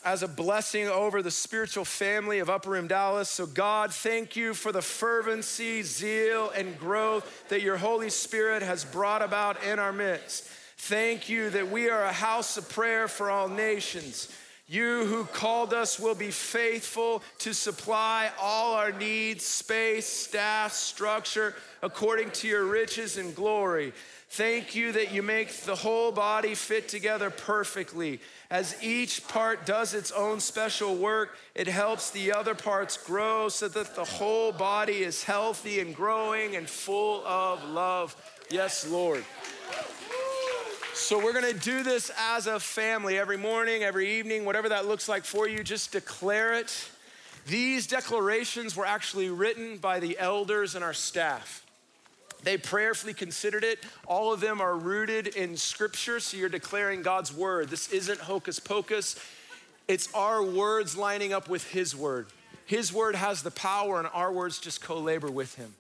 as 0.05 0.21
a 0.21 0.27
blessing 0.27 0.87
over 0.87 1.23
the 1.23 1.31
spiritual 1.31 1.83
family 1.83 2.37
of 2.37 2.47
Upper 2.47 2.69
Room 2.69 2.87
Dallas. 2.87 3.27
So, 3.27 3.47
God, 3.47 3.91
thank 3.91 4.35
you 4.35 4.53
for 4.53 4.71
the 4.71 4.83
fervency, 4.83 5.81
zeal, 5.81 6.51
and 6.51 6.77
growth 6.79 7.49
that 7.49 7.63
your 7.63 7.77
Holy 7.77 8.11
Spirit 8.11 8.61
has 8.61 8.85
brought 8.85 9.23
about 9.23 9.63
in 9.63 9.79
our 9.79 9.91
midst. 9.91 10.43
Thank 10.77 11.27
you 11.27 11.49
that 11.49 11.71
we 11.71 11.89
are 11.89 12.03
a 12.03 12.11
house 12.11 12.55
of 12.55 12.69
prayer 12.69 13.07
for 13.07 13.31
all 13.31 13.49
nations. 13.49 14.31
You 14.67 15.05
who 15.05 15.25
called 15.25 15.73
us 15.73 15.99
will 15.99 16.15
be 16.15 16.31
faithful 16.31 17.23
to 17.39 17.53
supply 17.53 18.29
all 18.39 18.73
our 18.73 18.91
needs, 18.91 19.43
space, 19.43 20.05
staff, 20.05 20.73
structure, 20.73 21.55
according 21.81 22.31
to 22.31 22.47
your 22.47 22.65
riches 22.65 23.17
and 23.17 23.35
glory. 23.35 23.93
Thank 24.29 24.75
you 24.75 24.91
that 24.91 25.13
you 25.13 25.23
make 25.23 25.53
the 25.61 25.75
whole 25.75 26.11
body 26.11 26.55
fit 26.55 26.89
together 26.89 27.29
perfectly. 27.29 28.19
As 28.49 28.75
each 28.83 29.25
part 29.27 29.65
does 29.65 29.93
its 29.93 30.11
own 30.11 30.39
special 30.39 30.95
work, 30.95 31.37
it 31.53 31.67
helps 31.67 32.09
the 32.11 32.33
other 32.33 32.55
parts 32.55 32.97
grow 32.97 33.47
so 33.49 33.67
that 33.69 33.95
the 33.95 34.03
whole 34.03 34.51
body 34.51 35.03
is 35.03 35.23
healthy 35.23 35.79
and 35.79 35.95
growing 35.95 36.55
and 36.55 36.69
full 36.69 37.25
of 37.25 37.63
love. 37.63 38.15
Yes, 38.49 38.87
Lord. 38.87 39.23
So, 40.93 41.23
we're 41.23 41.33
gonna 41.33 41.53
do 41.53 41.83
this 41.83 42.09
as 42.17 42.47
a 42.47 42.59
family 42.59 43.17
every 43.17 43.37
morning, 43.37 43.83
every 43.83 44.17
evening, 44.17 44.45
whatever 44.45 44.69
that 44.69 44.85
looks 44.85 45.09
like 45.09 45.25
for 45.25 45.47
you, 45.47 45.63
just 45.63 45.91
declare 45.91 46.53
it. 46.53 46.89
These 47.47 47.87
declarations 47.87 48.75
were 48.75 48.85
actually 48.85 49.29
written 49.29 49.77
by 49.77 49.99
the 49.99 50.17
elders 50.17 50.73
and 50.73 50.83
our 50.83 50.93
staff. 50.93 51.64
They 52.45 52.57
prayerfully 52.57 53.15
considered 53.15 53.63
it. 53.63 53.79
All 54.05 54.31
of 54.31 54.39
them 54.39 54.61
are 54.61 54.77
rooted 54.77 55.27
in 55.27 55.57
scripture, 55.57 56.19
so 56.19 56.37
you're 56.37 56.47
declaring 56.47 57.01
God's 57.01 57.33
word. 57.33 57.69
This 57.69 57.91
isn't 57.91 58.19
hocus 58.19 58.59
pocus, 58.59 59.19
it's 59.87 60.13
our 60.13 60.43
words 60.43 60.95
lining 60.95 61.33
up 61.33 61.49
with 61.49 61.71
His 61.71 61.95
word. 61.95 62.27
His 62.65 62.93
word 62.93 63.15
has 63.15 63.41
the 63.41 63.51
power, 63.51 63.99
and 63.99 64.07
our 64.13 64.31
words 64.31 64.59
just 64.59 64.81
co 64.81 64.99
labor 64.99 65.29
with 65.29 65.55
Him. 65.55 65.73